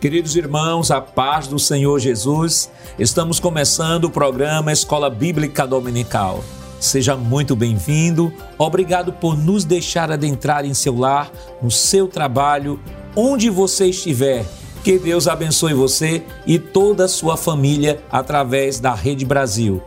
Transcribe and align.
Queridos 0.00 0.36
irmãos, 0.36 0.92
a 0.92 1.00
paz 1.00 1.48
do 1.48 1.58
Senhor 1.58 1.98
Jesus, 1.98 2.70
estamos 3.00 3.40
começando 3.40 4.04
o 4.04 4.10
programa 4.10 4.70
Escola 4.70 5.10
Bíblica 5.10 5.66
Dominical. 5.66 6.44
Seja 6.78 7.16
muito 7.16 7.56
bem-vindo, 7.56 8.32
obrigado 8.56 9.12
por 9.12 9.36
nos 9.36 9.64
deixar 9.64 10.12
adentrar 10.12 10.64
em 10.64 10.72
seu 10.72 10.96
lar, 10.96 11.32
no 11.60 11.68
seu 11.68 12.06
trabalho, 12.06 12.78
onde 13.16 13.50
você 13.50 13.86
estiver. 13.86 14.46
Que 14.84 15.00
Deus 15.00 15.26
abençoe 15.26 15.74
você 15.74 16.22
e 16.46 16.60
toda 16.60 17.06
a 17.06 17.08
sua 17.08 17.36
família 17.36 18.00
através 18.08 18.78
da 18.78 18.94
Rede 18.94 19.24
Brasil. 19.24 19.82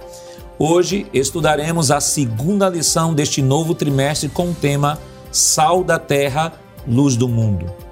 Hoje 0.60 1.08
estudaremos 1.14 1.90
a 1.90 2.02
segunda 2.02 2.68
lição 2.68 3.14
deste 3.14 3.42
novo 3.42 3.74
trimestre 3.74 4.28
com 4.28 4.52
o 4.52 4.54
tema 4.54 5.00
Sal 5.32 5.86
da 5.86 5.98
Terra, 5.98 6.52
Luz 6.86 7.16
do 7.16 7.30
Mundo. 7.30 7.91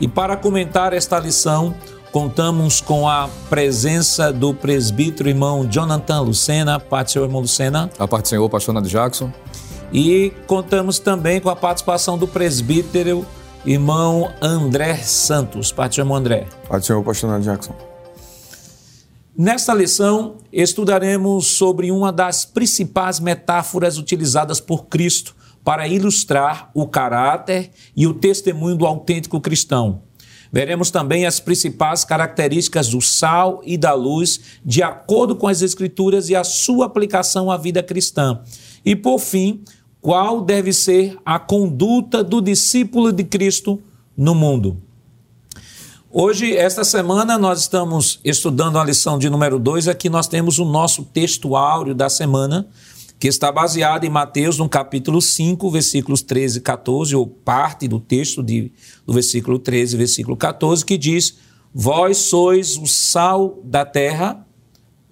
E 0.00 0.08
para 0.08 0.34
comentar 0.34 0.94
esta 0.94 1.18
lição, 1.18 1.74
contamos 2.10 2.80
com 2.80 3.06
a 3.06 3.28
presença 3.50 4.32
do 4.32 4.54
presbítero 4.54 5.28
irmão 5.28 5.68
Jonathan 5.68 6.22
Lucena. 6.22 6.80
Paz 6.80 7.04
do 7.04 7.10
Senhor, 7.12 7.24
irmão 7.26 7.42
Lucena. 7.42 7.90
A 7.98 8.08
parte 8.08 8.24
do 8.24 8.28
Senhor, 8.28 8.48
pastor 8.48 8.74
Nando 8.74 8.88
Jackson. 8.88 9.30
E 9.92 10.32
contamos 10.46 10.98
também 10.98 11.38
com 11.38 11.50
a 11.50 11.56
participação 11.56 12.16
do 12.16 12.26
presbítero 12.26 13.26
irmão 13.66 14.32
André 14.40 14.96
Santos. 14.96 15.70
Paz 15.70 15.90
do 15.90 15.94
Senhor, 15.96 16.06
irmão 16.06 16.16
André. 16.16 16.46
Paz 16.66 16.82
do 16.82 16.86
Senhor, 16.86 17.04
pastor 17.04 17.30
Nando 17.30 17.44
Jackson. 17.44 17.74
Nesta 19.36 19.74
lição, 19.74 20.36
estudaremos 20.50 21.46
sobre 21.46 21.90
uma 21.90 22.10
das 22.10 22.46
principais 22.46 23.20
metáforas 23.20 23.98
utilizadas 23.98 24.60
por 24.60 24.86
Cristo 24.86 25.36
para 25.64 25.86
ilustrar 25.88 26.70
o 26.74 26.86
caráter 26.86 27.70
e 27.96 28.06
o 28.06 28.14
testemunho 28.14 28.76
do 28.76 28.86
autêntico 28.86 29.40
cristão. 29.40 30.02
Veremos 30.52 30.90
também 30.90 31.26
as 31.26 31.38
principais 31.38 32.04
características 32.04 32.88
do 32.88 33.00
sal 33.00 33.60
e 33.64 33.78
da 33.78 33.94
luz, 33.94 34.40
de 34.64 34.82
acordo 34.82 35.36
com 35.36 35.46
as 35.46 35.62
Escrituras 35.62 36.28
e 36.28 36.34
a 36.34 36.42
sua 36.42 36.86
aplicação 36.86 37.50
à 37.50 37.56
vida 37.56 37.82
cristã. 37.82 38.40
E, 38.84 38.96
por 38.96 39.20
fim, 39.20 39.62
qual 40.00 40.40
deve 40.40 40.72
ser 40.72 41.16
a 41.24 41.38
conduta 41.38 42.24
do 42.24 42.40
discípulo 42.40 43.12
de 43.12 43.22
Cristo 43.22 43.80
no 44.16 44.34
mundo. 44.34 44.76
Hoje, 46.10 46.56
esta 46.56 46.82
semana, 46.82 47.38
nós 47.38 47.60
estamos 47.60 48.18
estudando 48.24 48.78
a 48.78 48.84
lição 48.84 49.18
de 49.18 49.30
número 49.30 49.58
2. 49.58 49.86
Aqui 49.86 50.08
nós 50.08 50.26
temos 50.26 50.58
o 50.58 50.64
nosso 50.64 51.04
texto 51.04 51.54
áureo 51.54 51.94
da 51.94 52.08
semana, 52.08 52.66
que 53.20 53.28
está 53.28 53.52
baseado 53.52 54.04
em 54.04 54.08
Mateus, 54.08 54.56
no 54.56 54.66
capítulo 54.66 55.20
5, 55.20 55.70
versículos 55.70 56.22
13 56.22 56.56
e 56.56 56.60
14, 56.62 57.14
ou 57.14 57.26
parte 57.26 57.86
do 57.86 58.00
texto 58.00 58.42
de, 58.42 58.72
do 59.06 59.12
versículo 59.12 59.58
13 59.58 59.94
versículo 59.94 60.34
14, 60.38 60.82
que 60.82 60.96
diz: 60.96 61.36
Vós 61.72 62.16
sois 62.16 62.78
o 62.78 62.86
sal 62.86 63.60
da 63.62 63.84
terra, 63.84 64.46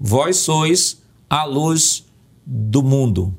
vós 0.00 0.39
sois 0.39 1.03
a 1.28 1.45
luz 1.45 2.06
do 2.47 2.83
mundo. 2.83 3.34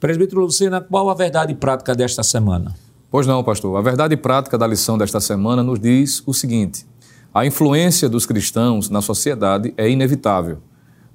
Presbítero 0.00 0.40
Lucena, 0.40 0.80
qual 0.80 1.08
a 1.08 1.14
verdade 1.14 1.54
prática 1.54 1.94
desta 1.94 2.24
semana? 2.24 2.74
Pois 3.12 3.28
não, 3.28 3.44
pastor. 3.44 3.78
A 3.78 3.80
verdade 3.80 4.16
prática 4.16 4.58
da 4.58 4.66
lição 4.66 4.98
desta 4.98 5.20
semana 5.20 5.62
nos 5.62 5.78
diz 5.78 6.20
o 6.26 6.34
seguinte: 6.34 6.84
a 7.32 7.46
influência 7.46 8.08
dos 8.08 8.26
cristãos 8.26 8.90
na 8.90 9.00
sociedade 9.00 9.72
é 9.76 9.88
inevitável 9.88 10.58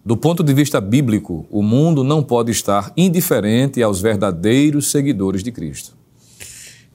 do 0.05 0.15
ponto 0.15 0.43
de 0.43 0.53
vista 0.53 0.79
bíblico, 0.79 1.47
o 1.49 1.63
mundo 1.63 2.03
não 2.03 2.21
pode 2.21 2.51
estar 2.51 2.93
indiferente 2.95 3.81
aos 3.81 3.99
verdadeiros 3.99 4.91
seguidores 4.91 5.41
de 5.41 5.51
Cristo. 5.51 5.97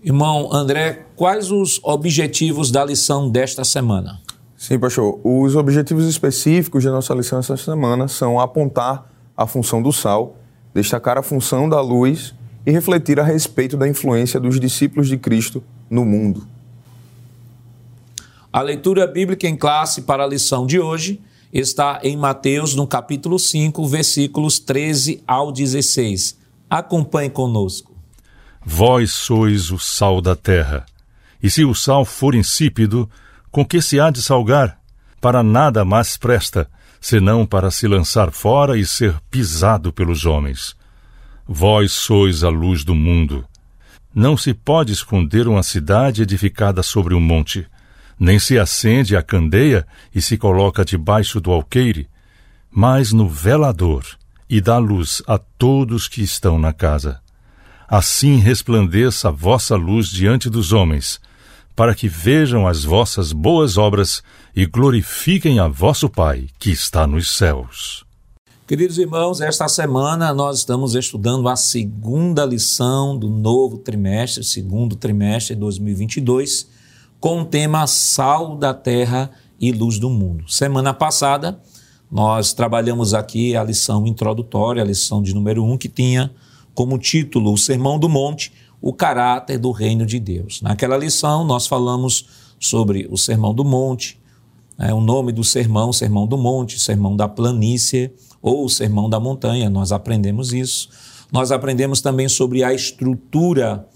Irmão 0.00 0.48
André, 0.52 1.06
quais 1.16 1.50
os 1.50 1.80
objetivos 1.82 2.70
da 2.70 2.84
lição 2.84 3.28
desta 3.28 3.64
semana? 3.64 4.20
Sim, 4.56 4.78
pastor. 4.78 5.18
Os 5.24 5.56
objetivos 5.56 6.06
específicos 6.06 6.84
da 6.84 6.92
nossa 6.92 7.12
lição 7.12 7.40
esta 7.40 7.56
semana 7.56 8.06
são 8.06 8.38
apontar 8.38 9.10
a 9.36 9.44
função 9.44 9.82
do 9.82 9.92
sal, 9.92 10.36
destacar 10.72 11.18
a 11.18 11.22
função 11.22 11.68
da 11.68 11.80
luz 11.80 12.32
e 12.64 12.70
refletir 12.70 13.18
a 13.18 13.24
respeito 13.24 13.76
da 13.76 13.88
influência 13.88 14.38
dos 14.38 14.60
discípulos 14.60 15.08
de 15.08 15.16
Cristo 15.16 15.64
no 15.90 16.04
mundo. 16.04 16.46
A 18.52 18.62
leitura 18.62 19.04
bíblica 19.04 19.48
em 19.48 19.56
classe 19.56 20.02
para 20.02 20.22
a 20.22 20.26
lição 20.28 20.64
de 20.64 20.78
hoje 20.78 21.20
está 21.52 22.00
em 22.02 22.16
Mateus, 22.16 22.74
no 22.74 22.86
capítulo 22.86 23.38
5, 23.38 23.86
versículos 23.86 24.58
13 24.58 25.22
ao 25.26 25.50
16. 25.50 26.38
Acompanhe 26.68 27.30
conosco. 27.30 27.96
Vós 28.64 29.12
sois 29.12 29.70
o 29.70 29.78
sal 29.78 30.20
da 30.20 30.36
terra. 30.36 30.86
E 31.42 31.50
se 31.50 31.64
o 31.64 31.74
sal 31.74 32.04
for 32.04 32.34
insípido, 32.34 33.08
com 33.50 33.64
que 33.64 33.80
se 33.80 33.98
há 33.98 34.10
de 34.10 34.22
salgar? 34.22 34.78
Para 35.20 35.42
nada 35.42 35.84
mais 35.84 36.16
presta, 36.16 36.70
senão 37.00 37.44
para 37.44 37.70
se 37.70 37.88
lançar 37.88 38.30
fora 38.30 38.78
e 38.78 38.86
ser 38.86 39.18
pisado 39.30 39.92
pelos 39.92 40.24
homens. 40.24 40.76
Vós 41.46 41.92
sois 41.92 42.44
a 42.44 42.48
luz 42.48 42.84
do 42.84 42.94
mundo. 42.94 43.44
Não 44.14 44.36
se 44.36 44.52
pode 44.54 44.92
esconder 44.92 45.48
uma 45.48 45.62
cidade 45.62 46.22
edificada 46.22 46.82
sobre 46.82 47.14
um 47.14 47.20
monte 47.20 47.66
nem 48.20 48.38
se 48.38 48.58
acende 48.58 49.16
a 49.16 49.22
candeia 49.22 49.86
e 50.14 50.20
se 50.20 50.36
coloca 50.36 50.84
debaixo 50.84 51.40
do 51.40 51.50
alqueire, 51.50 52.06
mas 52.70 53.12
no 53.12 53.26
velador, 53.26 54.04
e 54.46 54.60
dá 54.60 54.76
luz 54.76 55.22
a 55.26 55.38
todos 55.38 56.06
que 56.06 56.20
estão 56.20 56.58
na 56.58 56.70
casa. 56.70 57.18
Assim 57.88 58.36
resplandeça 58.36 59.28
a 59.28 59.32
vossa 59.32 59.74
luz 59.74 60.08
diante 60.08 60.50
dos 60.50 60.70
homens, 60.70 61.18
para 61.74 61.94
que 61.94 62.08
vejam 62.08 62.68
as 62.68 62.84
vossas 62.84 63.32
boas 63.32 63.78
obras 63.78 64.22
e 64.54 64.66
glorifiquem 64.66 65.58
a 65.58 65.66
vosso 65.66 66.10
Pai 66.10 66.46
que 66.58 66.70
está 66.70 67.06
nos 67.06 67.34
céus. 67.34 68.04
Queridos 68.66 68.98
irmãos, 68.98 69.40
esta 69.40 69.66
semana 69.66 70.32
nós 70.34 70.58
estamos 70.58 70.94
estudando 70.94 71.48
a 71.48 71.56
segunda 71.56 72.44
lição 72.44 73.18
do 73.18 73.30
novo 73.30 73.78
trimestre, 73.78 74.44
segundo 74.44 74.94
trimestre 74.94 75.54
de 75.54 75.60
2022 75.60 76.79
com 77.20 77.42
o 77.42 77.44
tema 77.44 77.86
Sal 77.86 78.56
da 78.56 78.72
Terra 78.72 79.30
e 79.60 79.70
Luz 79.70 79.98
do 79.98 80.08
Mundo. 80.08 80.50
Semana 80.50 80.94
passada, 80.94 81.60
nós 82.10 82.54
trabalhamos 82.54 83.12
aqui 83.12 83.54
a 83.54 83.62
lição 83.62 84.06
introdutória, 84.06 84.82
a 84.82 84.86
lição 84.86 85.22
de 85.22 85.34
número 85.34 85.62
1, 85.62 85.72
um, 85.72 85.76
que 85.76 85.88
tinha 85.88 86.32
como 86.74 86.98
título 86.98 87.52
o 87.52 87.58
Sermão 87.58 87.98
do 87.98 88.08
Monte, 88.08 88.50
o 88.80 88.92
caráter 88.92 89.58
do 89.58 89.70
reino 89.70 90.06
de 90.06 90.18
Deus. 90.18 90.62
Naquela 90.62 90.96
lição, 90.96 91.44
nós 91.44 91.66
falamos 91.66 92.26
sobre 92.58 93.06
o 93.10 93.18
Sermão 93.18 93.52
do 93.52 93.64
Monte, 93.64 94.18
é, 94.78 94.94
o 94.94 95.00
nome 95.00 95.30
do 95.30 95.44
sermão, 95.44 95.92
Sermão 95.92 96.26
do 96.26 96.38
Monte, 96.38 96.80
Sermão 96.80 97.14
da 97.14 97.28
Planície 97.28 98.10
ou 98.40 98.66
Sermão 98.66 99.10
da 99.10 99.20
Montanha, 99.20 99.68
nós 99.68 99.92
aprendemos 99.92 100.54
isso. 100.54 100.88
Nós 101.30 101.52
aprendemos 101.52 102.00
também 102.00 102.30
sobre 102.30 102.64
a 102.64 102.72
estrutura 102.72 103.86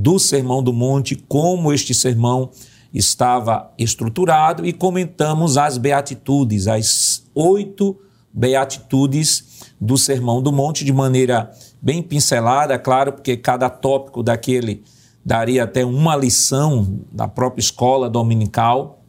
do 0.00 0.16
Sermão 0.16 0.62
do 0.62 0.72
Monte, 0.72 1.16
como 1.16 1.72
este 1.72 1.92
sermão 1.92 2.52
estava 2.94 3.72
estruturado 3.76 4.64
e 4.64 4.72
comentamos 4.72 5.58
as 5.58 5.76
beatitudes, 5.76 6.68
as 6.68 7.24
oito 7.34 7.98
beatitudes 8.32 9.64
do 9.80 9.98
Sermão 9.98 10.40
do 10.40 10.52
Monte 10.52 10.84
de 10.84 10.92
maneira 10.92 11.50
bem 11.82 12.00
pincelada, 12.00 12.78
claro, 12.78 13.12
porque 13.12 13.36
cada 13.36 13.68
tópico 13.68 14.22
daquele 14.22 14.84
daria 15.24 15.64
até 15.64 15.84
uma 15.84 16.14
lição 16.14 17.00
da 17.10 17.26
própria 17.26 17.60
escola 17.60 18.08
dominical, 18.08 19.02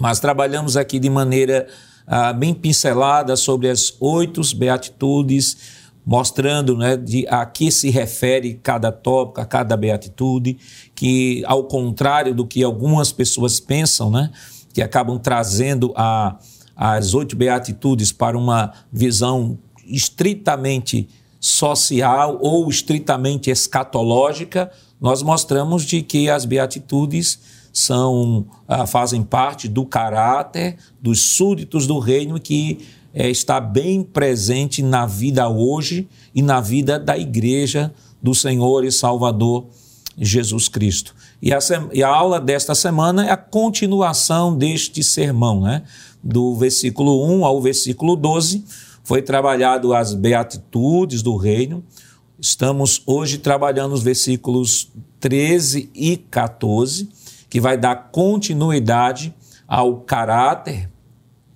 mas 0.00 0.18
trabalhamos 0.18 0.78
aqui 0.78 0.98
de 0.98 1.10
maneira 1.10 1.68
ah, 2.06 2.32
bem 2.32 2.54
pincelada 2.54 3.36
sobre 3.36 3.68
as 3.68 3.94
oito 4.00 4.40
beatitudes 4.56 5.81
mostrando 6.04 6.76
né, 6.76 6.96
de 6.96 7.26
a 7.28 7.46
que 7.46 7.70
se 7.70 7.90
refere 7.90 8.54
cada 8.54 8.90
tópico, 8.90 9.40
a 9.40 9.44
cada 9.44 9.76
beatitude, 9.76 10.58
que 10.94 11.42
ao 11.46 11.64
contrário 11.64 12.34
do 12.34 12.46
que 12.46 12.62
algumas 12.62 13.12
pessoas 13.12 13.60
pensam, 13.60 14.10
né, 14.10 14.30
que 14.72 14.82
acabam 14.82 15.18
trazendo 15.18 15.92
a, 15.96 16.38
as 16.74 17.14
oito 17.14 17.36
beatitudes 17.36 18.10
para 18.10 18.36
uma 18.36 18.72
visão 18.92 19.58
estritamente 19.86 21.08
social 21.38 22.38
ou 22.40 22.68
estritamente 22.68 23.50
escatológica, 23.50 24.70
nós 25.00 25.22
mostramos 25.22 25.84
de 25.84 26.02
que 26.02 26.30
as 26.30 26.44
beatitudes 26.44 27.38
são 27.72 28.46
ah, 28.68 28.86
fazem 28.86 29.22
parte 29.22 29.66
do 29.66 29.84
caráter 29.84 30.76
dos 31.00 31.20
súditos 31.22 31.86
do 31.86 31.98
reino 31.98 32.38
que 32.38 32.86
é, 33.14 33.30
está 33.30 33.60
bem 33.60 34.02
presente 34.02 34.82
na 34.82 35.06
vida 35.06 35.48
hoje 35.48 36.08
e 36.34 36.40
na 36.40 36.60
vida 36.60 36.98
da 36.98 37.16
igreja 37.16 37.92
do 38.22 38.34
Senhor 38.34 38.84
e 38.84 38.92
Salvador 38.92 39.66
Jesus 40.16 40.68
Cristo. 40.68 41.14
E 41.40 41.52
a, 41.52 41.58
e 41.92 42.02
a 42.02 42.08
aula 42.08 42.40
desta 42.40 42.74
semana 42.74 43.26
é 43.26 43.30
a 43.30 43.36
continuação 43.36 44.56
deste 44.56 45.02
sermão, 45.02 45.60
né? 45.60 45.82
Do 46.22 46.54
versículo 46.54 47.26
1 47.26 47.44
ao 47.44 47.60
versículo 47.60 48.14
12, 48.14 48.64
foi 49.02 49.20
trabalhado 49.20 49.92
as 49.92 50.14
beatitudes 50.14 51.20
do 51.20 51.36
reino. 51.36 51.82
Estamos 52.38 53.02
hoje 53.04 53.38
trabalhando 53.38 53.92
os 53.92 54.02
versículos 54.02 54.88
13 55.18 55.90
e 55.94 56.16
14, 56.16 57.08
que 57.50 57.60
vai 57.60 57.76
dar 57.76 58.10
continuidade 58.12 59.34
ao 59.66 59.96
caráter, 59.96 60.88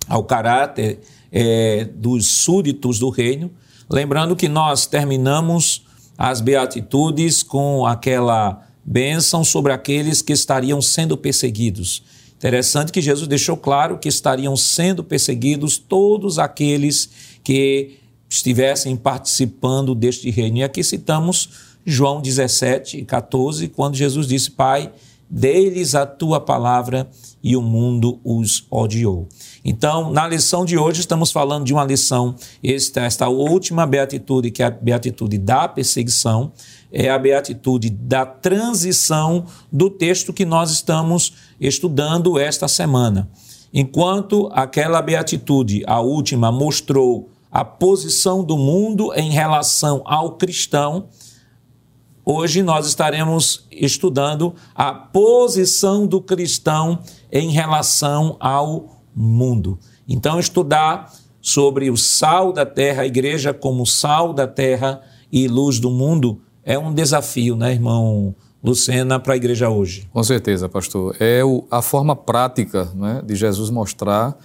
ao 0.08 0.24
caráter 0.24 1.00
é, 1.30 1.84
dos 1.84 2.26
súditos 2.26 2.98
do 2.98 3.10
reino. 3.10 3.50
Lembrando 3.90 4.34
que 4.36 4.48
nós 4.48 4.86
terminamos 4.86 5.82
as 6.18 6.40
beatitudes 6.40 7.42
com 7.42 7.86
aquela 7.86 8.66
bênção 8.84 9.44
sobre 9.44 9.72
aqueles 9.72 10.22
que 10.22 10.32
estariam 10.32 10.80
sendo 10.80 11.16
perseguidos. 11.16 12.02
Interessante 12.36 12.92
que 12.92 13.00
Jesus 13.00 13.26
deixou 13.26 13.56
claro 13.56 13.98
que 13.98 14.08
estariam 14.08 14.56
sendo 14.56 15.02
perseguidos 15.02 15.78
todos 15.78 16.38
aqueles 16.38 17.10
que 17.42 17.98
estivessem 18.28 18.96
participando 18.96 19.94
deste 19.94 20.30
reino. 20.30 20.58
E 20.58 20.62
aqui 20.64 20.84
citamos 20.84 21.48
João 21.84 22.20
17, 22.20 23.04
14, 23.04 23.68
quando 23.68 23.96
Jesus 23.96 24.26
disse: 24.26 24.50
Pai, 24.50 24.92
dê-lhes 25.30 25.94
a 25.94 26.04
tua 26.04 26.40
palavra 26.40 27.08
e 27.42 27.56
o 27.56 27.62
mundo 27.62 28.20
os 28.24 28.66
odiou. 28.70 29.28
Então, 29.68 30.12
na 30.12 30.28
lição 30.28 30.64
de 30.64 30.78
hoje, 30.78 31.00
estamos 31.00 31.32
falando 31.32 31.64
de 31.64 31.72
uma 31.72 31.82
lição, 31.82 32.36
esta, 32.62 33.00
esta 33.00 33.28
última 33.28 33.84
beatitude, 33.84 34.52
que 34.52 34.62
é 34.62 34.66
a 34.66 34.70
beatitude 34.70 35.38
da 35.38 35.66
perseguição, 35.66 36.52
é 36.92 37.10
a 37.10 37.18
beatitude 37.18 37.90
da 37.90 38.24
transição 38.24 39.44
do 39.72 39.90
texto 39.90 40.32
que 40.32 40.44
nós 40.44 40.70
estamos 40.70 41.32
estudando 41.60 42.38
esta 42.38 42.68
semana. 42.68 43.28
Enquanto 43.74 44.48
aquela 44.52 45.02
beatitude, 45.02 45.82
a 45.84 46.00
última, 46.00 46.52
mostrou 46.52 47.28
a 47.50 47.64
posição 47.64 48.44
do 48.44 48.56
mundo 48.56 49.12
em 49.14 49.32
relação 49.32 50.00
ao 50.04 50.36
cristão, 50.36 51.08
hoje 52.24 52.62
nós 52.62 52.86
estaremos 52.86 53.66
estudando 53.72 54.54
a 54.76 54.92
posição 54.92 56.06
do 56.06 56.20
cristão 56.20 57.00
em 57.32 57.50
relação 57.50 58.36
ao 58.38 58.95
mundo. 59.16 59.78
Então, 60.06 60.38
estudar 60.38 61.12
sobre 61.40 61.90
o 61.90 61.96
sal 61.96 62.52
da 62.52 62.66
terra, 62.66 63.02
a 63.02 63.06
igreja 63.06 63.54
como 63.54 63.86
sal 63.86 64.34
da 64.34 64.46
terra 64.46 65.00
e 65.32 65.48
luz 65.48 65.80
do 65.80 65.90
mundo, 65.90 66.40
é 66.62 66.78
um 66.78 66.92
desafio, 66.92 67.56
né, 67.56 67.72
irmão 67.72 68.34
Lucena, 68.62 69.20
para 69.20 69.34
a 69.34 69.36
igreja 69.36 69.70
hoje. 69.70 70.08
Com 70.12 70.22
certeza, 70.24 70.68
pastor. 70.68 71.14
É 71.20 71.44
o, 71.44 71.64
a 71.70 71.80
forma 71.80 72.16
prática 72.16 72.90
né, 72.94 73.22
de 73.24 73.36
Jesus 73.36 73.70
mostrar 73.70 74.36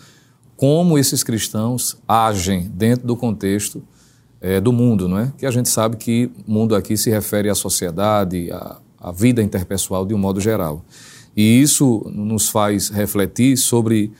como 0.56 0.96
esses 0.96 1.24
cristãos 1.24 1.98
agem 2.08 2.70
dentro 2.70 3.08
do 3.08 3.16
contexto 3.16 3.82
é, 4.40 4.62
do 4.62 4.72
mundo, 4.72 5.08
não 5.08 5.18
é? 5.18 5.34
Que 5.38 5.48
a 5.48 5.52
gente 5.52 5.70
sabe 5.70 5.98
que 5.98 6.30
mundo 6.46 6.76
aqui 6.76 6.96
se 6.96 7.10
refere 7.10 7.50
à 7.50 7.56
sociedade, 7.56 8.52
à, 8.52 8.78
à 9.00 9.12
vida 9.12 9.42
interpessoal 9.42 10.06
de 10.06 10.14
um 10.14 10.20
modo 10.20 10.40
geral. 10.40 10.86
E 11.36 11.62
isso 11.62 12.04
nos 12.14 12.50
faz 12.50 12.90
refletir 12.90 13.58
sobre 13.58 14.12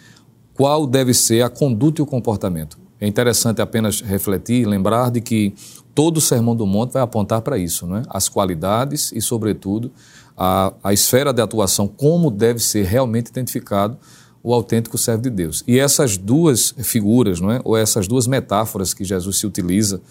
qual 0.56 0.86
deve 0.86 1.14
ser 1.14 1.44
a 1.44 1.50
conduta 1.50 2.02
e 2.02 2.04
o 2.04 2.06
comportamento. 2.06 2.78
É 3.00 3.08
interessante 3.08 3.62
apenas 3.62 4.02
refletir 4.02 4.66
lembrar 4.68 5.10
de 5.10 5.22
que 5.22 5.56
todo 5.96 6.18
o 6.18 6.22
Sermão 6.22 6.56
do 6.56 6.66
Monte 6.66 6.94
vai 6.94 7.02
apontar 7.02 7.42
para 7.42 7.58
isso, 7.58 7.88
não 7.88 7.98
é? 7.98 8.04
as 8.10 8.30
qualidades 8.30 9.12
e, 9.12 9.22
sobretudo, 9.22 9.92
a, 10.38 10.74
a 10.84 10.94
esfera 10.94 11.34
de 11.34 11.42
atuação, 11.42 11.88
como 11.88 12.30
deve 12.30 12.60
ser 12.60 12.86
realmente 12.86 13.30
identificado 13.30 13.98
o 14.44 14.54
autêntico 14.54 14.98
servo 14.98 15.24
de 15.24 15.30
Deus. 15.30 15.64
E 15.68 15.80
essas 15.80 16.18
duas 16.18 16.74
figuras, 16.80 17.40
não 17.40 17.52
é? 17.52 17.62
ou 17.64 17.78
essas 17.78 18.08
duas 18.08 18.28
metáforas 18.28 18.94
que 18.94 19.04
Jesus 19.04 19.38
se 19.38 19.46
utiliza 19.46 20.02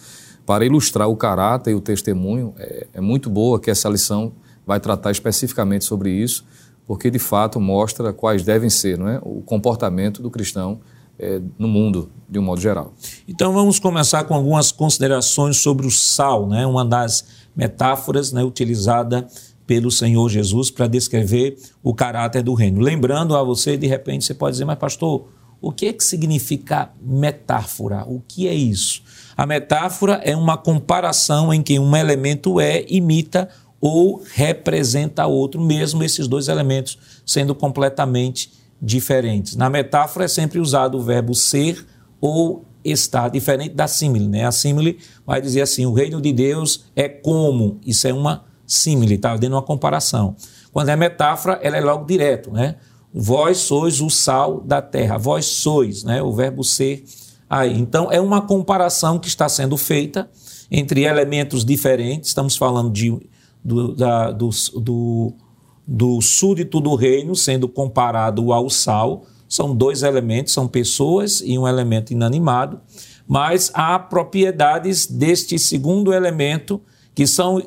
para 0.47 0.65
ilustrar 0.65 1.09
o 1.09 1.17
caráter 1.17 1.73
e 1.73 1.75
o 1.75 1.81
testemunho, 1.81 2.55
é, 2.59 2.87
é 2.95 3.01
muito 3.01 3.31
boa 3.31 3.59
que 3.61 3.71
essa 3.71 3.89
lição 3.89 4.33
vai 4.67 4.79
tratar 4.79 5.11
especificamente 5.11 5.85
sobre 5.85 6.11
isso, 6.11 6.45
porque 6.91 7.09
de 7.09 7.21
fato 7.21 7.61
mostra 7.61 8.13
quais 8.13 8.43
devem 8.43 8.69
ser 8.69 8.99
não 8.99 9.07
é? 9.07 9.21
o 9.23 9.43
comportamento 9.43 10.21
do 10.21 10.29
cristão 10.29 10.81
é, 11.17 11.41
no 11.57 11.69
mundo, 11.69 12.11
de 12.29 12.37
um 12.37 12.43
modo 12.43 12.61
geral. 12.61 12.93
Então 13.29 13.53
vamos 13.53 13.79
começar 13.79 14.25
com 14.25 14.35
algumas 14.35 14.73
considerações 14.73 15.59
sobre 15.59 15.87
o 15.87 15.91
sal, 15.93 16.49
né? 16.49 16.67
uma 16.67 16.85
das 16.85 17.25
metáforas 17.55 18.33
né, 18.33 18.43
utilizada 18.43 19.25
pelo 19.65 19.89
Senhor 19.89 20.29
Jesus 20.29 20.69
para 20.69 20.89
descrever 20.89 21.57
o 21.81 21.95
caráter 21.95 22.43
do 22.43 22.55
reino. 22.55 22.81
Lembrando 22.81 23.37
a 23.37 23.45
você, 23.45 23.77
de 23.77 23.87
repente, 23.87 24.25
você 24.25 24.35
pode 24.35 24.55
dizer, 24.55 24.65
mas 24.65 24.77
pastor, 24.77 25.29
o 25.61 25.71
que 25.71 25.87
é 25.87 25.93
que 25.93 26.03
significa 26.03 26.91
metáfora? 27.01 28.05
O 28.05 28.21
que 28.27 28.49
é 28.49 28.55
isso? 28.55 29.01
A 29.37 29.47
metáfora 29.47 30.15
é 30.25 30.35
uma 30.37 30.57
comparação 30.57 31.55
em 31.55 31.63
que 31.63 31.79
um 31.79 31.95
elemento 31.95 32.59
é, 32.59 32.85
imita 32.89 33.49
ou 33.81 34.23
representa 34.35 35.27
outro, 35.27 35.61
mesmo 35.61 36.05
esses 36.05 36.29
dois 36.29 36.49
elementos 36.49 36.99
sendo 37.25 37.55
completamente 37.55 38.53
diferentes. 38.81 39.57
Na 39.57 39.71
metáfora 39.71 40.25
é 40.25 40.29
sempre 40.29 40.59
usado 40.59 40.99
o 40.99 41.03
verbo 41.03 41.35
ser 41.35 41.87
ou 42.21 42.65
estar, 42.85 43.29
diferente 43.29 43.75
da 43.75 43.87
símile. 43.87 44.29
Né? 44.29 44.45
A 44.45 44.53
símile 44.53 44.99
vai 45.27 45.41
dizer 45.41 45.63
assim: 45.63 45.87
o 45.87 45.93
reino 45.93 46.21
de 46.21 46.33
Deus 46.33 46.85
é 46.95 47.09
como. 47.09 47.79
Isso 47.87 48.07
é 48.07 48.13
uma 48.13 48.45
símile, 48.67 49.15
está 49.15 49.37
dando 49.37 49.55
uma 49.55 49.63
comparação. 49.63 50.37
Quando 50.73 50.91
é 50.91 50.97
metáfora, 50.97 51.59
ela 51.63 51.77
é 51.77 51.81
logo 51.81 52.05
direto, 52.05 52.53
né? 52.53 52.77
Vós 53.13 53.59
sois 53.59 54.01
o 54.01 54.09
sal 54.09 54.61
da 54.61 54.81
terra, 54.81 55.19
vós 55.19 55.45
sois, 55.45 56.05
né? 56.05 56.23
O 56.23 56.33
verbo 56.33 56.63
ser 56.63 57.05
aí. 57.49 57.77
Então, 57.77 58.13
é 58.13 58.21
uma 58.21 58.41
comparação 58.41 59.19
que 59.19 59.27
está 59.27 59.49
sendo 59.49 59.77
feita 59.77 60.31
entre 60.71 61.03
elementos 61.03 61.65
diferentes, 61.65 62.29
estamos 62.29 62.57
falando 62.57 62.89
de, 62.89 63.11
do, 63.65 63.95
da, 63.95 64.31
do, 64.31 64.51
do, 64.77 65.35
do 65.87 66.21
súdito 66.21 66.81
do 66.81 66.95
reino 66.95 67.35
sendo 67.35 67.69
comparado 67.69 68.53
ao 68.53 68.71
sal, 68.71 69.27
são 69.49 69.75
dois 69.75 70.03
elementos, 70.03 70.53
são 70.53 70.69
pessoas 70.69 71.43
e 71.45 71.59
um 71.59 71.67
elemento 71.67 72.13
inanimado, 72.13 72.81
mas 73.27 73.71
há 73.75 73.99
propriedades 73.99 75.07
deste 75.07 75.59
segundo 75.59 76.13
elemento 76.13 76.81
que 77.15 77.27
são 77.27 77.61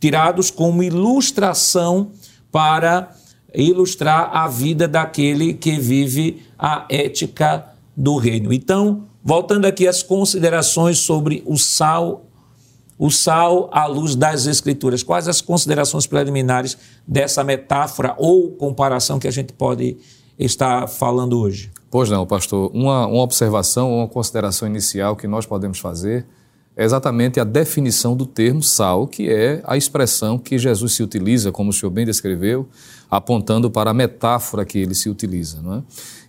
tirados 0.00 0.50
como 0.50 0.82
ilustração 0.82 2.12
para 2.50 3.14
ilustrar 3.54 4.30
a 4.32 4.48
vida 4.48 4.88
daquele 4.88 5.52
que 5.54 5.78
vive 5.78 6.42
a 6.58 6.86
ética 6.88 7.66
do 7.96 8.16
reino. 8.16 8.52
Então, 8.52 9.04
voltando 9.22 9.66
aqui 9.66 9.86
às 9.86 10.02
considerações 10.02 10.98
sobre 10.98 11.42
o 11.46 11.58
sal, 11.58 12.24
o 13.00 13.10
sal 13.10 13.70
à 13.72 13.86
luz 13.86 14.14
das 14.14 14.44
escrituras. 14.44 15.02
Quais 15.02 15.26
as 15.26 15.40
considerações 15.40 16.06
preliminares 16.06 16.76
dessa 17.08 17.42
metáfora 17.42 18.14
ou 18.18 18.50
comparação 18.50 19.18
que 19.18 19.26
a 19.26 19.30
gente 19.30 19.54
pode 19.54 19.96
estar 20.38 20.86
falando 20.86 21.40
hoje? 21.40 21.72
Pois 21.90 22.10
não, 22.10 22.26
pastor. 22.26 22.70
Uma, 22.74 23.06
uma 23.06 23.22
observação, 23.22 23.90
uma 23.96 24.06
consideração 24.06 24.68
inicial 24.68 25.16
que 25.16 25.26
nós 25.26 25.46
podemos 25.46 25.78
fazer 25.78 26.26
é 26.80 26.84
exatamente 26.84 27.38
a 27.38 27.44
definição 27.44 28.16
do 28.16 28.24
termo 28.24 28.62
sal, 28.62 29.06
que 29.06 29.28
é 29.28 29.60
a 29.66 29.76
expressão 29.76 30.38
que 30.38 30.56
Jesus 30.56 30.94
se 30.94 31.02
utiliza, 31.02 31.52
como 31.52 31.68
o 31.68 31.72
senhor 31.74 31.90
bem 31.90 32.06
descreveu, 32.06 32.66
apontando 33.10 33.70
para 33.70 33.90
a 33.90 33.92
metáfora 33.92 34.64
que 34.64 34.78
ele 34.78 34.94
se 34.94 35.10
utiliza. 35.10 35.60
Não 35.60 35.74
é? 35.74 35.82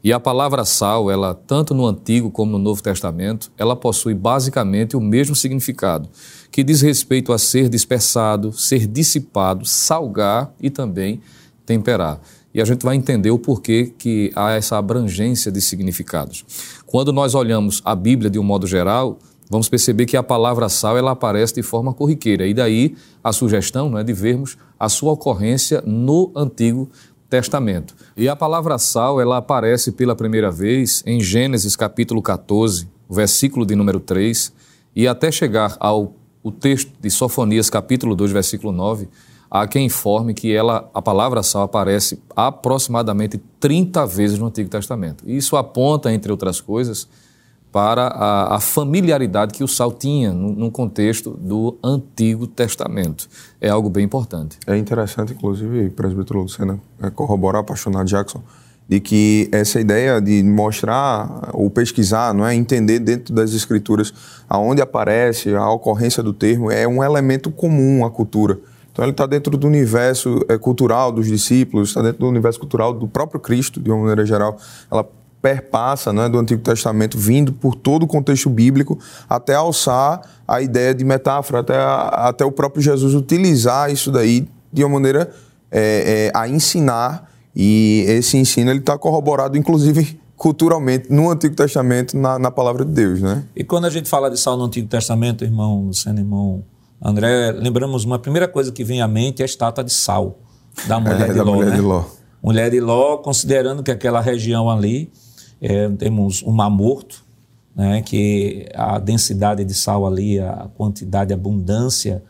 E 0.04 0.12
a 0.12 0.20
palavra 0.20 0.66
sal, 0.66 1.10
ela 1.10 1.34
tanto 1.34 1.74
no 1.74 1.88
Antigo 1.88 2.30
como 2.30 2.52
no 2.52 2.60
Novo 2.60 2.84
Testamento, 2.84 3.50
ela 3.58 3.78
possui 3.78 4.14
basicamente 4.14 4.98
o 4.98 5.00
mesmo 5.00 5.38
significado, 5.38 6.10
que 6.52 6.66
diz 6.66 6.82
respeito 6.82 7.32
a 7.32 7.38
ser 7.38 7.70
dispersado, 7.70 8.52
ser 8.52 8.88
dissipado, 8.88 9.66
salgar 9.66 10.54
e 10.60 10.70
também 10.70 11.22
temperar. 11.66 12.20
E 12.54 12.62
a 12.62 12.66
gente 12.66 12.84
vai 12.84 12.98
entender 12.98 13.32
o 13.32 13.40
porquê 13.40 13.94
que 13.98 14.34
há 14.36 14.52
essa 14.52 14.78
abrangência 14.78 15.50
de 15.50 15.62
significados. 15.62 16.44
Quando 16.86 17.14
nós 17.14 17.36
olhamos 17.36 17.82
a 17.86 17.96
Bíblia 17.96 18.30
de 18.30 18.38
um 18.38 18.44
modo 18.44 18.68
geral, 18.68 19.18
vamos 19.52 19.68
perceber 19.68 20.06
que 20.06 20.16
a 20.16 20.24
palavra 20.24 20.70
sal 20.70 20.98
ela 20.98 21.12
aparece 21.12 21.56
de 21.56 21.62
forma 21.62 21.94
corriqueira. 21.94 22.48
E 22.48 22.54
daí 22.54 22.96
a 23.22 23.34
sugestão 23.34 23.90
não 23.90 24.00
é, 24.00 24.04
de 24.04 24.14
vermos 24.14 24.58
a 24.80 24.88
sua 24.88 25.12
ocorrência 25.12 25.84
no 25.86 26.32
Antigo 26.34 26.90
Testamento. 27.30 27.94
E 28.16 28.30
a 28.30 28.36
palavra 28.36 28.78
sal 28.78 29.20
ela 29.20 29.36
aparece 29.36 29.92
pela 29.92 30.16
primeira 30.16 30.50
vez 30.50 31.04
em 31.06 31.20
Gênesis 31.20 31.76
capítulo 31.76 32.22
14, 32.22 32.88
versículo 33.10 33.66
de 33.66 33.76
número 33.76 34.00
3, 34.00 34.54
e 34.96 35.06
até 35.06 35.30
chegar 35.30 35.76
ao 35.82 36.16
o 36.42 36.50
texto 36.50 36.94
de 37.00 37.10
Sofonias 37.12 37.70
capítulo 37.70 38.16
2, 38.16 38.32
versículo 38.32 38.72
9, 38.72 39.10
há 39.50 39.68
quem 39.68 39.86
informe 39.86 40.34
que 40.34 40.52
ela, 40.52 40.90
a 40.94 41.02
palavra 41.02 41.44
sal 41.44 41.64
aparece 41.64 42.20
aproximadamente 42.36 43.40
30 43.60 44.08
vezes 44.08 44.40
no 44.40 44.48
Antigo 44.48 44.70
Testamento. 44.70 45.24
Isso 45.28 45.56
aponta, 45.58 46.12
entre 46.12 46.32
outras 46.32 46.62
coisas, 46.62 47.08
para 47.72 48.08
a, 48.08 48.56
a, 48.58 48.60
familiaridade 48.60 49.54
que 49.54 49.64
o 49.64 49.68
sal 49.68 49.92
tinha 49.92 50.34
no, 50.34 50.52
no, 50.52 50.72
contexto 50.72 51.32
do 51.40 51.78
Antigo 51.82 52.46
Testamento. 52.46 53.30
É 53.62 53.70
algo 53.70 53.90
bem 53.90 54.04
importante. 54.04 54.58
É 54.68 54.78
interessante, 54.78 55.34
inclusive, 55.34 55.90
presbítero 55.92 56.42
Lucena, 56.42 56.80
é, 57.02 57.10
corroborar, 57.10 57.62
apaixonado 57.62 58.06
Jackson, 58.06 58.44
de 58.90 59.00
que 59.00 59.48
essa 59.54 59.80
ideia 59.80 60.20
de 60.20 60.44
mostrar 60.44 61.50
ou 61.54 61.70
pesquisar, 61.70 62.34
não 62.34 62.46
é, 62.46 62.54
entender 62.54 63.00
dentro 63.00 63.34
das 63.34 63.54
escrituras 63.54 64.14
aonde 64.50 64.82
aparece 64.82 65.56
a 65.56 65.70
ocorrência 65.70 66.22
do 66.22 66.34
termo 66.34 66.70
é 66.70 66.86
um 66.86 67.02
elemento 67.02 67.50
comum 67.50 68.06
à 68.06 68.12
cultura. 68.12 68.60
Então 68.92 69.06
ele 69.06 69.12
está 69.12 69.26
dentro 69.26 69.58
do 69.58 69.66
universo 69.66 70.46
é, 70.50 70.58
cultural 70.58 71.12
dos 71.12 71.28
discípulos, 71.28 71.90
está 71.90 72.02
dentro 72.02 72.20
do 72.20 72.28
universo 72.28 72.60
cultural 72.60 72.94
do 72.94 73.08
próprio 73.08 73.40
Cristo, 73.40 73.80
de 73.80 73.90
uma 73.90 74.00
maneira 74.00 74.26
geral. 74.26 74.58
Ela 74.92 75.08
perpassa 75.42 76.14
né, 76.14 76.30
do 76.30 76.38
Antigo 76.38 76.62
Testamento, 76.62 77.18
vindo 77.18 77.52
por 77.52 77.76
todo 77.76 78.04
o 78.04 78.08
contexto 78.08 78.50
bíblico, 78.50 79.00
até 79.28 79.56
alçar 79.56 80.22
a 80.48 80.62
ideia 80.62 80.94
de 80.94 81.04
metáfora, 81.04 81.60
até, 81.62 81.76
a, 81.76 82.30
até 82.30 82.46
o 82.46 82.52
próprio 82.52 82.82
Jesus 82.82 83.16
utilizar 83.16 83.92
isso 83.92 84.12
daí 84.12 84.48
de 84.72 84.84
uma 84.84 84.94
maneira 84.94 85.32
é, 85.72 86.32
é, 86.34 86.38
a 86.38 86.48
ensinar, 86.48 87.30
e 87.56 88.06
esse 88.08 88.38
ensino 88.38 88.70
ele 88.70 88.80
está 88.80 88.98
corroborado, 88.98 89.58
inclusive, 89.58 90.20
culturalmente, 90.38 91.12
no 91.12 91.30
Antigo 91.30 91.56
Testamento, 91.56 92.16
na, 92.18 92.40
na, 92.40 92.52
palavra 92.52 92.86
de 92.86 92.92
Deus. 92.92 93.22
Né? 93.22 93.44
E 93.56 93.64
quando 93.64 93.86
a 93.86 93.90
gente 93.90 94.08
fala 94.08 94.30
de 94.30 94.40
sal 94.40 94.56
no 94.56 94.66
Antigo 94.66 94.88
Testamento, 94.88 95.44
irmão 95.44 95.86
Luciano, 95.86 96.20
irmão 96.20 96.64
André, 97.04 97.52
lembramos 97.52 98.06
uma 98.06 98.20
primeira 98.20 98.48
coisa 98.48 98.72
que 98.72 98.84
vem 98.84 99.02
à 99.02 99.08
mente 99.08 99.42
é 99.42 99.44
a 99.44 99.46
estátua 99.46 99.84
de 99.84 99.92
sal 99.92 100.40
da 100.88 101.00
mulher, 101.02 101.22
é, 101.22 101.28
de, 101.30 101.34
da 101.34 101.44
Ló, 101.44 101.56
mulher 101.56 101.72
né? 101.72 101.76
de 101.76 101.82
Ló. 101.82 102.06
Mulher 102.44 102.72
de 102.72 102.80
Ló, 102.80 103.18
considerando 103.18 103.84
que 103.84 103.92
aquela 103.92 104.22
região 104.22 104.70
ali 104.70 105.12
é, 105.62 105.88
temos 105.90 106.42
um 106.42 106.52
mar 106.52 106.70
morto, 106.70 107.24
né, 107.76 108.02
que 108.02 108.68
a 108.74 108.98
densidade 109.00 109.64
de 109.64 109.74
sal 109.74 110.06
ali, 110.06 110.40
a 110.40 110.68
quantidade, 110.76 111.32
a 111.32 111.36
abundância 111.36 112.24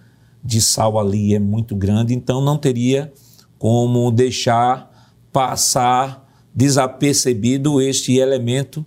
de 0.44 0.62
sal 0.62 1.00
ali 1.00 1.34
é 1.34 1.40
muito 1.40 1.76
grande, 1.76 2.14
então 2.14 2.42
não 2.42 2.58
teria 2.58 3.12
como 3.58 4.12
deixar 4.12 4.92
passar 5.32 6.28
desapercebido 6.54 7.82
este 7.82 8.18
elemento, 8.18 8.86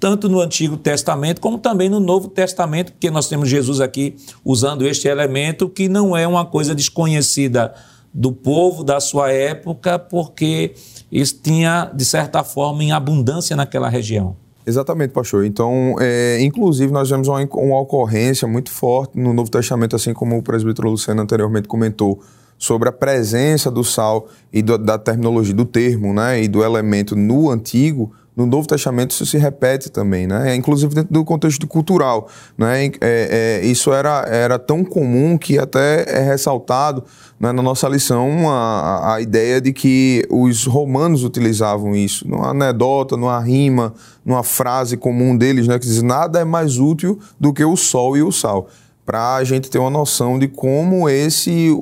tanto 0.00 0.28
no 0.28 0.40
Antigo 0.40 0.76
Testamento 0.76 1.40
como 1.40 1.58
também 1.58 1.88
no 1.88 2.00
Novo 2.00 2.28
Testamento, 2.28 2.92
porque 2.92 3.10
nós 3.10 3.28
temos 3.28 3.48
Jesus 3.48 3.80
aqui 3.80 4.16
usando 4.44 4.84
este 4.86 5.06
elemento 5.06 5.68
que 5.68 5.88
não 5.88 6.16
é 6.16 6.26
uma 6.26 6.44
coisa 6.44 6.74
desconhecida 6.74 7.72
do 8.12 8.32
povo 8.32 8.84
da 8.84 9.00
sua 9.00 9.30
época, 9.30 9.98
porque 9.98 10.74
isso 11.10 11.40
tinha, 11.42 11.90
de 11.94 12.04
certa 12.04 12.44
forma, 12.44 12.84
em 12.84 12.92
abundância 12.92 13.56
naquela 13.56 13.88
região. 13.88 14.36
Exatamente, 14.66 15.10
pastor. 15.10 15.44
Então, 15.44 15.96
é, 16.00 16.40
inclusive, 16.40 16.92
nós 16.92 17.10
vemos 17.10 17.26
uma, 17.26 17.40
uma, 17.54 17.80
ocorrência 17.80 18.46
muito 18.46 18.70
forte 18.70 19.18
no 19.18 19.32
Novo 19.32 19.50
Testamento, 19.50 19.96
assim 19.96 20.12
como 20.12 20.36
o 20.36 20.42
presbítero 20.42 20.88
Luciano 20.88 21.22
anteriormente 21.22 21.66
comentou, 21.66 22.20
sobre 22.56 22.88
a 22.88 22.92
presença 22.92 23.70
do 23.70 23.82
sal 23.82 24.28
e 24.52 24.62
do, 24.62 24.78
da 24.78 24.96
terminologia, 24.96 25.54
do 25.54 25.64
termo 25.64 26.14
né, 26.14 26.40
e 26.40 26.46
do 26.46 26.62
elemento 26.62 27.16
no 27.16 27.50
Antigo, 27.50 28.12
no 28.34 28.46
Novo 28.46 28.66
Testamento 28.66 29.10
isso 29.10 29.26
se 29.26 29.36
repete 29.36 29.90
também, 29.90 30.26
né? 30.26 30.54
Inclusive 30.54 30.94
dentro 30.94 31.12
do 31.12 31.24
contexto 31.24 31.66
cultural, 31.66 32.28
né? 32.56 32.86
É, 32.86 33.60
é, 33.62 33.66
isso 33.66 33.92
era, 33.92 34.26
era 34.26 34.58
tão 34.58 34.82
comum 34.82 35.36
que 35.36 35.58
até 35.58 36.04
é 36.08 36.20
ressaltado 36.20 37.04
né, 37.38 37.52
na 37.52 37.62
nossa 37.62 37.86
lição 37.88 38.50
a, 38.50 39.14
a 39.14 39.20
ideia 39.20 39.60
de 39.60 39.72
que 39.72 40.26
os 40.30 40.66
romanos 40.66 41.24
utilizavam 41.24 41.94
isso, 41.94 42.26
numa 42.26 42.50
anedota, 42.50 43.16
numa 43.16 43.38
rima, 43.38 43.92
numa 44.24 44.42
frase 44.42 44.96
comum 44.96 45.36
deles, 45.36 45.68
né? 45.68 45.78
Que 45.78 45.86
diz 45.86 46.02
nada 46.02 46.40
é 46.40 46.44
mais 46.44 46.78
útil 46.78 47.18
do 47.38 47.52
que 47.52 47.64
o 47.64 47.76
sol 47.76 48.16
e 48.16 48.22
o 48.22 48.32
sal 48.32 48.68
para 49.04 49.34
a 49.34 49.44
gente 49.44 49.68
ter 49.68 49.78
uma 49.78 49.90
noção 49.90 50.38
de 50.38 50.46
como 50.46 51.08
esse, 51.08 51.76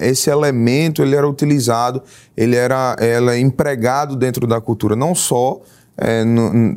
esse 0.00 0.30
elemento 0.30 1.02
ele 1.02 1.14
era 1.14 1.28
utilizado, 1.28 2.02
ele 2.34 2.56
era, 2.56 2.96
era 2.98 3.38
empregado 3.38 4.16
dentro 4.16 4.46
da 4.46 4.60
cultura, 4.60 4.96
não 4.96 5.14
só 5.14 5.60
é, 5.96 6.24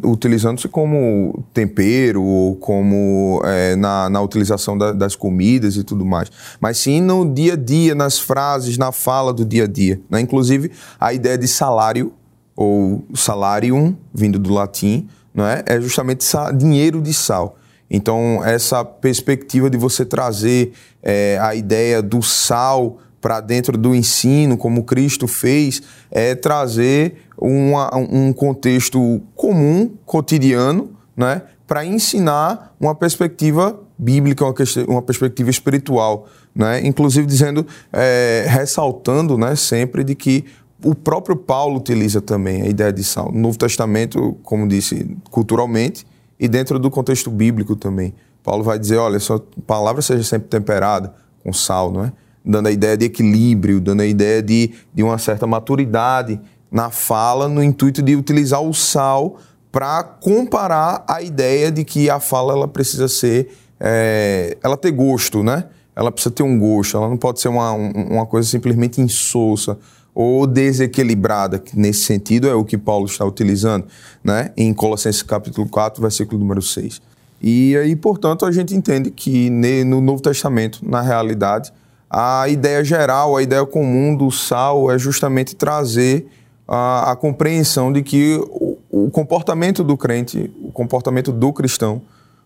utilizando-se 0.04 0.68
como 0.68 1.44
tempero 1.54 2.22
ou 2.22 2.56
como 2.56 3.42
é, 3.44 3.76
na, 3.76 4.10
na 4.10 4.22
utilização 4.22 4.78
da, 4.78 4.92
das 4.92 5.16
comidas 5.16 5.76
e 5.76 5.84
tudo 5.84 6.06
mais, 6.06 6.32
mas 6.60 6.78
sim 6.78 7.02
no 7.02 7.32
dia 7.32 7.54
a 7.54 7.56
dia, 7.56 7.96
nas 7.96 8.20
frases, 8.20 8.78
na 8.78 8.92
fala 8.92 9.34
do 9.34 9.44
dia 9.44 9.64
a 9.64 9.68
dia. 9.68 10.00
Né? 10.10 10.22
Inclusive, 10.22 10.72
a 11.00 11.14
ideia 11.14 11.38
de 11.38 11.48
salário 11.48 12.14
ou 12.56 13.04
salarium, 13.14 13.96
vindo 14.14 14.40
do 14.40 14.54
latim, 14.54 15.08
não 15.34 15.46
é? 15.46 15.64
é 15.66 15.80
justamente 15.82 16.26
dinheiro 16.56 17.02
de 17.02 17.14
sal. 17.14 17.58
Então, 17.90 18.44
essa 18.44 18.84
perspectiva 18.84 19.70
de 19.70 19.78
você 19.78 20.04
trazer 20.04 20.74
é, 21.02 21.40
a 21.42 21.56
ideia 21.56 22.02
do 22.02 22.22
sal 22.22 22.98
para 23.22 23.40
dentro 23.40 23.78
do 23.78 23.96
ensino, 23.96 24.58
como 24.58 24.84
Cristo 24.84 25.28
fez, 25.28 25.82
é 26.12 26.36
trazer 26.36 27.16
uma, 27.38 27.96
um 27.96 28.32
contexto 28.34 29.22
comum, 29.36 29.92
cotidiano, 30.06 30.92
né, 31.16 31.42
para 31.66 31.86
ensinar 31.86 32.76
uma 32.80 32.96
perspectiva 32.96 33.80
bíblica, 33.98 34.46
uma, 34.46 34.54
uma 34.88 35.02
perspectiva 35.02 35.50
espiritual, 35.50 36.28
né, 36.56 36.86
inclusive 36.86 37.26
dizendo, 37.28 37.66
é, 37.92 38.46
ressaltando, 38.48 39.38
né, 39.38 39.56
sempre 39.56 40.04
de 40.04 40.16
que 40.16 40.46
o 40.84 40.94
próprio 40.94 41.36
Paulo 41.36 41.78
utiliza 41.78 42.22
também 42.22 42.62
a 42.62 42.68
ideia 42.68 42.94
de 42.94 43.04
sal. 43.04 43.32
No 43.32 43.40
Novo 43.40 43.58
Testamento, 43.58 44.38
como 44.44 44.68
disse, 44.68 45.18
culturalmente, 45.32 46.06
e 46.40 46.48
dentro 46.48 46.78
do 46.78 46.92
contexto 46.92 47.32
bíblico 47.32 47.76
também. 47.76 48.14
Paulo 48.44 48.64
vai 48.64 48.78
dizer, 48.78 48.98
olha, 48.98 49.20
sua 49.20 49.44
palavra 49.66 50.02
seja 50.02 50.24
sempre 50.24 50.48
temperada 50.48 51.14
com 51.44 51.52
sal, 51.52 51.92
não 51.92 52.06
é? 52.06 52.14
Dando 52.48 52.68
a 52.68 52.72
ideia 52.72 52.96
de 52.96 53.06
equilíbrio, 53.06 53.82
dando 53.82 54.02
a 54.02 54.06
ideia 54.06 54.42
de, 54.42 54.72
de 54.94 55.04
uma 55.04 55.18
certa 55.18 55.46
maturidade 55.46 56.40
na 56.72 56.90
fala, 56.90 57.48
no 57.48 57.62
intuito 57.62 58.02
de 58.02 58.16
utilizar 58.16 58.62
o 58.62 58.74
sal 58.74 59.38
para 59.72 60.04
comparar 60.04 61.04
a 61.08 61.22
ideia 61.22 61.72
de 61.72 61.84
que 61.84 62.10
a 62.10 62.20
fala 62.20 62.54
ela 62.54 62.68
precisa 62.68 63.08
ser, 63.08 63.54
é, 63.80 64.58
ela 64.64 64.78
ter 64.78 64.92
gosto, 64.92 65.44
né? 65.44 65.66
Ela 65.96 66.12
precisa 66.12 66.34
ter 66.34 66.44
um 66.44 66.58
gosto, 66.58 66.96
ela 66.96 67.10
não 67.10 67.18
pode 67.18 67.42
ser 67.42 67.50
uma, 67.50 67.72
uma 67.72 68.26
coisa 68.26 68.48
simplesmente 68.48 69.02
insossa 69.02 69.78
ou 70.14 70.48
desequilibrada, 70.48 71.60
que 71.60 71.78
nesse 71.78 72.02
sentido 72.02 72.48
é 72.48 72.54
o 72.54 72.64
que 72.64 72.78
Paulo 72.78 73.06
está 73.06 73.26
utilizando, 73.26 73.86
né? 74.24 74.52
Em 74.56 74.74
Colossenses 74.74 75.22
capítulo 75.22 75.68
4, 75.68 76.02
versículo 76.02 76.40
número 76.40 76.62
6. 76.62 77.02
E 77.42 77.78
aí, 77.78 77.96
portanto, 77.96 78.46
a 78.46 78.52
gente 78.52 78.74
entende 78.74 79.12
que 79.12 79.50
no 79.86 80.02
Novo 80.02 80.22
Testamento, 80.22 80.80
na 80.84 81.02
realidade, 81.02 81.72
a 82.10 82.48
ideia 82.48 82.84
geral, 82.84 83.36
a 83.36 83.44
ideia 83.44 83.66
comum 83.66 84.16
do 84.16 84.32
sal 84.32 84.90
é 84.92 84.98
justamente 84.98 85.56
trazer 85.56 86.28
a, 86.68 87.12
a 87.12 87.16
compreensão 87.16 87.92
de 87.92 88.02
que 88.02 88.40
o, 88.50 88.78
o, 88.90 89.10
comportamento 89.10 89.84
do 89.84 89.98
crente, 89.98 90.52
o 90.62 90.72
comportamento 90.72 91.32
do 91.32 91.52
cristão, 91.52 92.02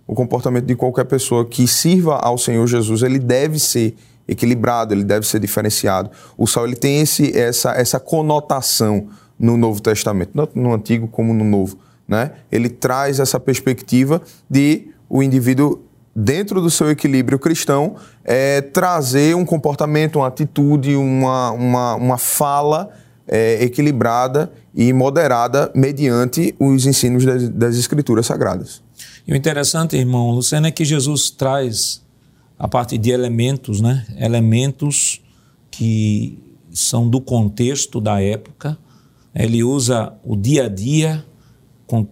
o 0.07 0.15
comportamento 0.15 0.65
de 0.65 0.75
qualquer 0.75 1.05
pessoa 1.05 1.45
que 1.45 1.67
sirva 1.67 2.15
ao 2.17 2.37
Senhor 2.37 2.65
Jesus, 2.67 3.03
ele 3.03 3.19
deve 3.19 3.59
ser 3.59 3.95
equilibrado, 4.27 4.93
ele 4.93 5.03
deve 5.03 5.27
ser 5.27 5.39
diferenciado. 5.39 6.09
O 6.37 6.47
sal 6.47 6.65
ele 6.65 6.75
tem 6.75 7.01
esse, 7.01 7.37
essa, 7.37 7.71
essa 7.73 7.99
conotação 7.99 9.07
no 9.37 9.57
Novo 9.57 9.81
Testamento, 9.81 10.31
tanto 10.35 10.57
no 10.57 10.73
Antigo 10.73 11.07
como 11.07 11.33
no 11.33 11.43
Novo. 11.43 11.77
Né? 12.07 12.31
Ele 12.51 12.69
traz 12.69 13.19
essa 13.19 13.39
perspectiva 13.39 14.21
de 14.49 14.89
o 15.09 15.21
indivíduo 15.21 15.81
dentro 16.15 16.61
do 16.61 16.69
seu 16.69 16.89
equilíbrio 16.91 17.39
cristão, 17.39 17.95
é 18.23 18.61
trazer 18.61 19.35
um 19.35 19.45
comportamento, 19.45 20.17
uma 20.17 20.27
atitude, 20.27 20.95
uma, 20.95 21.51
uma, 21.51 21.95
uma 21.95 22.17
fala 22.17 22.89
é, 23.27 23.63
equilibrada 23.63 24.51
e 24.75 24.91
moderada 24.91 25.71
mediante 25.73 26.55
os 26.59 26.85
ensinos 26.85 27.25
das, 27.25 27.49
das 27.49 27.77
Escrituras 27.77 28.25
Sagradas. 28.25 28.81
E 29.27 29.33
o 29.33 29.35
interessante, 29.35 29.95
irmão 29.95 30.31
Luciano, 30.31 30.67
é 30.67 30.71
que 30.71 30.83
Jesus 30.83 31.29
traz, 31.29 32.01
a 32.57 32.67
partir 32.67 32.97
de 32.97 33.09
elementos, 33.11 33.79
né? 33.79 34.05
elementos 34.17 35.21
que 35.69 36.37
são 36.73 37.09
do 37.09 37.21
contexto 37.21 38.01
da 38.01 38.21
época, 38.21 38.77
ele 39.33 39.63
usa 39.63 40.13
o 40.23 40.35
dia 40.35 40.65
a 40.65 40.69
dia, 40.69 41.25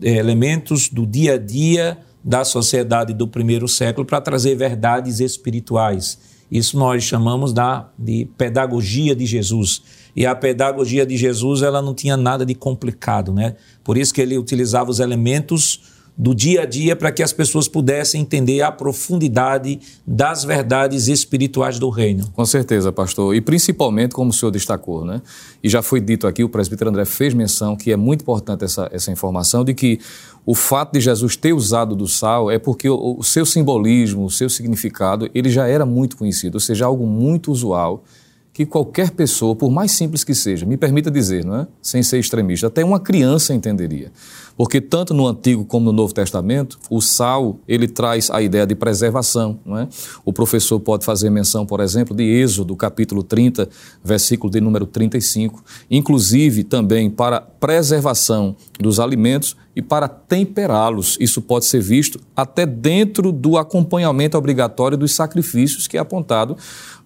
é, 0.01 0.15
elementos 0.15 0.89
do 0.89 1.06
dia 1.06 1.34
a 1.34 1.38
dia 1.38 1.98
da 2.24 2.44
sociedade 2.44 3.14
do 3.14 3.28
primeiro 3.28 3.68
século 3.68 4.06
para 4.06 4.22
trazer 4.22 4.56
verdades 4.56 5.20
espirituais. 5.20 6.18
Isso 6.52 6.78
nós 6.78 7.04
chamamos 7.04 7.54
da, 7.54 7.90
de 7.98 8.28
pedagogia 8.38 9.16
de 9.16 9.26
Jesus. 9.26 9.82
E 10.16 10.26
a 10.26 10.36
pedagogia 10.36 11.06
de 11.06 11.16
Jesus 11.16 11.62
ela 11.62 11.82
não 11.82 11.94
tinha 11.94 12.18
nada 12.18 12.46
de 12.46 12.56
complicado, 12.56 13.32
né? 13.32 13.56
Por 13.84 13.98
isso 13.98 14.14
que 14.14 14.22
ele 14.22 14.38
utilizava 14.38 14.90
os 14.90 15.00
elementos 15.00 15.99
do 16.20 16.36
dia 16.36 16.64
a 16.64 16.66
dia 16.66 16.98
para 16.98 17.14
que 17.14 17.24
as 17.24 17.32
pessoas 17.32 17.70
pudessem 17.70 18.20
entender 18.20 18.62
a 18.62 18.70
profundidade 18.70 19.80
das 20.06 20.44
verdades 20.44 21.08
espirituais 21.08 21.80
do 21.80 21.90
reino. 21.90 22.30
Com 22.34 22.46
certeza, 22.46 22.92
pastor. 22.92 23.34
E 23.34 23.40
principalmente, 23.40 24.14
como 24.14 24.30
o 24.30 24.34
senhor 24.34 24.52
destacou, 24.52 25.06
né? 25.06 25.22
E 25.64 25.70
já 25.70 25.82
foi 25.82 26.02
dito 26.02 26.28
aqui, 26.28 26.44
o 26.44 26.50
presbítero 26.50 26.90
André 26.90 27.06
fez 27.06 27.34
menção 27.34 27.78
que 27.78 27.90
é 27.90 27.96
muito 27.96 28.24
importante 28.24 28.66
essa, 28.66 28.90
essa 28.92 29.10
informação 29.10 29.64
de 29.64 29.74
que 29.74 29.98
o 30.46 30.54
fato 30.54 30.92
de 30.92 31.00
Jesus 31.00 31.38
ter 31.38 31.54
usado 31.54 31.96
do 31.96 32.06
sal 32.06 32.52
é 32.52 32.60
porque 32.60 32.90
o, 32.90 33.16
o 33.18 33.24
seu 33.24 33.46
simbolismo, 33.46 34.26
o 34.26 34.30
seu 34.30 34.50
significado, 34.50 35.30
ele 35.34 35.50
já 35.50 35.68
era 35.68 35.86
muito 35.86 36.18
conhecido, 36.18 36.56
ou 36.56 36.60
seja, 36.60 36.86
algo 36.86 37.08
muito 37.08 37.50
usual 37.50 38.04
que 38.52 38.66
qualquer 38.66 39.12
pessoa, 39.12 39.56
por 39.56 39.72
mais 39.72 39.92
simples 39.92 40.22
que 40.24 40.36
seja, 40.36 40.66
me 40.66 40.76
permita 40.76 41.10
dizer, 41.10 41.46
não 41.46 41.62
é? 41.62 41.68
sem 41.82 42.04
ser 42.04 42.20
extremista, 42.20 42.68
até 42.68 42.84
uma 42.84 43.00
criança 43.00 43.54
entenderia. 43.54 44.12
Porque 44.60 44.82
tanto 44.82 45.13
no 45.13 45.25
Antigo 45.25 45.63
como 45.63 45.86
no 45.86 45.94
Novo 45.94 46.13
Testamento, 46.13 46.78
o 46.89 47.00
sal, 47.00 47.62
ele 47.66 47.88
traz 47.88 48.30
a 48.30 48.42
ideia 48.42 48.68
de 48.68 48.75
preservação, 48.75 49.58
não 49.66 49.78
é? 49.78 49.88
O 50.25 50.34
professor 50.34 50.78
pode 50.82 51.06
fazer 51.06 51.30
menção, 51.30 51.66
por 51.66 51.80
exemplo, 51.80 52.13
de 52.13 52.25
Êxodo, 52.25 52.75
capítulo 52.75 53.24
30, 53.24 53.70
versículo 54.04 54.51
de 54.51 54.60
número 54.60 54.86
35, 54.86 55.63
inclusive 55.89 56.66
também 56.66 57.10
para 57.10 57.39
preservação 57.39 58.54
dos 58.78 59.00
alimentos 59.00 59.56
e 59.74 59.82
para 59.82 60.10
temperá-los. 60.10 61.16
Isso 61.22 61.42
pode 61.42 61.63
ser 61.63 61.80
visto 61.80 62.20
até 62.36 62.66
dentro 62.66 63.32
do 63.32 63.58
acompanhamento 63.58 64.38
obrigatório 64.38 64.98
dos 64.98 65.13
sacrifícios 65.13 65.88
que 65.88 65.96
é 65.96 66.01
apontado 66.01 66.58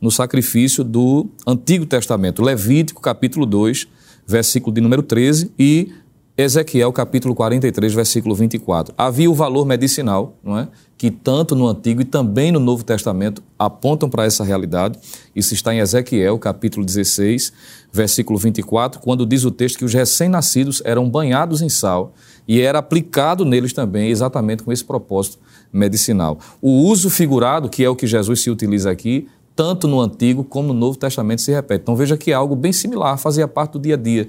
no 0.02 0.10
sacrifício 0.10 0.84
do 0.84 1.28
Antigo 1.46 1.86
Testamento, 1.86 2.42
Levítico, 2.42 3.00
capítulo 3.00 3.46
2, 3.46 3.88
versículo 4.26 4.74
de 4.74 4.82
número 4.82 5.04
13 5.04 5.52
e 5.60 5.92
Ezequiel 6.36 6.92
capítulo 6.92 7.36
43, 7.36 7.94
versículo 7.94 8.34
24. 8.34 8.92
Havia 8.98 9.30
o 9.30 9.36
valor 9.36 9.68
medicinal, 9.68 10.36
não 10.44 10.58
é? 10.58 10.68
que 10.98 11.12
tanto 11.12 11.56
no 11.56 11.68
Antigo 11.68 12.02
e 12.02 12.06
também 12.06 12.52
no 12.52 12.60
Novo 12.60 12.84
Testamento 12.84 13.44
apontam 13.60 14.10
para 14.10 14.26
essa 14.26 14.44
realidade. 14.44 14.98
Isso 15.36 15.54
está 15.54 15.76
em 15.76 15.78
Ezequiel 15.78 16.40
capítulo 16.40 16.84
16, 16.84 17.54
versículo 17.92 18.40
24, 18.40 19.00
quando 19.00 19.28
diz 19.28 19.44
o 19.44 19.52
texto 19.52 19.78
que 19.78 19.86
os 19.86 19.94
recém-nascidos 19.94 20.82
eram 20.84 21.08
banhados 21.08 21.62
em 21.62 21.70
sal 21.70 22.16
e 22.48 22.62
era 22.62 22.80
aplicado 22.80 23.46
neles 23.46 23.72
também 23.72 24.10
exatamente 24.10 24.64
com 24.64 24.72
esse 24.72 24.84
propósito 24.84 25.38
medicinal. 25.72 26.40
O 26.60 26.88
uso 26.88 27.12
figurado, 27.12 27.70
que 27.70 27.84
é 27.84 27.90
o 27.90 27.96
que 27.96 28.08
Jesus 28.08 28.42
se 28.42 28.50
utiliza 28.50 28.90
aqui, 28.90 29.28
tanto 29.56 29.88
no 29.88 30.00
Antigo 30.02 30.44
como 30.44 30.70
no 30.70 30.80
Novo 30.80 30.98
Testamento 30.98 31.42
se 31.42 31.52
repete. 31.52 31.84
Então 31.84 31.96
veja 31.96 32.18
que 32.18 32.32
é 32.32 32.34
algo 32.34 32.56
bem 32.56 32.72
similar, 32.72 33.18
fazia 33.18 33.48
parte 33.48 33.74
do 33.74 33.80
dia 33.80 33.96
a 33.96 33.98
dia. 33.98 34.28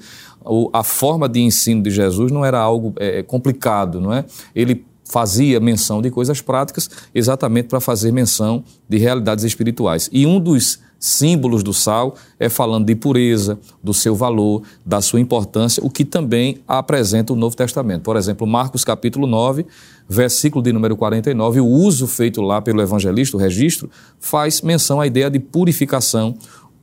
A 0.72 0.82
forma 0.82 1.28
de 1.28 1.40
ensino 1.40 1.82
de 1.82 1.90
Jesus 1.90 2.30
não 2.30 2.44
era 2.44 2.58
algo 2.58 2.92
é, 2.98 3.22
complicado, 3.22 4.00
não 4.00 4.12
é? 4.12 4.24
Ele 4.54 4.84
fazia 5.04 5.60
menção 5.60 6.00
de 6.00 6.10
coisas 6.10 6.40
práticas 6.40 6.90
exatamente 7.14 7.68
para 7.68 7.80
fazer 7.80 8.12
menção 8.12 8.64
de 8.88 8.98
realidades 8.98 9.44
espirituais. 9.44 10.08
E 10.12 10.26
um 10.26 10.40
dos 10.40 10.80
símbolos 11.04 11.62
do 11.62 11.74
sal 11.74 12.14
é 12.40 12.48
falando 12.48 12.86
de 12.86 12.94
pureza, 12.94 13.58
do 13.82 13.92
seu 13.92 14.14
valor, 14.14 14.62
da 14.86 15.02
sua 15.02 15.20
importância, 15.20 15.84
o 15.84 15.90
que 15.90 16.02
também 16.02 16.62
apresenta 16.66 17.30
o 17.30 17.36
Novo 17.36 17.54
Testamento. 17.54 18.00
Por 18.00 18.16
exemplo, 18.16 18.46
Marcos 18.46 18.84
capítulo 18.84 19.26
9, 19.26 19.66
versículo 20.08 20.64
de 20.64 20.72
número 20.72 20.96
49, 20.96 21.60
o 21.60 21.66
uso 21.66 22.06
feito 22.06 22.40
lá 22.40 22.62
pelo 22.62 22.80
evangelista, 22.80 23.36
o 23.36 23.40
registro, 23.40 23.90
faz 24.18 24.62
menção 24.62 24.98
à 24.98 25.06
ideia 25.06 25.30
de 25.30 25.38
purificação. 25.38 26.30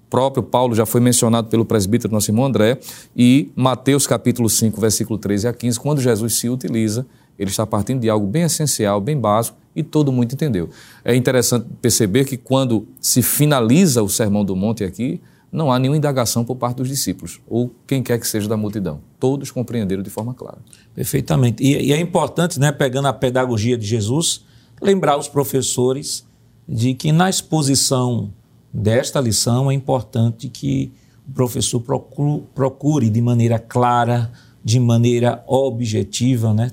O 0.06 0.10
próprio 0.12 0.44
Paulo 0.44 0.76
já 0.76 0.86
foi 0.86 1.02
mencionado 1.02 1.48
pelo 1.48 1.66
presbítero 1.66 2.14
nosso 2.14 2.30
irmão 2.30 2.46
André, 2.46 2.78
e 3.18 3.50
Mateus 3.56 4.06
capítulo 4.06 4.48
5, 4.48 4.80
versículo 4.80 5.18
13 5.18 5.48
a 5.48 5.54
15, 5.54 5.80
quando 5.80 6.00
Jesus 6.00 6.36
se 6.36 6.48
utiliza 6.48 7.08
ele 7.42 7.50
está 7.50 7.66
partindo 7.66 8.02
de 8.02 8.10
algo 8.10 8.28
bem 8.28 8.44
essencial, 8.44 9.02
bem 9.02 9.20
básico, 9.20 9.58
e 9.76 9.82
todo 9.82 10.12
mundo 10.12 10.32
entendeu. 10.32 10.70
É 11.04 11.16
interessante 11.16 11.66
perceber 11.82 12.26
que 12.26 12.38
quando 12.38 12.88
se 13.00 13.24
finaliza 13.24 14.04
o 14.04 14.10
Sermão 14.10 14.46
do 14.46 14.56
Monte 14.56 14.84
aqui, 14.84 15.20
não 15.52 15.72
há 15.72 15.80
nenhuma 15.80 15.98
indagação 15.98 16.46
por 16.46 16.56
parte 16.56 16.78
dos 16.78 16.88
discípulos, 16.88 17.42
ou 17.48 17.74
quem 17.88 18.04
quer 18.04 18.20
que 18.20 18.28
seja 18.28 18.48
da 18.48 18.56
multidão. 18.56 19.00
Todos 19.20 19.50
compreenderam 19.50 20.04
de 20.04 20.10
forma 20.12 20.36
clara. 20.36 20.60
Perfeitamente. 20.94 21.64
E, 21.64 21.88
e 21.88 21.94
é 21.94 22.00
importante, 22.00 22.60
né, 22.60 22.72
pegando 22.72 23.08
a 23.08 23.14
pedagogia 23.14 23.76
de 23.76 23.88
Jesus, 23.88 24.46
lembrar 24.80 25.18
os 25.18 25.28
professores 25.28 26.24
de 26.70 26.94
que 26.94 27.12
na 27.12 27.28
exposição 27.28 28.32
desta 28.72 29.20
lição 29.20 29.72
é 29.72 29.74
importante 29.74 30.48
que 30.48 30.92
o 31.28 31.34
professor 31.34 31.80
procure, 31.80 32.44
procure 32.54 33.10
de 33.10 33.20
maneira 33.20 33.58
clara, 33.58 34.32
de 34.64 34.80
maneira 34.80 35.44
objetiva, 35.48 36.54
né, 36.54 36.72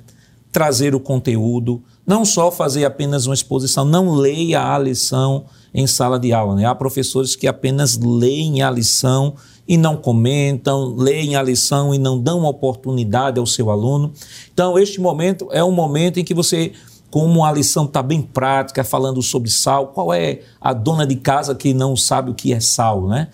trazer 0.50 0.95
o 0.95 1.00
conteúdo, 1.00 1.83
não 2.07 2.25
só 2.25 2.50
fazer 2.50 2.85
apenas 2.85 3.26
uma 3.26 3.35
exposição, 3.35 3.85
não 3.85 4.14
leia 4.14 4.75
a 4.75 4.78
lição 4.78 5.45
em 5.75 5.87
sala 5.87 6.18
de 6.18 6.33
aula. 6.33 6.55
Né? 6.55 6.64
Há 6.64 6.75
professores 6.75 7.37
que 7.37 7.46
apenas 7.46 7.99
leem 7.99 8.62
a 8.62 8.70
lição 8.70 9.35
e 9.66 9.77
não 9.77 9.96
comentam, 9.96 10.94
leem 10.96 11.37
a 11.37 11.42
lição 11.42 11.94
e 11.94 11.99
não 11.99 12.18
dão 12.18 12.44
oportunidade 12.44 13.38
ao 13.38 13.46
seu 13.46 13.70
aluno. 13.70 14.12
Então, 14.53 14.79
este 14.79 15.01
momento 15.01 15.49
é 15.53 15.62
um 15.62 15.70
momento 15.70 16.18
em 16.18 16.25
que 16.25 16.33
você, 16.33 16.73
como 17.11 17.44
a 17.44 17.53
lição 17.53 17.85
está 17.85 18.03
bem 18.03 18.23
prática, 18.23 18.83
falando 18.83 19.20
sobre 19.20 19.51
sal, 19.51 19.88
qual 19.88 20.14
é 20.14 20.40
a 20.59 20.73
dona 20.73 21.07
de 21.07 21.16
casa 21.16 21.55
que 21.55 21.75
não 21.75 21.94
sabe 21.94 22.31
o 22.31 22.35
que 22.35 22.55
é 22.55 22.61
sal, 22.61 23.07
né? 23.07 23.29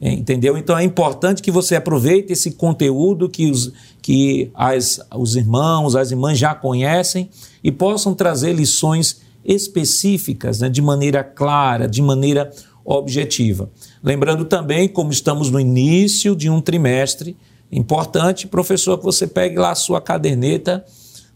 Entendeu? 0.00 0.58
Então 0.58 0.76
é 0.76 0.84
importante 0.84 1.40
que 1.40 1.50
você 1.50 1.76
aproveite 1.76 2.32
esse 2.32 2.50
conteúdo 2.50 3.28
que, 3.28 3.50
os, 3.50 3.72
que 4.04 4.50
as, 4.52 5.00
os 5.16 5.34
irmãos, 5.34 5.96
as 5.96 6.10
irmãs 6.10 6.38
já 6.38 6.54
conhecem 6.54 7.30
e 7.62 7.72
possam 7.72 8.12
trazer 8.12 8.52
lições 8.52 9.22
específicas, 9.42 10.60
né, 10.60 10.68
de 10.68 10.82
maneira 10.82 11.24
clara, 11.24 11.88
de 11.88 12.02
maneira 12.02 12.52
objetiva. 12.84 13.70
Lembrando 14.02 14.44
também, 14.44 14.88
como 14.88 15.10
estamos 15.10 15.50
no 15.50 15.58
início 15.58 16.36
de 16.36 16.50
um 16.50 16.60
trimestre, 16.60 17.34
importante, 17.72 18.46
professor, 18.46 18.98
que 18.98 19.04
você 19.04 19.26
pegue 19.26 19.56
lá 19.56 19.70
a 19.70 19.74
sua 19.74 20.02
caderneta 20.02 20.84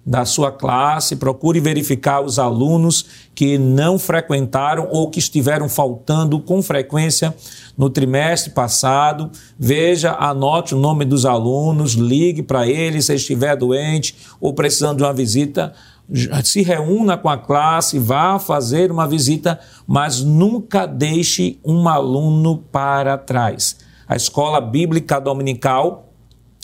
da 0.09 0.25
sua 0.25 0.51
classe, 0.51 1.16
procure 1.16 1.61
verificar 1.61 2.23
os 2.23 2.38
alunos 2.38 3.05
que 3.35 3.59
não 3.59 3.99
frequentaram 3.99 4.88
ou 4.90 5.11
que 5.11 5.18
estiveram 5.18 5.68
faltando 5.68 6.40
com 6.40 6.62
frequência 6.62 7.35
no 7.77 7.90
trimestre 7.90 8.53
passado. 8.53 9.31
Veja, 9.59 10.16
anote 10.18 10.75
o 10.75 10.79
nome 10.79 11.05
dos 11.05 11.27
alunos, 11.27 11.92
ligue 11.92 12.42
para 12.42 12.66
eles 12.66 13.05
se 13.05 13.14
estiver 13.14 13.55
doente 13.55 14.16
ou 14.40 14.55
precisando 14.55 14.97
de 14.97 15.03
uma 15.03 15.12
visita. 15.12 15.75
Se 16.42 16.62
reúna 16.62 17.18
com 17.18 17.29
a 17.29 17.37
classe, 17.37 17.99
vá 17.99 18.38
fazer 18.38 18.90
uma 18.90 19.07
visita, 19.07 19.61
mas 19.87 20.23
nunca 20.23 20.87
deixe 20.87 21.59
um 21.62 21.87
aluno 21.87 22.64
para 22.73 23.18
trás. 23.18 23.77
A 24.09 24.16
escola 24.16 24.59
bíblica 24.59 25.21
dominical 25.21 26.09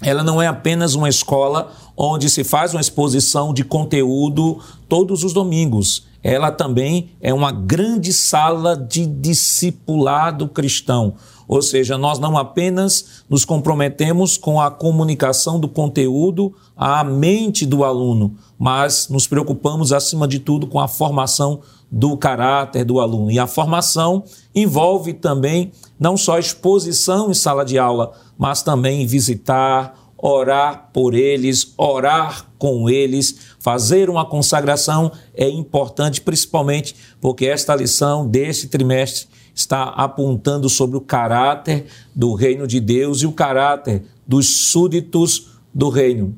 ela 0.03 0.25
não 0.25 0.43
é 0.43 0.47
apenas 0.47 0.95
uma 0.95 1.09
escola 1.09 1.71
onde 1.97 2.29
se 2.29 2.45
faz 2.45 2.75
uma 2.75 2.81
exposição 2.81 3.53
de 3.53 3.65
conteúdo 3.65 4.59
todos 4.89 5.25
os 5.25 5.33
domingos. 5.33 6.07
Ela 6.23 6.51
também 6.51 7.11
é 7.21 7.35
uma 7.35 7.53
grande 7.53 8.13
sala 8.13 8.77
de 8.77 9.07
discipulado 9.07 10.49
cristão. 10.49 11.15
Ou 11.47 11.61
seja, 11.61 11.99
nós 11.99 12.19
não 12.19 12.39
apenas 12.39 13.25
nos 13.29 13.45
comprometemos 13.45 14.39
com 14.39 14.61
a 14.61 14.71
comunicação 14.71 15.61
do 15.61 15.69
conteúdo 15.69 16.55
à 16.75 17.05
mente 17.05 17.67
do 17.67 17.85
aluno, 17.85 18.35
mas 18.59 19.09
nos 19.11 19.27
preocupamos, 19.27 19.93
acima 19.93 20.27
de 20.27 20.39
tudo, 20.39 20.67
com 20.67 20.81
a 20.81 20.89
formação 20.89 21.61
do 21.91 22.17
caráter 22.17 22.85
do 22.85 22.99
aluno. 22.99 23.31
E 23.31 23.39
a 23.39 23.47
formação 23.47 24.25
envolve 24.55 25.13
também 25.13 25.71
não 26.01 26.17
só 26.17 26.39
exposição 26.39 27.31
em 27.31 27.35
sala 27.35 27.65
de 27.65 27.79
aula, 27.79 28.13
mas 28.39 28.63
também 28.63 29.07
visitar, 29.07 29.95
orar 30.27 30.89
por 30.91 31.13
eles, 31.13 31.75
orar 31.77 32.47
com 32.57 32.89
eles, 32.89 33.41
fazer 33.59 34.09
uma 34.09 34.25
consagração 34.25 35.13
é 35.35 35.47
importante, 35.47 36.23
principalmente 36.23 36.97
porque 37.21 37.45
esta 37.45 37.77
lição 37.77 38.27
desse 38.27 38.69
trimestre 38.69 39.29
está 39.55 39.83
apontando 39.83 40.67
sobre 40.71 40.97
o 40.97 41.01
caráter 41.03 41.85
do 42.15 42.33
reino 42.33 42.67
de 42.67 42.81
Deus 42.81 43.21
e 43.21 43.27
o 43.27 43.33
caráter 43.33 44.03
dos 44.27 44.71
súditos 44.71 45.49
do 45.75 45.91
reino. 45.91 46.35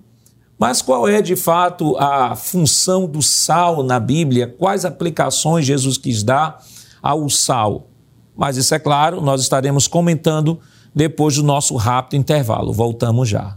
Mas 0.59 0.83
qual 0.83 1.07
é 1.07 1.23
de 1.23 1.37
fato 1.37 1.97
a 1.97 2.35
função 2.35 3.07
do 3.07 3.23
sal 3.23 3.85
na 3.85 4.01
Bíblia? 4.01 4.53
Quais 4.59 4.85
aplicações 4.85 5.65
Jesus 5.65 5.97
quis 5.97 6.25
dar 6.25 6.61
ao 7.01 7.31
sal? 7.31 7.87
Mas 8.37 8.57
isso 8.57 8.75
é 8.75 8.81
claro, 8.81 9.21
nós 9.21 9.43
estaremos 9.43 9.87
comentando 9.87 10.59
depois 10.93 11.37
do 11.37 11.45
nosso 11.45 11.77
rápido 11.77 12.19
intervalo. 12.19 12.73
Voltamos 12.73 13.29
já. 13.29 13.57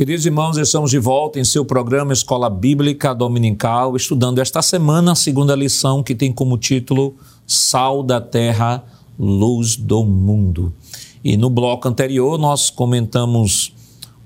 Queridos 0.00 0.24
irmãos, 0.24 0.56
estamos 0.56 0.90
de 0.90 0.98
volta 0.98 1.38
em 1.38 1.44
seu 1.44 1.62
programa 1.62 2.14
Escola 2.14 2.48
Bíblica 2.48 3.14
Dominical, 3.14 3.94
estudando 3.94 4.38
esta 4.38 4.62
semana 4.62 5.12
a 5.12 5.14
segunda 5.14 5.54
lição 5.54 6.02
que 6.02 6.14
tem 6.14 6.32
como 6.32 6.56
título 6.56 7.16
Sal 7.46 8.02
da 8.02 8.18
Terra, 8.18 8.82
Luz 9.18 9.76
do 9.76 10.02
Mundo. 10.02 10.72
E 11.22 11.36
no 11.36 11.50
bloco 11.50 11.86
anterior 11.86 12.38
nós 12.38 12.70
comentamos 12.70 13.74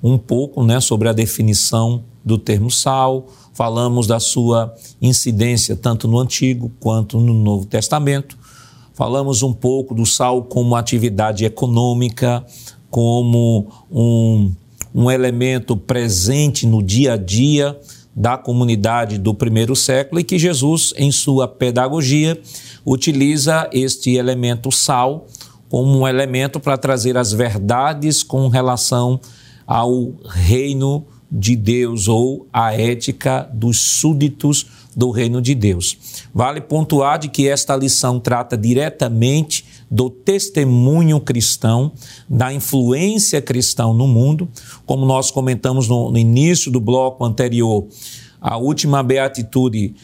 um 0.01 0.17
pouco 0.17 0.63
né, 0.63 0.79
sobre 0.79 1.09
a 1.09 1.13
definição 1.13 2.05
do 2.25 2.39
termo 2.39 2.71
sal, 2.71 3.27
falamos 3.53 4.07
da 4.07 4.21
sua 4.21 4.73
incidência 5.03 5.75
tanto 5.75 6.07
no 6.07 6.21
Antigo 6.21 6.71
quanto 6.79 7.19
no 7.19 7.35
Novo 7.35 7.67
Testamento, 7.67 8.39
falamos 8.93 9.43
um 9.43 9.53
pouco 9.53 9.93
do 9.93 10.07
sal 10.07 10.45
como 10.45 10.77
atividade 10.77 11.45
econômica, 11.45 12.47
como 12.89 13.67
um 13.91 14.53
um 14.95 15.11
elemento 15.11 15.77
presente 15.77 16.67
no 16.67 16.83
dia 16.83 17.15
a 17.15 17.17
dia 17.17 17.77
da 18.15 18.39
comunidade 18.39 19.19
do 19.19 19.35
primeiro 19.35 19.75
século 19.75 20.21
e 20.21 20.25
que 20.25 20.39
Jesus, 20.39 20.95
em 20.97 21.11
sua 21.11 21.49
pedagogia, 21.49 22.41
utiliza 22.87 23.69
este 23.73 24.15
elemento 24.15 24.71
sal 24.71 25.27
como 25.69 25.99
um 25.99 26.07
elemento 26.07 26.61
para 26.61 26.79
trazer 26.79 27.17
as 27.17 27.33
verdades 27.33 28.23
com 28.23 28.47
relação 28.47 29.21
ao 29.67 30.13
reino 30.25 31.05
de 31.31 31.57
Deus 31.57 32.07
ou 32.07 32.47
a 32.53 32.73
ética 32.73 33.49
dos 33.53 33.81
súditos 33.81 34.67
do 34.95 35.11
reino 35.11 35.43
de 35.43 35.53
Deus. 35.53 36.29
Vale 36.33 36.61
pontuar 36.61 37.19
de 37.19 37.29
que 37.29 37.49
esta 37.49 37.75
lição 37.75 38.21
trata 38.21 38.57
diretamente 38.57 39.64
do 39.95 40.11
testemunho 40.11 41.21
cristão, 41.21 41.93
da 42.29 42.53
influência 42.53 43.41
cristã 43.41 43.93
no 43.93 44.09
mundo, 44.09 44.49
como 44.85 45.07
nós 45.07 45.31
comentamos 45.31 45.87
no, 45.87 46.11
no 46.11 46.19
início 46.19 46.69
do 46.69 46.81
bloco 46.81 47.25
anterior. 47.25 47.87
A 48.41 48.57
última 48.57 49.05
beatitude 49.05 49.95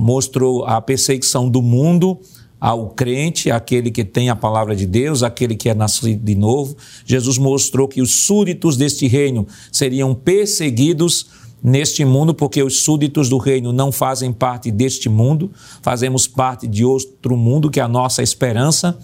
mostrou 0.00 0.64
a 0.64 0.80
perseguição 0.80 1.48
do 1.48 1.62
mundo 1.62 2.18
ao 2.60 2.88
crente, 2.88 3.48
aquele 3.48 3.92
que 3.92 4.04
tem 4.04 4.30
a 4.30 4.34
palavra 4.34 4.74
de 4.74 4.84
Deus, 4.84 5.22
aquele 5.22 5.54
que 5.54 5.68
é 5.68 5.74
nascido 5.74 6.24
de 6.24 6.34
novo. 6.34 6.76
Jesus 7.04 7.38
mostrou 7.38 7.86
que 7.86 8.02
os 8.02 8.26
súditos 8.26 8.76
deste 8.76 9.06
reino 9.06 9.46
seriam 9.70 10.12
perseguidos 10.12 11.26
neste 11.62 12.04
mundo, 12.04 12.34
porque 12.34 12.64
os 12.64 12.80
súditos 12.80 13.28
do 13.28 13.38
reino 13.38 13.72
não 13.72 13.92
fazem 13.92 14.32
parte 14.32 14.72
deste 14.72 15.08
mundo, 15.08 15.52
fazemos 15.82 16.26
parte 16.26 16.66
de 16.66 16.84
outro 16.84 17.36
mundo, 17.36 17.70
que 17.70 17.78
é 17.78 17.82
a 17.84 17.88
nossa 17.88 18.24
esperança 18.24 18.98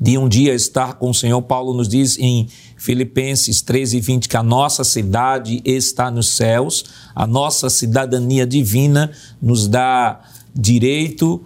de 0.00 0.16
um 0.16 0.28
dia 0.28 0.54
estar 0.54 0.94
com 0.94 1.10
o 1.10 1.14
Senhor. 1.14 1.42
Paulo 1.42 1.74
nos 1.74 1.88
diz 1.88 2.18
em 2.18 2.48
Filipenses 2.76 3.60
13, 3.60 4.00
20 4.00 4.28
que 4.28 4.36
a 4.36 4.42
nossa 4.42 4.82
cidade 4.82 5.60
está 5.64 6.10
nos 6.10 6.30
céus, 6.30 6.84
a 7.14 7.26
nossa 7.26 7.68
cidadania 7.68 8.46
divina 8.46 9.10
nos 9.42 9.68
dá 9.68 10.20
direito 10.54 11.44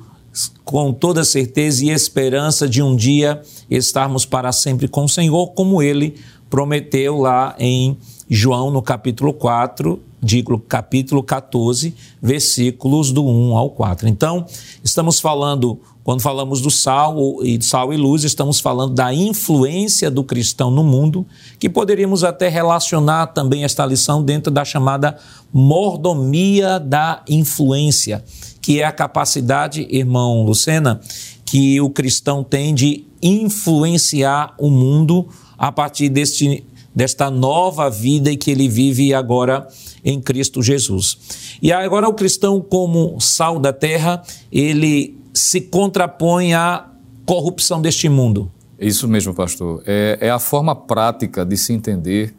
com 0.65 0.93
toda 0.93 1.25
certeza 1.25 1.85
e 1.85 1.91
esperança 1.91 2.69
de 2.69 2.83
um 2.83 2.95
dia 2.97 3.43
estarmos 3.71 4.25
para 4.25 4.53
sempre 4.53 4.89
com 4.89 5.05
o 5.05 5.09
Senhor, 5.09 5.49
como 5.49 5.83
ele 5.83 6.17
prometeu 6.49 7.19
lá 7.19 7.55
em 7.59 7.97
João, 8.29 8.71
no 8.71 8.81
capítulo 8.81 9.33
4, 9.33 10.01
digo 10.23 10.59
capítulo 10.59 11.23
14, 11.23 11.95
versículos 12.21 13.13
do 13.13 13.25
1 13.25 13.57
ao 13.57 13.71
4. 13.71 14.09
Então, 14.09 14.47
estamos 14.83 15.21
falando, 15.21 15.81
quando 16.05 16.21
falamos 16.21 16.61
do 16.61 16.71
sal 16.71 17.43
e 17.43 17.61
sal 17.61 17.93
e 17.93 17.97
luz, 17.97 18.23
estamos 18.23 18.61
falando 18.61 18.95
da 18.95 19.13
influência 19.13 20.11
do 20.11 20.23
cristão 20.23 20.71
no 20.71 20.85
mundo, 20.85 21.27
que 21.59 21.69
poderíamos 21.69 22.23
até 22.23 22.49
relacionar 22.49 23.29
também 23.29 23.65
esta 23.65 23.85
lição 23.85 24.23
dentro 24.23 24.53
da 24.53 24.65
chamada 24.65 25.19
mordomia 25.53 26.79
da 26.79 27.23
influência 27.29 28.23
que 28.65 28.81
é 28.81 28.85
a 28.87 28.93
capacidade, 28.93 29.87
irmão 29.91 30.43
Lucena, 30.43 30.99
que 31.45 31.79
o 31.83 31.91
cristão 31.91 32.43
tem 32.43 32.75
de 32.75 33.05
influenciar 33.23 34.55
o 34.59 34.71
mundo 34.71 35.29
a 35.59 35.71
partir 35.71 36.09
deste, 36.09 36.65
desta 36.95 37.31
nova 37.31 37.91
vida 37.91 38.35
que 38.35 38.51
ele 38.51 38.67
vive 38.67 39.13
agora 39.13 39.69
em 40.03 40.19
Cristo 40.19 40.63
Jesus. 40.63 41.19
E 41.61 41.71
agora 41.73 42.09
o 42.09 42.15
cristão, 42.15 42.59
como 42.59 43.21
sal 43.21 43.59
da 43.59 43.71
terra, 43.71 44.23
ele 44.51 45.15
se 45.35 45.61
contrapõe 45.61 46.55
à 46.55 46.89
corrupção 47.27 47.83
deste 47.83 48.09
mundo. 48.09 48.51
Isso 48.79 49.09
mesmo, 49.09 49.35
pastor. 49.35 49.83
É, 49.85 50.19
é 50.21 50.31
a 50.31 50.39
forma 50.39 50.75
prática 50.77 51.45
de 51.45 51.57
se 51.57 51.73
entender 51.73 52.35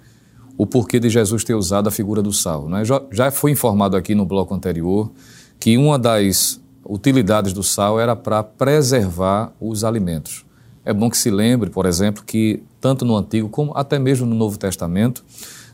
o 0.57 0.65
porquê 0.65 0.99
de 0.99 1.09
Jesus 1.09 1.43
ter 1.43 1.53
usado 1.53 1.87
a 1.87 1.91
figura 1.91 2.21
do 2.21 2.31
sal. 2.31 2.69
Né? 2.69 2.85
Já, 2.85 3.01
já 3.11 3.31
foi 3.31 3.51
informado 3.51 3.97
aqui 3.97 4.15
no 4.15 4.25
bloco 4.25 4.53
anterior 4.53 5.11
que 5.59 5.77
uma 5.77 5.99
das 5.99 6.61
utilidades 6.87 7.51
do 7.51 7.63
sal 7.63 7.99
era 7.99 8.15
para 8.15 8.41
preservar 8.43 9.51
os 9.59 9.83
alimentos. 9.83 10.45
É 10.85 10.93
bom 10.93 11.09
que 11.09 11.17
se 11.17 11.31
lembre, 11.31 11.69
por 11.69 11.85
exemplo, 11.85 12.23
que 12.23 12.63
tanto 12.79 13.03
no 13.03 13.17
Antigo 13.17 13.49
como 13.49 13.75
até 13.75 13.97
mesmo 13.97 14.25
no 14.25 14.35
Novo 14.35 14.57
Testamento 14.57 15.25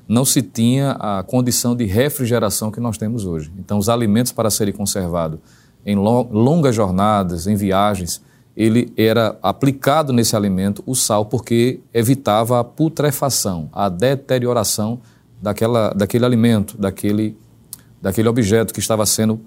não 0.07 0.25
se 0.25 0.41
tinha 0.41 0.91
a 0.93 1.21
condição 1.21 1.75
de 1.75 1.85
refrigeração 1.85 2.71
que 2.71 2.79
nós 2.79 2.97
temos 2.97 3.25
hoje. 3.25 3.51
Então, 3.59 3.77
os 3.77 3.89
alimentos 3.89 4.31
para 4.31 4.49
serem 4.49 4.73
conservados 4.73 5.39
em 5.85 5.95
longas 5.95 6.75
jornadas, 6.75 7.47
em 7.47 7.55
viagens, 7.55 8.21
ele 8.55 8.91
era 8.97 9.37
aplicado 9.41 10.11
nesse 10.11 10.35
alimento 10.35 10.83
o 10.85 10.95
sal 10.95 11.25
porque 11.25 11.79
evitava 11.93 12.59
a 12.59 12.63
putrefação, 12.63 13.69
a 13.71 13.89
deterioração 13.89 14.99
daquela, 15.41 15.89
daquele 15.93 16.25
alimento, 16.25 16.77
daquele, 16.77 17.37
daquele 18.01 18.27
objeto 18.27 18.73
que 18.73 18.79
estava 18.79 19.05
sendo 19.05 19.39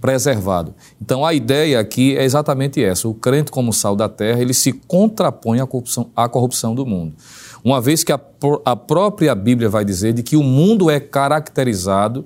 preservado. 0.00 0.74
Então 1.00 1.24
a 1.24 1.34
ideia 1.34 1.78
aqui 1.78 2.16
é 2.16 2.24
exatamente 2.24 2.82
essa: 2.82 3.08
o 3.08 3.14
crente 3.14 3.50
como 3.50 3.72
sal 3.72 3.94
da 3.94 4.08
terra 4.08 4.40
ele 4.40 4.54
se 4.54 4.72
contrapõe 4.72 5.60
à 5.60 5.66
corrupção, 5.66 6.10
à 6.16 6.28
corrupção 6.28 6.74
do 6.74 6.86
mundo, 6.86 7.14
uma 7.62 7.80
vez 7.80 8.02
que 8.02 8.12
a, 8.12 8.20
a 8.64 8.76
própria 8.76 9.34
Bíblia 9.34 9.68
vai 9.68 9.84
dizer 9.84 10.12
de 10.12 10.22
que 10.22 10.36
o 10.36 10.42
mundo 10.42 10.90
é 10.90 10.98
caracterizado 10.98 12.24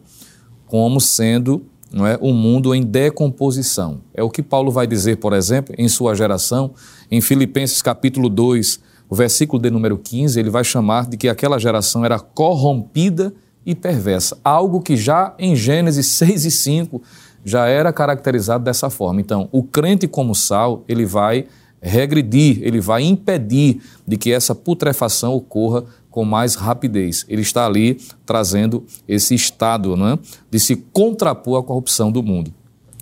como 0.66 1.00
sendo 1.00 1.64
não 1.92 2.06
é, 2.06 2.18
um 2.20 2.32
mundo 2.32 2.74
em 2.74 2.82
decomposição. 2.82 4.00
É 4.12 4.22
o 4.22 4.30
que 4.30 4.42
Paulo 4.42 4.70
vai 4.70 4.86
dizer, 4.86 5.16
por 5.18 5.32
exemplo, 5.32 5.74
em 5.78 5.88
sua 5.88 6.14
geração, 6.14 6.72
em 7.10 7.20
Filipenses 7.20 7.80
capítulo 7.80 8.28
2, 8.28 8.80
o 9.08 9.14
versículo 9.14 9.62
de 9.62 9.70
número 9.70 9.98
15, 9.98 10.38
ele 10.38 10.50
vai 10.50 10.64
chamar 10.64 11.06
de 11.06 11.16
que 11.16 11.28
aquela 11.28 11.58
geração 11.58 12.04
era 12.04 12.18
corrompida 12.18 13.32
e 13.64 13.74
perversa. 13.74 14.38
Algo 14.42 14.80
que 14.80 14.96
já 14.96 15.34
em 15.38 15.54
Gênesis 15.54 16.06
6 16.06 16.44
e 16.44 16.50
5 16.50 17.02
já 17.44 17.66
era 17.66 17.92
caracterizado 17.92 18.64
dessa 18.64 18.88
forma. 18.88 19.20
Então, 19.20 19.48
o 19.52 19.62
crente 19.62 20.08
como 20.08 20.34
sal, 20.34 20.82
ele 20.88 21.04
vai 21.04 21.46
regredir, 21.80 22.60
ele 22.62 22.80
vai 22.80 23.02
impedir 23.02 23.80
de 24.08 24.16
que 24.16 24.32
essa 24.32 24.54
putrefação 24.54 25.34
ocorra 25.34 25.84
com 26.14 26.24
mais 26.24 26.54
rapidez. 26.54 27.26
Ele 27.28 27.42
está 27.42 27.66
ali 27.66 27.98
trazendo 28.24 28.84
esse 29.08 29.34
estado 29.34 29.96
é, 29.96 30.16
de 30.48 30.60
se 30.60 30.76
contrapor 30.76 31.58
à 31.58 31.62
corrupção 31.64 32.12
do 32.12 32.22
mundo. 32.22 32.54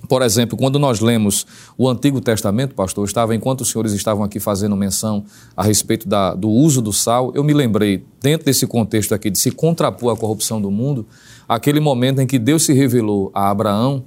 Por 0.08 0.22
exemplo, 0.22 0.56
quando 0.56 0.78
nós 0.78 1.00
lemos 1.00 1.46
o 1.76 1.86
Antigo 1.90 2.22
Testamento, 2.22 2.74
pastor, 2.74 3.06
estava 3.06 3.34
enquanto 3.34 3.60
os 3.60 3.70
senhores 3.70 3.92
estavam 3.92 4.24
aqui 4.24 4.40
fazendo 4.40 4.74
menção 4.74 5.26
a 5.54 5.62
respeito 5.62 6.08
da, 6.08 6.34
do 6.34 6.48
uso 6.48 6.80
do 6.80 6.90
sal, 6.90 7.30
eu 7.34 7.44
me 7.44 7.52
lembrei, 7.52 8.02
dentro 8.18 8.46
desse 8.46 8.66
contexto 8.66 9.14
aqui 9.14 9.28
de 9.28 9.38
se 9.38 9.50
contrapor 9.50 10.14
à 10.14 10.16
corrupção 10.16 10.58
do 10.58 10.70
mundo, 10.70 11.06
aquele 11.46 11.80
momento 11.80 12.18
em 12.22 12.26
que 12.26 12.38
Deus 12.38 12.64
se 12.64 12.72
revelou 12.72 13.30
a 13.34 13.50
Abraão 13.50 14.04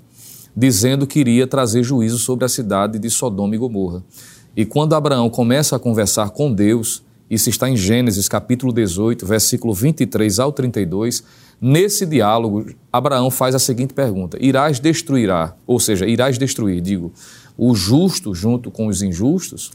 dizendo 0.58 1.06
que 1.06 1.20
iria 1.20 1.46
trazer 1.46 1.84
juízo 1.84 2.18
sobre 2.18 2.44
a 2.44 2.50
cidade 2.50 2.98
de 2.98 3.10
Sodoma 3.12 3.54
e 3.54 3.58
Gomorra. 3.60 4.04
E 4.58 4.66
quando 4.66 4.96
Abraão 4.96 5.30
começa 5.30 5.76
a 5.76 5.80
conversar 5.80 6.32
com 6.32 6.52
Deus, 6.52 7.05
isso 7.30 7.50
está 7.50 7.70
em 7.70 7.76
Gênesis 7.76 8.28
capítulo 8.28 8.72
18, 8.72 9.26
versículo 9.26 9.74
23 9.74 10.40
ao 10.40 10.52
32, 10.52 11.24
nesse 11.60 12.06
diálogo, 12.06 12.68
Abraão 12.92 13.32
faz 13.32 13.56
a 13.56 13.60
seguinte 13.60 13.94
pergunta: 13.94 14.38
Irás 14.40 14.80
destruirá, 14.80 15.56
ou 15.66 15.80
seja, 15.80 16.06
irás 16.06 16.38
destruir, 16.38 16.82
digo, 16.82 17.12
o 17.58 17.74
justo 17.74 18.34
junto 18.34 18.70
com 18.70 18.88
os 18.88 19.02
injustos? 19.02 19.72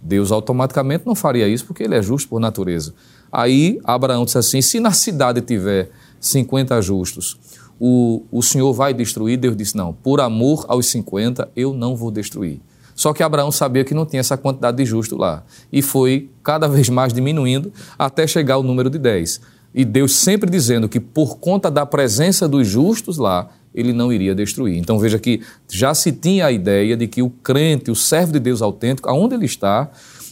Deus 0.00 0.30
automaticamente 0.30 1.06
não 1.06 1.14
faria 1.14 1.48
isso 1.48 1.64
porque 1.64 1.82
ele 1.82 1.94
é 1.94 2.02
justo 2.02 2.28
por 2.28 2.38
natureza. 2.38 2.94
Aí 3.32 3.80
Abraão 3.84 4.24
disse 4.24 4.38
assim: 4.38 4.60
se 4.60 4.78
na 4.78 4.92
cidade 4.92 5.40
tiver 5.40 5.90
50 6.20 6.80
justos, 6.82 7.38
o, 7.80 8.22
o 8.30 8.42
Senhor 8.42 8.72
vai 8.72 8.94
destruir? 8.94 9.38
Deus 9.38 9.56
disse: 9.56 9.76
Não, 9.76 9.92
por 9.92 10.20
amor 10.20 10.64
aos 10.68 10.86
50 10.86 11.50
eu 11.56 11.74
não 11.74 11.96
vou 11.96 12.10
destruir. 12.10 12.60
Só 12.94 13.12
que 13.12 13.22
Abraão 13.22 13.50
sabia 13.50 13.84
que 13.84 13.94
não 13.94 14.06
tinha 14.06 14.20
essa 14.20 14.36
quantidade 14.36 14.76
de 14.76 14.84
justo 14.84 15.16
lá. 15.16 15.42
E 15.72 15.82
foi 15.82 16.30
cada 16.42 16.68
vez 16.68 16.88
mais 16.88 17.12
diminuindo 17.12 17.72
até 17.98 18.26
chegar 18.26 18.54
ao 18.54 18.62
número 18.62 18.88
de 18.88 18.98
10. 18.98 19.40
E 19.74 19.84
Deus 19.84 20.14
sempre 20.14 20.48
dizendo 20.48 20.88
que 20.88 21.00
por 21.00 21.38
conta 21.38 21.70
da 21.70 21.84
presença 21.84 22.48
dos 22.48 22.68
justos 22.68 23.18
lá, 23.18 23.48
ele 23.74 23.92
não 23.92 24.12
iria 24.12 24.34
destruir. 24.34 24.78
Então 24.78 24.98
veja 24.98 25.18
que 25.18 25.40
já 25.68 25.92
se 25.92 26.12
tinha 26.12 26.46
a 26.46 26.52
ideia 26.52 26.96
de 26.96 27.08
que 27.08 27.20
o 27.20 27.28
crente, 27.28 27.90
o 27.90 27.96
servo 27.96 28.32
de 28.32 28.38
Deus 28.38 28.62
autêntico, 28.62 29.08
aonde 29.08 29.34
ele 29.34 29.46
está, 29.46 29.90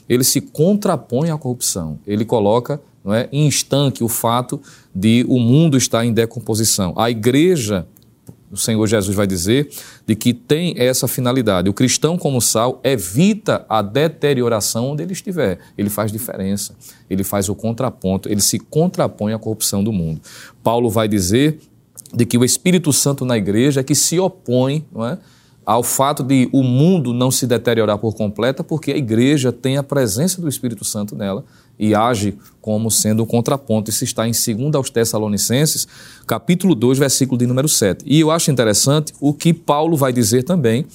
ele 0.09 0.23
se 0.23 0.41
contrapõe 0.41 1.31
à 1.31 1.37
corrupção. 1.37 1.99
Ele 2.07 2.25
coloca 2.25 2.81
não 3.05 3.13
é, 3.13 3.29
em 3.33 3.49
estanque 3.49 4.05
o 4.05 4.09
fato 4.09 4.61
de 4.95 5.25
o 5.29 5.41
mundo 5.41 5.77
estar 5.77 6.05
em 6.05 6.13
decomposição. 6.13 6.95
A 6.97 7.11
igreja, 7.11 7.87
o 8.53 8.57
Senhor 8.57 8.87
Jesus 8.87 9.17
vai 9.17 9.27
dizer, 9.27 9.71
de 10.07 10.15
que 10.15 10.35
tem 10.35 10.75
essa 10.77 11.09
finalidade. 11.09 11.71
O 11.71 11.73
cristão, 11.73 12.19
como 12.19 12.41
sal, 12.41 12.81
evita 12.85 13.65
a 13.69 13.81
deterioração 13.81 14.91
onde 14.91 15.03
ele 15.03 15.15
estiver. 15.15 15.59
Ele 15.77 15.89
faz 15.89 16.13
diferença, 16.13 16.75
ele 17.09 17.25
faz 17.25 17.49
o 17.49 17.55
contraponto, 17.55 18.29
ele 18.29 18.43
se 18.43 18.59
contrapõe 18.59 19.33
à 19.33 19.39
corrupção 19.39 19.83
do 19.83 19.91
mundo. 19.91 20.21
Paulo 20.63 20.91
vai 20.91 21.09
dizer 21.09 21.59
de 22.15 22.27
que 22.27 22.37
o 22.37 22.45
Espírito 22.45 22.93
Santo 22.93 23.25
na 23.25 23.39
igreja 23.39 23.81
é 23.81 23.85
que 23.85 23.95
se 23.95 24.21
opõe, 24.21 24.85
não 24.93 25.07
é? 25.07 25.19
ao 25.65 25.83
fato 25.83 26.23
de 26.23 26.49
o 26.53 26.63
mundo 26.63 27.15
não 27.15 27.31
se 27.31 27.47
deteriorar 27.47 27.97
por 27.97 28.15
completa, 28.15 28.65
porque 28.65 28.93
a 28.93 28.97
igreja 28.97 29.53
tem 29.53 29.77
a 29.77 29.83
presença 29.83 30.41
do 30.41 30.49
Espírito 30.49 30.85
Santo 30.85 31.15
nela 31.15 31.45
e 31.79 31.95
age 31.95 32.37
como 32.61 32.91
sendo 32.91 33.23
um 33.23 33.27
contraponto. 33.27 33.91
Isso 33.91 34.05
está 34.05 34.27
em 34.27 34.33
2 34.33 34.75
aos 34.75 34.91
Tessalonicenses, 34.91 35.87
capítulo 36.27 36.75
2, 36.75 36.99
versículo 36.99 37.39
de 37.39 37.47
número 37.47 37.69
7. 37.69 38.05
E 38.07 38.21
eu 38.21 38.31
acho 38.31 38.51
interessante 38.51 39.13
o 39.21 39.35
que 39.35 39.53
Paulo 39.53 39.97
vai 39.97 40.13
dizer 40.13 40.43
também 40.45 40.87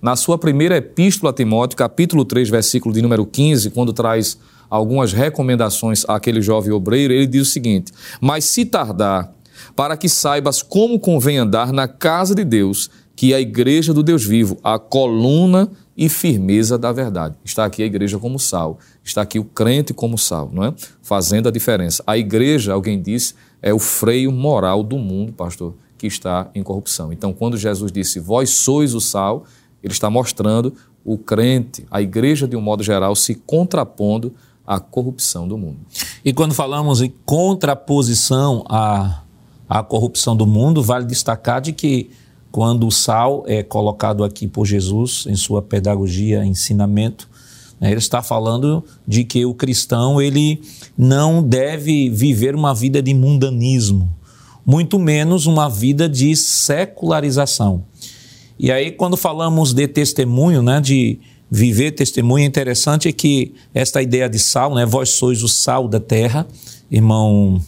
na 0.00 0.14
sua 0.14 0.38
primeira 0.38 0.76
epístola 0.76 1.30
a 1.30 1.34
Timóteo, 1.34 1.76
capítulo 1.76 2.24
3, 2.24 2.48
versículo 2.48 2.94
de 2.94 3.02
número 3.02 3.26
15, 3.26 3.70
quando 3.70 3.92
traz 3.92 4.38
algumas 4.68 5.12
recomendações 5.12 6.04
àquele 6.08 6.42
jovem 6.42 6.72
obreiro, 6.72 7.12
ele 7.12 7.26
diz 7.26 7.48
o 7.48 7.50
seguinte: 7.50 7.92
Mas 8.20 8.44
se 8.44 8.64
tardar, 8.64 9.32
para 9.74 9.96
que 9.96 10.08
saibas 10.08 10.62
como 10.62 11.00
convém 11.00 11.38
andar 11.38 11.72
na 11.72 11.88
casa 11.88 12.34
de 12.34 12.44
Deus, 12.44 12.90
que 13.14 13.32
é 13.32 13.36
a 13.36 13.40
igreja 13.40 13.94
do 13.94 14.02
Deus 14.02 14.24
vivo, 14.24 14.58
a 14.62 14.78
coluna 14.78 15.70
e 15.96 16.08
firmeza 16.08 16.76
da 16.76 16.92
verdade. 16.92 17.36
Está 17.44 17.64
aqui 17.64 17.82
a 17.82 17.86
igreja 17.86 18.18
como 18.18 18.38
sal, 18.38 18.78
está 19.02 19.22
aqui 19.22 19.38
o 19.38 19.44
crente 19.44 19.94
como 19.94 20.18
sal, 20.18 20.50
não 20.52 20.64
é? 20.64 20.74
Fazendo 21.00 21.48
a 21.48 21.52
diferença. 21.52 22.02
A 22.06 22.18
igreja, 22.18 22.74
alguém 22.74 23.00
disse, 23.00 23.34
é 23.62 23.72
o 23.72 23.78
freio 23.78 24.30
moral 24.30 24.82
do 24.82 24.98
mundo, 24.98 25.32
pastor, 25.32 25.74
que 25.96 26.06
está 26.06 26.50
em 26.54 26.62
corrupção. 26.62 27.12
Então, 27.12 27.32
quando 27.32 27.56
Jesus 27.56 27.90
disse, 27.90 28.20
vós 28.20 28.50
sois 28.50 28.94
o 28.94 29.00
sal, 29.00 29.44
ele 29.82 29.92
está 29.92 30.10
mostrando 30.10 30.74
o 31.04 31.16
crente, 31.16 31.86
a 31.90 32.02
igreja 32.02 32.46
de 32.46 32.56
um 32.56 32.60
modo 32.60 32.82
geral, 32.82 33.14
se 33.16 33.34
contrapondo 33.34 34.34
à 34.66 34.80
corrupção 34.80 35.46
do 35.46 35.56
mundo. 35.56 35.78
E 36.24 36.32
quando 36.32 36.52
falamos 36.52 37.00
em 37.00 37.14
contraposição 37.24 38.64
à, 38.68 39.22
à 39.68 39.82
corrupção 39.82 40.36
do 40.36 40.46
mundo, 40.46 40.82
vale 40.82 41.06
destacar 41.06 41.60
de 41.60 41.72
que 41.72 42.10
quando 42.56 42.86
o 42.86 42.90
sal 42.90 43.44
é 43.46 43.62
colocado 43.62 44.24
aqui 44.24 44.48
por 44.48 44.64
Jesus 44.64 45.26
em 45.28 45.36
sua 45.36 45.60
pedagogia, 45.60 46.42
ensinamento, 46.42 47.28
né, 47.78 47.90
ele 47.90 47.98
está 47.98 48.22
falando 48.22 48.82
de 49.06 49.24
que 49.24 49.44
o 49.44 49.52
cristão 49.52 50.22
ele 50.22 50.62
não 50.96 51.42
deve 51.42 52.08
viver 52.08 52.54
uma 52.54 52.74
vida 52.74 53.02
de 53.02 53.12
mundanismo, 53.12 54.10
muito 54.64 54.98
menos 54.98 55.44
uma 55.44 55.68
vida 55.68 56.08
de 56.08 56.34
secularização. 56.34 57.84
E 58.58 58.72
aí, 58.72 58.90
quando 58.90 59.18
falamos 59.18 59.74
de 59.74 59.86
testemunho, 59.86 60.62
né, 60.62 60.80
de 60.80 61.20
viver 61.50 61.90
testemunho, 61.90 62.44
é 62.44 62.46
interessante 62.46 63.06
é 63.06 63.12
que 63.12 63.52
esta 63.74 64.00
ideia 64.00 64.30
de 64.30 64.38
sal, 64.38 64.74
né, 64.74 64.86
vós 64.86 65.10
sois 65.10 65.42
o 65.42 65.48
sal 65.48 65.86
da 65.88 66.00
terra, 66.00 66.46
irmão, 66.90 67.60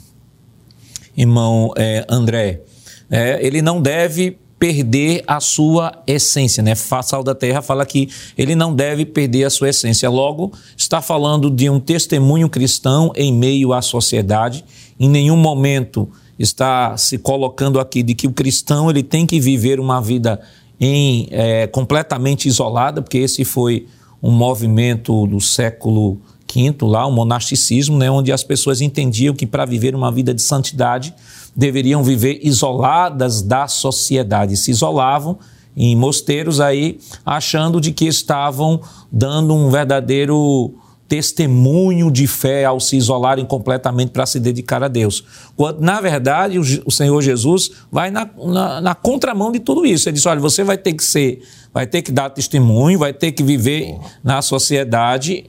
irmão 1.15 1.75
é, 1.77 2.07
André, 2.09 2.63
é, 3.11 3.39
ele 3.47 3.61
não 3.61 3.83
deve 3.83 4.39
perder 4.59 5.23
a 5.27 5.41
sua 5.41 6.03
essência, 6.07 6.63
né? 6.63 6.75
Sal 6.75 7.23
da 7.23 7.35
terra 7.35 7.63
fala 7.63 7.87
que 7.87 8.09
ele 8.37 8.55
não 8.55 8.75
deve 8.75 9.07
perder 9.07 9.45
a 9.45 9.51
sua 9.51 9.69
essência. 9.69 10.11
Logo, 10.11 10.53
está 10.77 11.01
falando 11.01 11.51
de 11.51 11.71
um 11.71 11.79
testemunho 11.79 12.49
cristão 12.49 13.13
em 13.15 13.33
meio 13.33 13.73
à 13.73 13.81
sociedade. 13.81 14.65
Em 14.99 15.09
nenhum 15.09 15.37
momento 15.37 16.09
está 16.39 16.97
se 16.97 17.19
colocando 17.19 17.79
aqui 17.79 18.03
de 18.03 18.15
que 18.15 18.27
o 18.27 18.33
cristão 18.33 18.91
ele 18.91 19.03
tem 19.03 19.27
que 19.27 19.41
viver 19.41 19.79
uma 19.79 20.01
vida 20.01 20.41
em, 20.81 21.29
é, 21.31 21.67
completamente 21.67 22.49
isolada, 22.49 23.03
porque 23.03 23.19
esse 23.19 23.45
foi 23.45 23.87
um 24.23 24.31
movimento 24.31 25.27
do 25.27 25.41
século 25.41 26.21
V 26.53 26.75
lá, 26.83 27.07
o 27.07 27.13
monasticismo, 27.13 27.97
né, 27.99 28.11
onde 28.11 28.33
as 28.33 28.43
pessoas 28.43 28.81
entendiam 28.81 29.35
que 29.35 29.47
para 29.47 29.65
viver 29.65 29.95
uma 29.95 30.11
vida 30.11 30.33
de 30.33 30.43
santidade 30.43 31.15
deveriam 31.55 32.03
viver 32.03 32.41
isoladas 32.43 33.43
da 33.43 33.69
sociedade, 33.69 34.57
se 34.57 34.71
isolavam 34.71 35.39
em 35.77 35.95
mosteiros 35.95 36.61
aí, 36.61 36.99
achando 37.25 37.81
de 37.81 37.93
que 37.93 38.07
estavam 38.07 38.81
dando 39.13 39.55
um 39.55 39.71
verdadeiro 39.71 40.75
testemunho 41.09 42.11
de 42.11 42.27
fé 42.27 42.67
ao 42.67 42.79
se 42.79 42.97
isolarem 42.97 43.45
completamente 43.45 44.11
para 44.11 44.27
se 44.27 44.39
dedicar 44.39 44.83
a 44.83 44.89
Deus. 44.89 45.25
Quando, 45.57 45.81
na 45.81 46.01
verdade, 46.01 46.59
o, 46.59 46.91
Senhor 46.91 47.23
Jesus 47.23 47.71
vai 47.91 48.11
na, 48.11 48.29
na, 48.37 48.81
na, 48.81 48.95
contramão 48.95 49.51
de 49.51 49.59
tudo 49.59 49.87
isso. 49.87 50.09
Ele 50.09 50.15
diz: 50.15 50.27
olha, 50.27 50.39
você 50.39 50.63
vai 50.63 50.77
ter 50.77 50.93
que 50.93 51.03
ser, 51.03 51.41
vai 51.73 51.87
ter 51.87 52.03
que 52.03 52.13
dar 52.13 52.29
testemunho, 52.29 52.99
vai 52.99 53.15
ter 53.15 53.33
que 53.33 53.43
viver 53.43 53.97
na 54.23 54.43
sociedade 54.43 55.47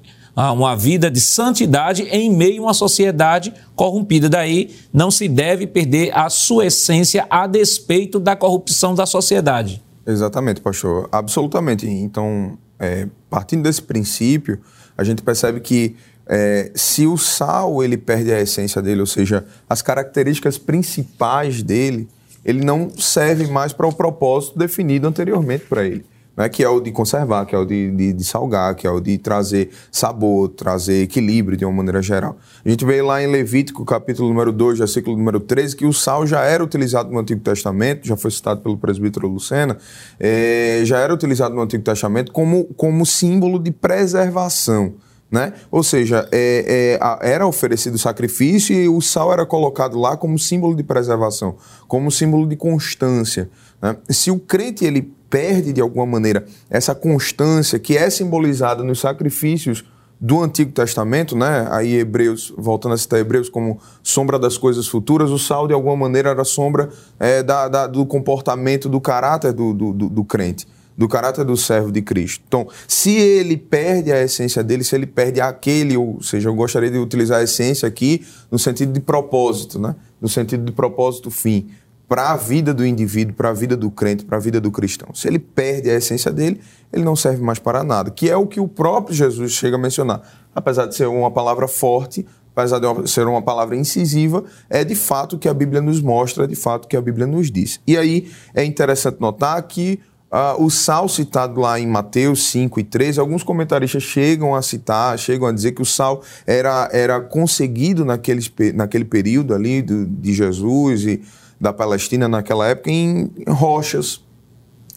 uma 0.53 0.75
vida 0.75 1.11
de 1.11 1.19
santidade 1.19 2.03
em 2.03 2.33
meio 2.33 2.61
a 2.61 2.67
uma 2.67 2.73
sociedade 2.73 3.53
corrompida. 3.75 4.29
Daí 4.29 4.73
não 4.93 5.11
se 5.11 5.27
deve 5.27 5.67
perder 5.67 6.15
a 6.15 6.29
sua 6.29 6.67
essência 6.67 7.27
a 7.29 7.45
despeito 7.45 8.19
da 8.19 8.35
corrupção 8.35 8.95
da 8.95 9.05
sociedade. 9.05 9.83
Exatamente, 10.07 10.61
pastor. 10.61 11.09
Absolutamente. 11.11 11.87
Então, 11.87 12.57
é, 12.79 13.07
partindo 13.29 13.63
desse 13.63 13.81
princípio, 13.81 14.59
a 14.97 15.03
gente 15.03 15.21
percebe 15.21 15.59
que 15.59 15.95
é, 16.25 16.71
se 16.73 17.05
o 17.05 17.17
sal 17.17 17.83
ele 17.83 17.97
perde 17.97 18.31
a 18.31 18.39
essência 18.39 18.81
dele, 18.81 19.01
ou 19.01 19.07
seja, 19.07 19.45
as 19.69 19.81
características 19.81 20.57
principais 20.57 21.61
dele, 21.61 22.07
ele 22.45 22.63
não 22.63 22.89
serve 22.97 23.47
mais 23.47 23.73
para 23.73 23.87
o 23.87 23.93
propósito 23.93 24.57
definido 24.57 25.07
anteriormente 25.07 25.65
para 25.65 25.85
ele 25.85 26.05
né, 26.39 26.47
que 26.47 26.63
é 26.63 26.69
o 26.69 26.79
de 26.79 26.89
conservar, 26.89 27.45
que 27.45 27.53
é 27.53 27.57
o 27.57 27.65
de, 27.65 27.91
de, 27.91 28.13
de, 28.13 28.23
salgar, 28.23 28.73
que 28.73 28.87
é 28.87 28.89
o 28.89 29.01
de 29.01 29.17
trazer 29.17 29.71
sabor, 29.91 30.47
trazer 30.47 31.03
equilíbrio 31.03 31.57
de 31.57 31.65
uma 31.65 31.73
maneira 31.73 32.01
geral. 32.01 32.37
A 32.63 32.69
gente 32.69 32.85
vê 32.85 33.01
lá 33.01 33.21
em 33.21 33.27
Levítico, 33.27 33.83
capítulo 33.83 34.29
número 34.29 34.53
2, 34.53 34.79
versículo 34.79 35.17
número 35.17 35.41
13, 35.41 35.75
que 35.75 35.85
o 35.85 35.91
sal 35.91 36.25
já 36.25 36.45
era 36.45 36.63
utilizado 36.63 37.11
no 37.11 37.19
Antigo 37.19 37.41
Testamento, 37.41 38.07
já 38.07 38.15
foi 38.15 38.31
citado 38.31 38.61
pelo 38.61 38.77
presbítero 38.77 39.27
Lucena, 39.27 39.77
é, 40.17 40.81
já 40.85 40.99
era 40.99 41.13
utilizado 41.13 41.53
no 41.53 41.61
Antigo 41.61 41.83
Testamento 41.83 42.31
como, 42.31 42.63
como 42.75 43.05
símbolo 43.05 43.59
de 43.59 43.71
preservação. 43.71 44.93
Né? 45.29 45.53
Ou 45.69 45.83
seja, 45.83 46.27
é, 46.31 46.97
é, 46.99 47.29
era 47.29 47.45
oferecido 47.45 47.99
sacrifício 47.99 48.75
e 48.75 48.89
o 48.89 48.99
sal 48.99 49.31
era 49.31 49.45
colocado 49.45 49.99
lá 49.99 50.17
como 50.17 50.39
símbolo 50.39 50.75
de 50.75 50.81
preservação, 50.81 51.55
como 51.87 52.09
símbolo 52.09 52.47
de 52.47 52.55
constância. 52.55 53.47
Né? 53.81 53.97
Se 54.09 54.31
o 54.31 54.39
crente 54.39 54.85
ele 54.85 55.13
perde 55.29 55.71
de 55.71 55.81
alguma 55.81 56.05
maneira 56.05 56.45
essa 56.69 56.95
constância 56.95 57.77
que 57.77 57.95
é 57.95 58.09
simbolizada 58.09 58.83
nos 58.83 58.99
sacrifícios 58.99 59.83
do 60.19 60.43
Antigo 60.43 60.71
Testamento, 60.71 61.35
né? 61.35 61.67
Aí 61.71 61.95
Hebreus, 61.95 62.53
voltando 62.57 62.93
a 62.93 62.97
citar 62.97 63.19
Hebreus 63.19 63.47
como 63.47 63.79
sombra 64.03 64.37
das 64.37 64.57
coisas 64.57 64.85
futuras, 64.85 65.29
o 65.29 65.39
sal 65.39 65.65
de 65.65 65.73
alguma 65.73 65.95
maneira 65.95 66.31
era 66.31 66.43
sombra 66.43 66.89
é, 67.17 67.41
da, 67.41 67.69
da, 67.69 67.87
do 67.87 68.05
comportamento, 68.05 68.89
do 68.89 68.99
caráter 68.99 69.53
do, 69.53 69.73
do, 69.73 69.93
do, 69.93 70.09
do 70.09 70.23
crente 70.25 70.67
do 70.97 71.07
caráter 71.07 71.45
do 71.45 71.55
servo 71.55 71.93
de 71.93 72.01
Cristo. 72.01 72.43
Então, 72.45 72.67
se 72.85 73.11
ele 73.15 73.55
perde 73.55 74.11
a 74.11 74.21
essência 74.21 74.61
dele, 74.61 74.83
se 74.83 74.93
ele 74.93 75.07
perde 75.07 75.39
aquele, 75.39 75.95
ou 75.95 76.21
seja, 76.21 76.49
eu 76.49 76.53
gostaria 76.53 76.91
de 76.91 76.97
utilizar 76.97 77.39
a 77.39 77.43
essência 77.43 77.87
aqui 77.87 78.25
no 78.51 78.59
sentido 78.59 78.91
de 78.91 78.99
propósito, 78.99 79.79
né? 79.79 79.95
no 80.19 80.27
sentido 80.27 80.65
de 80.65 80.73
propósito 80.73 81.31
fim 81.31 81.69
para 82.09 82.31
a 82.31 82.35
vida 82.35 82.73
do 82.73 82.83
indivíduo, 82.83 83.35
para 83.35 83.49
a 83.49 83.53
vida 83.53 83.77
do 83.77 83.91
crente, 83.91 84.25
para 84.25 84.37
a 84.37 84.39
vida 84.41 84.59
do 84.59 84.71
cristão. 84.71 85.13
Se 85.13 85.27
ele 85.27 85.37
perde 85.37 85.91
a 85.91 85.93
essência 85.93 86.31
dele, 86.31 86.59
ele 86.91 87.03
não 87.03 87.15
serve 87.15 87.43
mais 87.43 87.59
para 87.59 87.83
nada, 87.83 88.09
que 88.09 88.27
é 88.27 88.35
o 88.35 88.47
que 88.47 88.59
o 88.59 88.67
próprio 88.67 89.15
Jesus 89.15 89.51
chega 89.51 89.75
a 89.75 89.79
mencionar. 89.79 90.23
Apesar 90.53 90.87
de 90.87 90.95
ser 90.95 91.07
uma 91.07 91.29
palavra 91.29 91.67
forte, 91.67 92.25
apesar 92.51 92.79
de 92.79 93.07
ser 93.07 93.27
uma 93.27 93.43
palavra 93.43 93.75
incisiva, 93.75 94.43
é 94.67 94.83
de 94.83 94.95
fato 94.95 95.35
o 95.35 95.39
que 95.39 95.47
a 95.47 95.53
Bíblia 95.53 95.81
nos 95.83 96.01
mostra, 96.01 96.45
é 96.45 96.47
de 96.47 96.55
fato 96.55 96.85
o 96.85 96.87
que 96.87 96.97
a 96.97 97.01
Bíblia 97.01 97.27
nos 97.27 97.51
diz. 97.51 97.79
E 97.85 97.95
aí 97.95 98.31
é 98.55 98.65
interessante 98.65 99.21
notar 99.21 99.61
que 99.67 99.99
uh, 100.31 100.63
o 100.63 100.71
sal 100.71 101.07
citado 101.07 101.61
lá 101.61 101.79
em 101.79 101.85
Mateus 101.85 102.49
5 102.49 102.79
e 102.79 102.83
13, 102.83 103.19
alguns 103.19 103.43
comentaristas 103.43 104.01
chegam 104.01 104.55
a 104.55 104.63
citar, 104.63 105.15
chegam 105.19 105.47
a 105.47 105.51
dizer 105.51 105.73
que 105.73 105.81
o 105.83 105.85
sal 105.85 106.23
era, 106.47 106.89
era 106.91 107.21
conseguido 107.21 108.03
naquele, 108.03 108.41
naquele 108.73 109.05
período 109.05 109.53
ali 109.53 109.83
do, 109.83 110.07
de 110.07 110.33
Jesus 110.33 111.03
e 111.05 111.21
da 111.59 111.73
Palestina 111.73 112.27
naquela 112.27 112.67
época 112.67 112.89
em 112.91 113.31
rochas. 113.47 114.23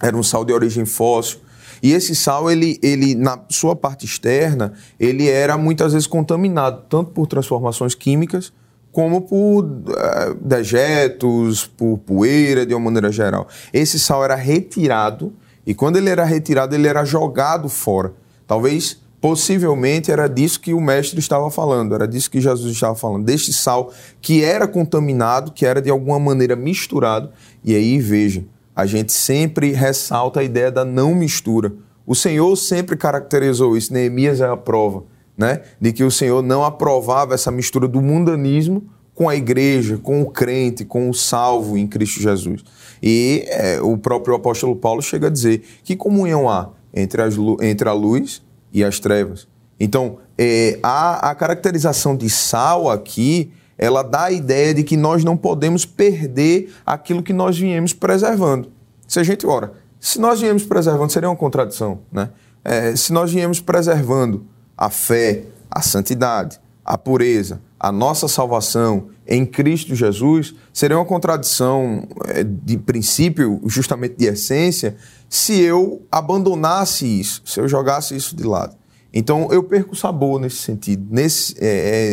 Era 0.00 0.16
um 0.16 0.22
sal 0.22 0.44
de 0.44 0.52
origem 0.52 0.84
fóssil. 0.84 1.40
E 1.82 1.92
esse 1.92 2.14
sal, 2.14 2.48
ele, 2.48 2.78
ele, 2.80 3.14
na 3.16 3.40
sua 3.48 3.74
parte 3.74 4.06
externa, 4.06 4.72
ele 5.00 5.28
era 5.28 5.58
muitas 5.58 5.92
vezes 5.92 6.06
contaminado, 6.06 6.84
tanto 6.88 7.10
por 7.10 7.26
transformações 7.26 7.94
químicas, 7.94 8.52
como 8.92 9.22
por 9.22 9.64
uh, 9.64 10.34
dejetos, 10.40 11.66
por 11.66 11.98
poeira, 11.98 12.64
de 12.64 12.72
uma 12.72 12.84
maneira 12.84 13.10
geral. 13.10 13.48
Esse 13.72 13.98
sal 13.98 14.22
era 14.24 14.36
retirado, 14.36 15.32
e 15.66 15.74
quando 15.74 15.96
ele 15.96 16.08
era 16.08 16.24
retirado, 16.24 16.74
ele 16.74 16.86
era 16.86 17.04
jogado 17.04 17.68
fora. 17.68 18.12
Talvez 18.46 19.01
Possivelmente 19.22 20.10
era 20.10 20.26
disso 20.26 20.58
que 20.58 20.74
o 20.74 20.80
mestre 20.80 21.20
estava 21.20 21.48
falando, 21.48 21.94
era 21.94 22.08
disso 22.08 22.28
que 22.28 22.40
Jesus 22.40 22.72
estava 22.72 22.96
falando, 22.96 23.24
deste 23.24 23.52
sal 23.52 23.92
que 24.20 24.42
era 24.42 24.66
contaminado, 24.66 25.52
que 25.52 25.64
era 25.64 25.80
de 25.80 25.88
alguma 25.88 26.18
maneira 26.18 26.56
misturado. 26.56 27.30
E 27.62 27.72
aí, 27.72 28.00
veja, 28.00 28.44
a 28.74 28.84
gente 28.84 29.12
sempre 29.12 29.70
ressalta 29.70 30.40
a 30.40 30.42
ideia 30.42 30.72
da 30.72 30.84
não 30.84 31.14
mistura. 31.14 31.72
O 32.04 32.16
Senhor 32.16 32.56
sempre 32.56 32.96
caracterizou 32.96 33.76
isso, 33.76 33.92
Neemias 33.92 34.40
é 34.40 34.48
a 34.48 34.56
prova, 34.56 35.04
né? 35.38 35.60
De 35.80 35.92
que 35.92 36.02
o 36.02 36.10
Senhor 36.10 36.42
não 36.42 36.64
aprovava 36.64 37.32
essa 37.32 37.52
mistura 37.52 37.86
do 37.86 38.02
mundanismo 38.02 38.82
com 39.14 39.28
a 39.28 39.36
igreja, 39.36 39.98
com 39.98 40.20
o 40.20 40.32
crente, 40.32 40.84
com 40.84 41.08
o 41.08 41.14
salvo 41.14 41.78
em 41.78 41.86
Cristo 41.86 42.20
Jesus. 42.20 42.64
E 43.00 43.44
é, 43.46 43.80
o 43.80 43.96
próprio 43.96 44.34
apóstolo 44.34 44.74
Paulo 44.74 45.00
chega 45.00 45.28
a 45.28 45.30
dizer: 45.30 45.62
que 45.84 45.94
comunhão 45.94 46.50
há 46.50 46.70
entre, 46.92 47.22
as, 47.22 47.36
entre 47.60 47.88
a 47.88 47.92
luz 47.92 48.42
e 48.72 48.82
as 48.82 48.98
trevas. 48.98 49.46
Então, 49.78 50.18
é, 50.38 50.78
a, 50.82 51.30
a 51.30 51.34
caracterização 51.34 52.16
de 52.16 52.30
sal 52.30 52.90
aqui, 52.90 53.52
ela 53.76 54.02
dá 54.02 54.24
a 54.24 54.32
ideia 54.32 54.72
de 54.72 54.82
que 54.82 54.96
nós 54.96 55.24
não 55.24 55.36
podemos 55.36 55.84
perder 55.84 56.72
aquilo 56.86 57.22
que 57.22 57.32
nós 57.32 57.58
viemos 57.58 57.92
preservando. 57.92 58.70
Se 59.08 59.18
a 59.18 59.22
gente, 59.22 59.46
ora, 59.46 59.72
se 59.98 60.20
nós 60.20 60.40
viemos 60.40 60.64
preservando, 60.64 61.12
seria 61.12 61.28
uma 61.28 61.36
contradição, 61.36 62.00
né? 62.10 62.30
É, 62.64 62.94
se 62.94 63.12
nós 63.12 63.32
viemos 63.32 63.60
preservando 63.60 64.46
a 64.76 64.88
fé, 64.88 65.42
a 65.70 65.82
santidade, 65.82 66.60
a 66.84 66.96
pureza, 66.96 67.60
a 67.82 67.90
nossa 67.90 68.28
salvação 68.28 69.08
em 69.26 69.44
Cristo 69.44 69.92
Jesus, 69.92 70.54
seria 70.72 70.96
uma 70.96 71.04
contradição 71.04 72.06
é, 72.28 72.44
de 72.44 72.78
princípio, 72.78 73.60
justamente 73.66 74.14
de 74.16 74.26
essência, 74.26 74.96
se 75.28 75.60
eu 75.60 76.06
abandonasse 76.08 77.04
isso, 77.04 77.42
se 77.44 77.58
eu 77.58 77.66
jogasse 77.66 78.14
isso 78.14 78.36
de 78.36 78.44
lado. 78.44 78.76
Então 79.12 79.48
eu 79.50 79.64
perco 79.64 79.94
o 79.94 79.96
sabor 79.96 80.40
nesse 80.40 80.58
sentido, 80.58 81.04
nesse, 81.10 81.56
é, 81.58 81.66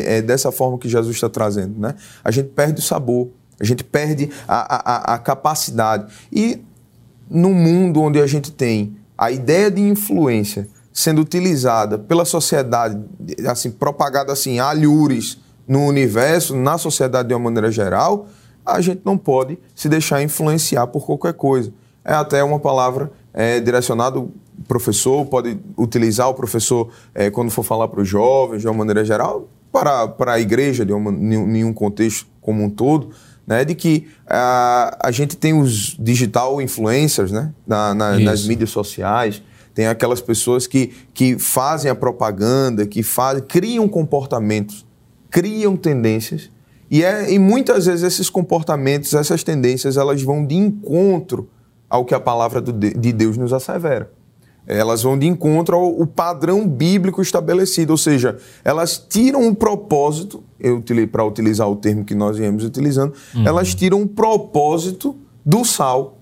é, 0.07 0.17
é 0.17 0.21
dessa 0.23 0.51
forma 0.51 0.79
que 0.79 0.89
Jesus 0.89 1.15
está 1.15 1.29
trazendo. 1.29 1.79
Né? 1.79 1.93
A 2.23 2.31
gente 2.31 2.49
perde 2.49 2.79
o 2.79 2.83
sabor, 2.83 3.29
a 3.59 3.63
gente 3.63 3.83
perde 3.83 4.31
a, 4.47 5.13
a, 5.13 5.13
a 5.13 5.17
capacidade. 5.19 6.11
E 6.31 6.59
no 7.29 7.53
mundo 7.53 8.01
onde 8.01 8.19
a 8.19 8.25
gente 8.25 8.51
tem 8.51 8.97
a 9.15 9.29
ideia 9.29 9.69
de 9.69 9.81
influência 9.81 10.67
sendo 10.91 11.21
utilizada 11.21 11.99
pela 11.99 12.25
sociedade, 12.25 12.99
assim, 13.47 13.69
propagada 13.69 14.33
assim, 14.33 14.57
alhures 14.57 15.37
no 15.69 15.85
universo, 15.85 16.55
na 16.55 16.77
sociedade 16.79 17.27
de 17.27 17.33
uma 17.35 17.43
maneira 17.45 17.71
geral, 17.71 18.27
a 18.65 18.81
gente 18.81 19.01
não 19.05 19.17
pode 19.17 19.57
se 19.75 19.87
deixar 19.87 20.21
influenciar 20.23 20.87
por 20.87 21.05
qualquer 21.05 21.33
coisa. 21.33 21.71
É 22.03 22.13
até 22.13 22.43
uma 22.43 22.59
palavra 22.59 23.11
é, 23.33 23.59
direcionada 23.59 24.19
professor 24.67 25.25
pode 25.25 25.57
utilizar 25.77 26.27
o 26.29 26.33
professor 26.33 26.89
é, 27.13 27.29
quando 27.29 27.49
for 27.49 27.63
falar 27.63 27.87
para 27.87 28.01
os 28.01 28.07
jovens, 28.07 28.61
de 28.61 28.67
uma 28.67 28.73
maneira 28.73 29.05
geral, 29.05 29.47
para, 29.71 30.07
para 30.07 30.33
a 30.33 30.39
igreja, 30.39 30.85
de 30.85 30.91
uma, 30.91 31.11
em 31.11 31.63
um 31.63 31.73
contexto 31.73 32.27
como 32.41 32.63
um 32.63 32.69
todo, 32.69 33.11
né, 33.45 33.63
de 33.63 33.75
que 33.75 34.07
a, 34.27 34.97
a 35.07 35.11
gente 35.11 35.37
tem 35.37 35.53
os 35.53 35.95
digital 35.99 36.61
influencers 36.61 37.31
né, 37.31 37.53
na, 37.65 37.93
na, 37.93 38.19
nas 38.19 38.45
mídias 38.45 38.69
sociais, 38.69 39.41
tem 39.73 39.87
aquelas 39.87 40.19
pessoas 40.19 40.67
que, 40.67 40.93
que 41.13 41.39
fazem 41.39 41.89
a 41.89 41.95
propaganda, 41.95 42.85
que 42.85 43.01
fazem, 43.01 43.43
criam 43.43 43.87
comportamentos, 43.87 44.85
criam 45.29 45.75
tendências, 45.75 46.49
e, 46.91 47.03
é, 47.03 47.31
e 47.31 47.37
muitas 47.37 47.85
vezes 47.85 48.03
esses 48.03 48.29
comportamentos, 48.29 49.13
essas 49.13 49.43
tendências, 49.43 49.95
elas 49.95 50.23
vão 50.23 50.45
de 50.45 50.55
encontro 50.55 51.49
ao 51.89 52.03
que 52.03 52.15
a 52.15 52.19
palavra 52.19 52.61
de 52.61 53.13
Deus 53.13 53.37
nos 53.37 53.53
assevera 53.53 54.11
elas 54.69 55.01
vão 55.01 55.17
de 55.17 55.25
encontro 55.25 55.75
ao, 55.75 56.05
padrão 56.05 56.67
bíblico 56.67 57.21
estabelecido, 57.21 57.89
ou 57.89 57.97
seja, 57.97 58.37
elas 58.63 59.03
tiram 59.09 59.47
o 59.47 59.55
propósito, 59.55 60.43
eu 60.59 60.83
para 61.11 61.25
utilizar 61.25 61.67
o 61.67 61.75
termo 61.75 62.05
que 62.05 62.13
nós 62.13 62.37
viemos 62.37 62.63
utilizando, 62.63 63.13
uhum. 63.33 63.47
elas 63.47 63.73
tiram 63.73 64.03
o 64.03 64.07
propósito 64.07 65.17
do 65.43 65.65
sal. 65.65 66.18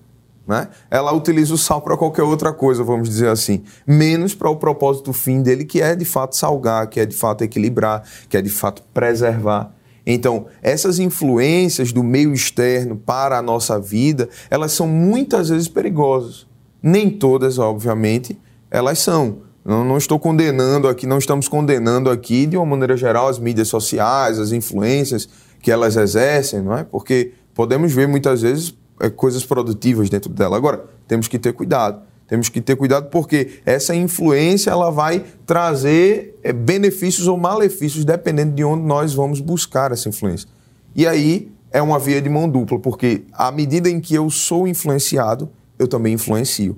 Né? 0.48 0.66
Ela 0.90 1.12
utiliza 1.12 1.52
o 1.52 1.58
sal 1.58 1.82
para 1.82 1.94
qualquer 1.94 2.22
outra 2.22 2.54
coisa, 2.54 2.82
vamos 2.82 3.06
dizer 3.10 3.28
assim, 3.28 3.62
menos 3.86 4.34
para 4.34 4.48
o 4.48 4.56
propósito 4.56 5.12
fim 5.12 5.42
dele, 5.42 5.62
que 5.62 5.82
é 5.82 5.94
de 5.94 6.06
fato 6.06 6.34
salgar, 6.34 6.88
que 6.88 6.98
é 6.98 7.04
de 7.04 7.14
fato 7.14 7.44
equilibrar, 7.44 8.02
que 8.30 8.36
é 8.36 8.40
de 8.40 8.48
fato 8.48 8.82
preservar. 8.94 9.74
Então, 10.06 10.46
essas 10.62 10.98
influências 10.98 11.92
do 11.92 12.02
meio 12.02 12.32
externo 12.32 12.96
para 12.96 13.36
a 13.36 13.42
nossa 13.42 13.78
vida, 13.78 14.26
elas 14.48 14.72
são 14.72 14.88
muitas 14.88 15.50
vezes 15.50 15.68
perigosas. 15.68 16.46
Nem 16.82 17.10
todas, 17.10 17.58
obviamente, 17.58 18.40
elas 18.70 19.00
são. 19.00 19.40
Não, 19.62 19.84
não, 19.84 19.98
estou 19.98 20.18
condenando 20.18 20.88
aqui, 20.88 21.06
não 21.06 21.18
estamos 21.18 21.46
condenando 21.46 22.08
aqui, 22.08 22.46
de 22.46 22.56
uma 22.56 22.64
maneira 22.64 22.96
geral, 22.96 23.28
as 23.28 23.38
mídias 23.38 23.68
sociais, 23.68 24.38
as 24.38 24.50
influências 24.50 25.28
que 25.60 25.70
elas 25.70 25.94
exercem, 25.94 26.62
não 26.62 26.74
é? 26.74 26.84
Porque 26.84 27.32
podemos 27.54 27.92
ver 27.92 28.08
muitas 28.08 28.40
vezes 28.40 28.74
é, 29.00 29.10
coisas 29.10 29.44
produtivas 29.44 30.08
dentro 30.08 30.32
dela. 30.32 30.56
Agora, 30.56 30.84
temos 31.06 31.28
que 31.28 31.38
ter 31.38 31.52
cuidado. 31.52 32.02
Temos 32.26 32.50
que 32.50 32.60
ter 32.60 32.76
cuidado 32.76 33.08
porque 33.08 33.60
essa 33.64 33.94
influência 33.94 34.70
ela 34.70 34.90
vai 34.90 35.24
trazer 35.46 36.38
é, 36.42 36.52
benefícios 36.52 37.26
ou 37.26 37.38
malefícios 37.38 38.04
dependendo 38.04 38.54
de 38.54 38.62
onde 38.62 38.84
nós 38.84 39.14
vamos 39.14 39.40
buscar 39.40 39.92
essa 39.92 40.08
influência. 40.08 40.48
E 40.94 41.06
aí 41.06 41.50
é 41.70 41.80
uma 41.80 41.98
via 41.98 42.20
de 42.20 42.28
mão 42.28 42.48
dupla, 42.48 42.78
porque 42.78 43.24
à 43.32 43.50
medida 43.50 43.88
em 43.88 44.00
que 44.00 44.14
eu 44.14 44.28
sou 44.30 44.68
influenciado, 44.68 45.48
eu 45.78 45.88
também 45.88 46.14
influencio. 46.14 46.76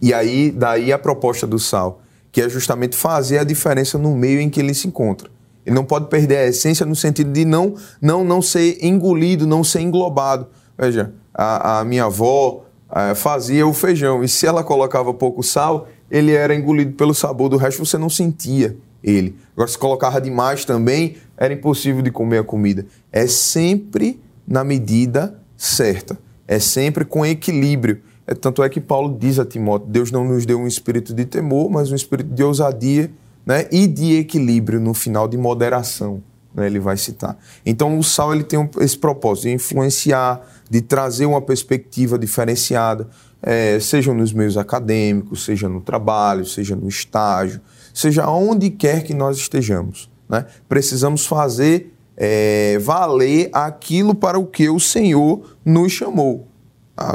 E 0.00 0.12
aí, 0.12 0.50
daí 0.50 0.92
a 0.92 0.98
proposta 0.98 1.46
do 1.46 1.58
sal, 1.58 2.02
que 2.30 2.40
é 2.40 2.48
justamente 2.48 2.96
fazer 2.96 3.38
a 3.38 3.44
diferença 3.44 3.96
no 3.96 4.14
meio 4.14 4.40
em 4.40 4.50
que 4.50 4.60
ele 4.60 4.74
se 4.74 4.86
encontra. 4.86 5.30
Ele 5.64 5.74
não 5.74 5.84
pode 5.84 6.08
perder 6.08 6.36
a 6.36 6.46
essência 6.46 6.84
no 6.84 6.94
sentido 6.94 7.32
de 7.32 7.44
não, 7.44 7.74
não, 8.00 8.22
não 8.22 8.42
ser 8.42 8.84
engolido, 8.84 9.46
não 9.46 9.64
ser 9.64 9.80
englobado. 9.80 10.46
Veja, 10.76 11.14
a, 11.34 11.80
a 11.80 11.84
minha 11.84 12.04
avó 12.04 12.64
é, 12.94 13.14
fazia 13.14 13.66
o 13.66 13.72
feijão 13.72 14.22
e 14.22 14.28
se 14.28 14.46
ela 14.46 14.62
colocava 14.62 15.12
pouco 15.12 15.42
sal, 15.42 15.88
ele 16.10 16.32
era 16.32 16.54
engolido 16.54 16.92
pelo 16.92 17.12
sabor 17.12 17.48
do 17.48 17.56
resto, 17.56 17.84
você 17.84 17.98
não 17.98 18.08
sentia 18.08 18.76
ele. 19.02 19.36
Agora, 19.52 19.68
se 19.68 19.76
colocava 19.76 20.20
demais 20.20 20.64
também, 20.64 21.16
era 21.36 21.52
impossível 21.52 22.00
de 22.02 22.10
comer 22.10 22.38
a 22.38 22.44
comida. 22.44 22.86
É 23.12 23.26
sempre 23.26 24.20
na 24.46 24.62
medida 24.62 25.38
certa, 25.56 26.18
é 26.46 26.58
sempre 26.58 27.04
com 27.04 27.24
equilíbrio. 27.26 28.00
É, 28.26 28.34
tanto 28.34 28.62
é 28.62 28.68
que 28.68 28.80
Paulo 28.80 29.16
diz 29.18 29.38
a 29.38 29.44
Timóteo: 29.44 29.88
Deus 29.88 30.10
não 30.10 30.24
nos 30.24 30.46
deu 30.46 30.58
um 30.58 30.66
espírito 30.66 31.12
de 31.12 31.24
temor, 31.24 31.70
mas 31.70 31.90
um 31.90 31.94
espírito 31.94 32.32
de 32.32 32.42
ousadia 32.42 33.10
né, 33.44 33.66
e 33.70 33.86
de 33.86 34.16
equilíbrio, 34.16 34.80
no 34.80 34.94
final, 34.94 35.28
de 35.28 35.36
moderação. 35.36 36.22
Né, 36.54 36.66
ele 36.66 36.78
vai 36.78 36.96
citar. 36.96 37.36
Então, 37.66 37.98
o 37.98 38.02
sal 38.04 38.32
ele 38.32 38.44
tem 38.44 38.68
esse 38.80 38.96
propósito 38.96 39.48
de 39.48 39.54
influenciar, 39.54 40.40
de 40.70 40.80
trazer 40.80 41.26
uma 41.26 41.40
perspectiva 41.40 42.18
diferenciada, 42.18 43.08
é, 43.42 43.78
seja 43.80 44.14
nos 44.14 44.32
meios 44.32 44.56
acadêmicos, 44.56 45.44
seja 45.44 45.68
no 45.68 45.80
trabalho, 45.80 46.46
seja 46.46 46.74
no 46.76 46.88
estágio, 46.88 47.60
seja 47.92 48.28
onde 48.28 48.70
quer 48.70 49.02
que 49.02 49.12
nós 49.12 49.36
estejamos. 49.36 50.08
Né? 50.28 50.46
Precisamos 50.68 51.26
fazer 51.26 51.92
é, 52.16 52.78
valer 52.80 53.50
aquilo 53.52 54.14
para 54.14 54.38
o 54.38 54.46
que 54.46 54.70
o 54.70 54.78
Senhor 54.78 55.56
nos 55.64 55.92
chamou 55.92 56.48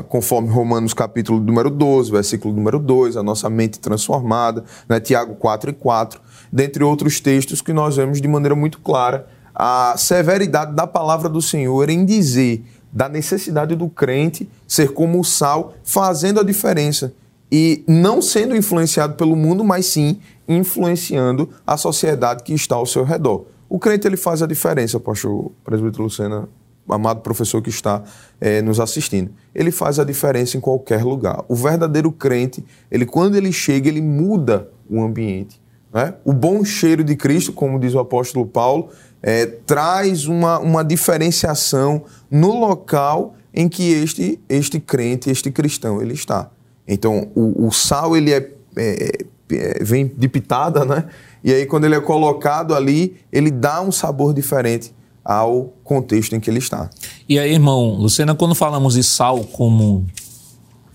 conforme 0.10 0.50
Romanos 0.50 0.94
capítulo 0.94 1.40
número 1.40 1.70
12, 1.70 2.12
versículo 2.12 2.54
número 2.54 2.80
2, 2.80 3.16
a 3.16 3.24
nossa 3.24 3.50
mente 3.50 3.80
transformada, 3.80 4.64
né? 4.88 5.00
Tiago 5.00 5.36
4 5.36 5.70
e 5.70 5.74
4, 5.74 6.20
dentre 6.52 6.84
outros 6.84 7.20
textos 7.20 7.62
que 7.62 7.74
nós 7.74 7.96
vemos 7.96 8.22
de 8.22 8.28
maneira 8.28 8.56
muito 8.56 8.80
clara 8.80 9.28
a 9.54 9.96
severidade 9.98 10.74
da 10.74 10.88
palavra 10.88 11.28
do 11.28 11.42
Senhor 11.42 11.90
em 11.90 12.06
dizer 12.06 12.64
da 12.92 13.10
necessidade 13.10 13.76
do 13.76 13.90
crente 13.90 14.50
ser 14.68 14.94
como 14.94 15.20
o 15.20 15.24
sal, 15.24 15.74
fazendo 15.84 16.40
a 16.40 16.44
diferença 16.44 17.14
e 17.52 17.84
não 17.88 18.22
sendo 18.22 18.56
influenciado 18.56 19.16
pelo 19.16 19.36
mundo, 19.36 19.64
mas 19.64 19.86
sim 19.88 20.20
influenciando 20.48 21.50
a 21.66 21.78
sociedade 21.78 22.44
que 22.44 22.54
está 22.54 22.76
ao 22.76 22.86
seu 22.86 23.04
redor. 23.04 23.46
O 23.68 23.78
crente 23.78 24.08
ele 24.08 24.18
faz 24.18 24.42
a 24.42 24.48
diferença, 24.48 25.00
pastor 25.00 25.52
presbítero 25.64 26.04
Lucena 26.04 26.48
amado 26.90 27.22
professor 27.22 27.62
que 27.62 27.70
está 27.70 28.04
é, 28.42 28.62
nos 28.62 28.80
assistindo. 28.80 29.32
Ele 29.54 29.72
faz 29.72 30.00
a 30.00 30.04
diferença 30.04 30.58
em 30.58 30.60
qualquer 30.60 31.04
lugar. 31.04 31.44
O 31.48 31.56
verdadeiro 31.56 32.12
crente, 32.12 32.66
ele 32.90 33.06
quando 33.06 33.36
ele 33.36 33.52
chega, 33.52 33.88
ele 33.88 34.02
muda 34.02 34.70
o 34.90 35.02
ambiente. 35.02 35.62
Né? 35.94 36.14
O 36.24 36.34
bom 36.34 36.64
cheiro 36.64 37.04
de 37.04 37.16
Cristo, 37.16 37.54
como 37.54 37.80
diz 37.80 37.94
o 37.94 38.00
apóstolo 38.00 38.46
Paulo, 38.46 38.90
é, 39.22 39.46
traz 39.46 40.26
uma, 40.26 40.60
uma 40.60 40.84
diferenciação 40.84 42.04
no 42.30 42.58
local 42.58 43.36
em 43.54 43.68
que 43.68 43.92
este, 43.92 44.40
este 44.48 44.80
crente, 44.80 45.30
este 45.30 45.52
cristão, 45.52 46.02
ele 46.02 46.14
está. 46.14 46.50
Então, 46.88 47.30
o, 47.36 47.68
o 47.68 47.72
sal, 47.72 48.16
ele 48.16 48.32
é, 48.32 48.52
é, 48.76 49.12
é, 49.52 49.84
vem 49.84 50.08
de 50.08 50.28
pitada, 50.28 50.86
né? 50.86 51.06
E 51.44 51.54
aí, 51.54 51.66
quando 51.66 51.86
ele 51.86 51.96
é 51.96 52.00
colocado 52.00 52.74
ali, 52.74 53.18
ele 53.32 53.52
dá 53.52 53.82
um 53.82 53.92
sabor 53.92 54.34
diferente 54.34 54.94
ao 55.24 55.74
contexto 55.84 56.36
em 56.36 56.40
que 56.40 56.50
ele 56.50 56.60
está. 56.60 56.90
E 57.28 57.38
aí, 57.38 57.54
irmão, 57.54 57.96
Luciana, 57.96 58.34
quando 58.36 58.56
falamos 58.56 58.96
de 58.96 59.04
sal 59.04 59.44
como 59.44 60.06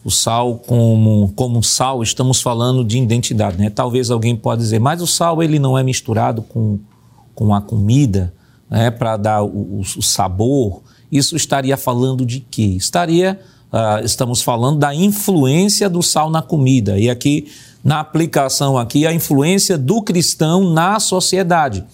o 0.04 0.10
sal 0.10 0.56
como, 0.66 1.32
como 1.34 1.62
sal, 1.62 2.02
estamos 2.02 2.42
falando 2.42 2.84
de 2.84 2.98
identidade, 2.98 3.56
né? 3.56 3.70
Talvez 3.70 4.10
alguém 4.10 4.36
pode 4.36 4.60
dizer, 4.60 4.78
mas 4.78 5.00
o 5.00 5.06
sal 5.06 5.42
ele 5.42 5.58
não 5.58 5.78
é 5.78 5.82
misturado 5.82 6.42
com, 6.42 6.78
com 7.34 7.54
a 7.54 7.60
comida, 7.62 8.34
né, 8.68 8.90
para 8.90 9.16
dar 9.16 9.42
o, 9.42 9.80
o, 9.80 10.02
sabor. 10.02 10.82
Isso 11.10 11.36
estaria 11.36 11.76
falando 11.76 12.26
de 12.26 12.40
quê? 12.40 12.74
Estaria, 12.76 13.40
uh, 13.72 14.04
estamos 14.04 14.42
falando 14.42 14.78
da 14.78 14.94
influência 14.94 15.88
do 15.88 16.02
sal 16.02 16.28
na 16.28 16.42
comida. 16.42 16.98
E 16.98 17.08
aqui, 17.08 17.50
na 17.82 18.00
aplicação 18.00 18.76
aqui, 18.76 19.06
a 19.06 19.12
influência 19.12 19.78
do 19.78 20.02
cristão 20.02 20.70
na 20.70 21.00
sociedade. 21.00 21.84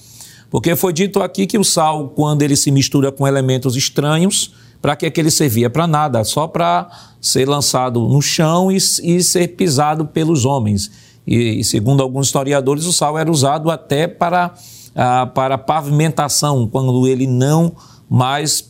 Porque 0.51 0.75
foi 0.75 0.93
dito 0.93 1.23
aqui 1.23 1.47
que 1.47 1.59
o 1.59 1.65
sal, 1.65 2.09
quando 2.09 2.43
ele 2.43 2.57
se 2.57 2.73
mistura 2.73 3.13
com 3.13 3.27
elementos 3.27 3.77
estranhos, 3.77 4.53
para 4.83 4.97
que, 4.97 5.07
é 5.07 5.11
que 5.11 5.21
ele 5.21 5.31
servia? 5.31 5.69
Para 5.69 5.87
nada, 5.87 6.25
só 6.25 6.49
para 6.49 6.91
ser 7.21 7.49
lançado 7.49 8.01
no 8.01 8.23
chão 8.23 8.71
e, 8.71 8.77
e, 8.77 9.23
ser 9.23 9.49
pisado 9.49 10.07
pelos 10.07 10.45
homens. 10.45 10.91
E, 11.27 11.63
segundo 11.63 12.03
alguns 12.03 12.27
historiadores, 12.27 12.87
o 12.87 12.93
sal 12.93 13.19
era 13.19 13.31
usado 13.31 13.71
até 13.71 14.09
para, 14.09 14.55
ah, 14.95 15.27
para 15.27 15.59
pavimentação, 15.59 16.67
quando 16.67 17.07
ele 17.07 17.27
não 17.27 17.73
mais 18.09 18.70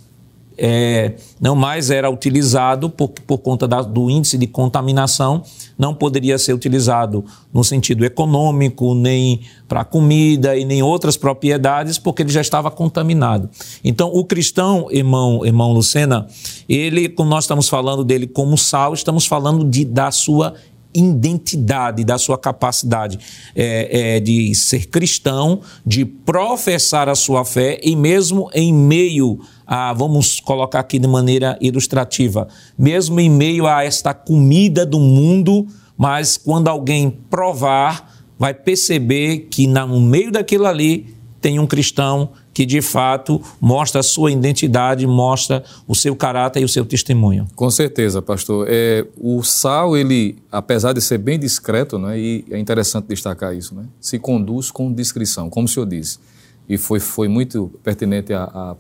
é, 0.63 1.15
não 1.41 1.57
mais 1.57 1.91
era 1.91 2.11
utilizado 2.11 2.91
por, 2.91 3.09
por 3.09 3.39
conta 3.39 3.67
da, 3.67 3.81
do 3.81 4.11
índice 4.11 4.37
de 4.37 4.47
contaminação, 4.47 5.43
não 5.79 5.95
poderia 5.95 6.39
ser 6.39 6.53
utilizado 6.53 7.25
no 7.51 7.65
sentido 7.65 8.05
econômico, 8.05 8.95
nem 8.95 9.41
para 9.67 9.85
comida 9.85 10.55
e 10.59 10.67
nem 10.67 10.83
outras 10.83 11.17
propriedades, 11.17 11.97
porque 11.97 12.21
ele 12.21 12.31
já 12.31 12.43
estava 12.43 12.71
contaminado. 12.71 13.49
Então, 13.83 14.11
o 14.13 14.23
cristão, 14.23 14.89
irmão, 14.91 15.47
irmão 15.47 15.73
Lucena, 15.73 16.27
ele, 16.69 17.09
como 17.09 17.31
nós 17.31 17.45
estamos 17.45 17.67
falando 17.67 18.05
dele 18.05 18.27
como 18.27 18.59
sal, 18.59 18.93
estamos 18.93 19.25
falando 19.25 19.65
de, 19.65 19.87
da 19.87 20.11
sua 20.11 20.55
identidade, 20.95 22.05
da 22.05 22.19
sua 22.19 22.37
capacidade 22.37 23.19
é, 23.55 24.17
é, 24.17 24.21
de 24.21 24.55
ser 24.55 24.87
cristão, 24.87 25.61
de 25.87 26.05
professar 26.05 27.09
a 27.09 27.15
sua 27.15 27.45
fé 27.45 27.81
e 27.83 27.95
mesmo 27.95 28.51
em 28.53 28.73
meio 28.73 29.41
a, 29.73 29.93
vamos 29.93 30.41
colocar 30.41 30.81
aqui 30.81 30.99
de 30.99 31.07
maneira 31.07 31.57
ilustrativa, 31.61 32.49
mesmo 32.77 33.21
em 33.21 33.31
meio 33.31 33.69
a 33.69 33.85
esta 33.85 34.13
comida 34.13 34.85
do 34.85 34.99
mundo, 34.99 35.65
mas 35.97 36.37
quando 36.37 36.67
alguém 36.67 37.09
provar, 37.09 38.13
vai 38.37 38.53
perceber 38.53 39.47
que 39.49 39.69
no 39.69 40.01
meio 40.01 40.33
daquilo 40.33 40.67
ali 40.67 41.15
tem 41.41 41.61
um 41.61 41.69
cristão 41.69 42.31
que 42.53 42.67
de 42.67 42.83
fato 42.83 43.41
mostra 43.61 44.01
a 44.01 44.03
sua 44.03 44.33
identidade, 44.33 45.07
mostra 45.07 45.63
o 45.87 45.95
seu 45.95 46.17
caráter 46.17 46.63
e 46.63 46.65
o 46.65 46.69
seu 46.69 46.85
testemunho. 46.85 47.47
Com 47.55 47.71
certeza, 47.71 48.21
pastor. 48.21 48.67
É, 48.69 49.07
o 49.17 49.41
sal, 49.45 49.97
ele, 49.97 50.37
apesar 50.51 50.93
de 50.93 51.01
ser 51.01 51.19
bem 51.19 51.39
discreto, 51.39 51.97
né, 51.97 52.19
e 52.19 52.45
é 52.51 52.59
interessante 52.59 53.07
destacar 53.07 53.55
isso, 53.55 53.73
né, 53.73 53.85
se 54.01 54.19
conduz 54.19 54.73
com 54.73 54.93
discrição, 54.93 55.49
como 55.49 55.67
o 55.67 55.69
senhor 55.69 55.87
disse. 55.87 56.19
E 56.69 56.77
foi, 56.77 56.99
foi 56.99 57.29
muito 57.29 57.71
pertinente 57.85 58.33
a, 58.33 58.45
a, 58.45 58.77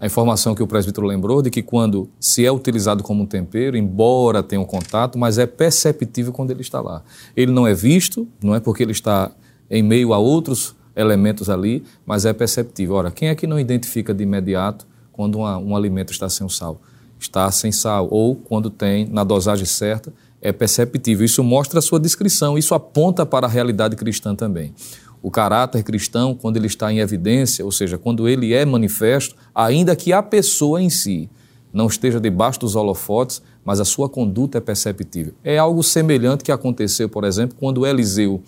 a 0.00 0.06
informação 0.06 0.54
que 0.54 0.62
o 0.62 0.66
presbítero 0.66 1.06
lembrou 1.06 1.42
de 1.42 1.50
que 1.50 1.62
quando 1.62 2.08
se 2.18 2.46
é 2.46 2.50
utilizado 2.50 3.02
como 3.02 3.26
tempero, 3.26 3.76
embora 3.76 4.42
tenha 4.42 4.60
um 4.60 4.64
contato, 4.64 5.18
mas 5.18 5.36
é 5.36 5.46
perceptível 5.46 6.32
quando 6.32 6.50
ele 6.50 6.62
está 6.62 6.80
lá. 6.80 7.02
Ele 7.36 7.52
não 7.52 7.66
é 7.66 7.74
visto, 7.74 8.26
não 8.42 8.54
é 8.54 8.60
porque 8.60 8.82
ele 8.82 8.92
está 8.92 9.30
em 9.70 9.82
meio 9.82 10.14
a 10.14 10.18
outros 10.18 10.74
elementos 10.96 11.50
ali, 11.50 11.84
mas 12.06 12.24
é 12.24 12.32
perceptível. 12.32 12.94
Ora, 12.94 13.10
quem 13.10 13.28
é 13.28 13.34
que 13.34 13.46
não 13.46 13.60
identifica 13.60 14.14
de 14.14 14.22
imediato 14.22 14.86
quando 15.12 15.36
uma, 15.36 15.58
um 15.58 15.76
alimento 15.76 16.12
está 16.12 16.30
sem 16.30 16.48
sal? 16.48 16.80
Está 17.18 17.50
sem 17.50 17.70
sal, 17.70 18.08
ou 18.10 18.34
quando 18.34 18.70
tem 18.70 19.06
na 19.06 19.22
dosagem 19.22 19.66
certa, 19.66 20.10
é 20.40 20.50
perceptível. 20.50 21.26
Isso 21.26 21.44
mostra 21.44 21.78
a 21.78 21.82
sua 21.82 22.00
descrição, 22.00 22.56
isso 22.56 22.74
aponta 22.74 23.26
para 23.26 23.46
a 23.46 23.50
realidade 23.50 23.94
cristã 23.96 24.34
também. 24.34 24.72
O 25.22 25.30
caráter 25.30 25.82
cristão, 25.82 26.34
quando 26.34 26.56
ele 26.56 26.66
está 26.66 26.92
em 26.92 26.98
evidência, 26.98 27.64
ou 27.64 27.72
seja, 27.72 27.98
quando 27.98 28.28
ele 28.28 28.54
é 28.54 28.64
manifesto, 28.64 29.36
ainda 29.54 29.94
que 29.94 30.12
a 30.12 30.22
pessoa 30.22 30.80
em 30.80 30.88
si 30.88 31.28
não 31.72 31.86
esteja 31.86 32.18
debaixo 32.18 32.60
dos 32.60 32.74
holofotes, 32.74 33.42
mas 33.64 33.80
a 33.80 33.84
sua 33.84 34.08
conduta 34.08 34.58
é 34.58 34.60
perceptível. 34.60 35.34
É 35.44 35.58
algo 35.58 35.82
semelhante 35.82 36.42
que 36.42 36.50
aconteceu, 36.50 37.08
por 37.08 37.24
exemplo, 37.24 37.56
quando 37.58 37.86
Eliseu 37.86 38.42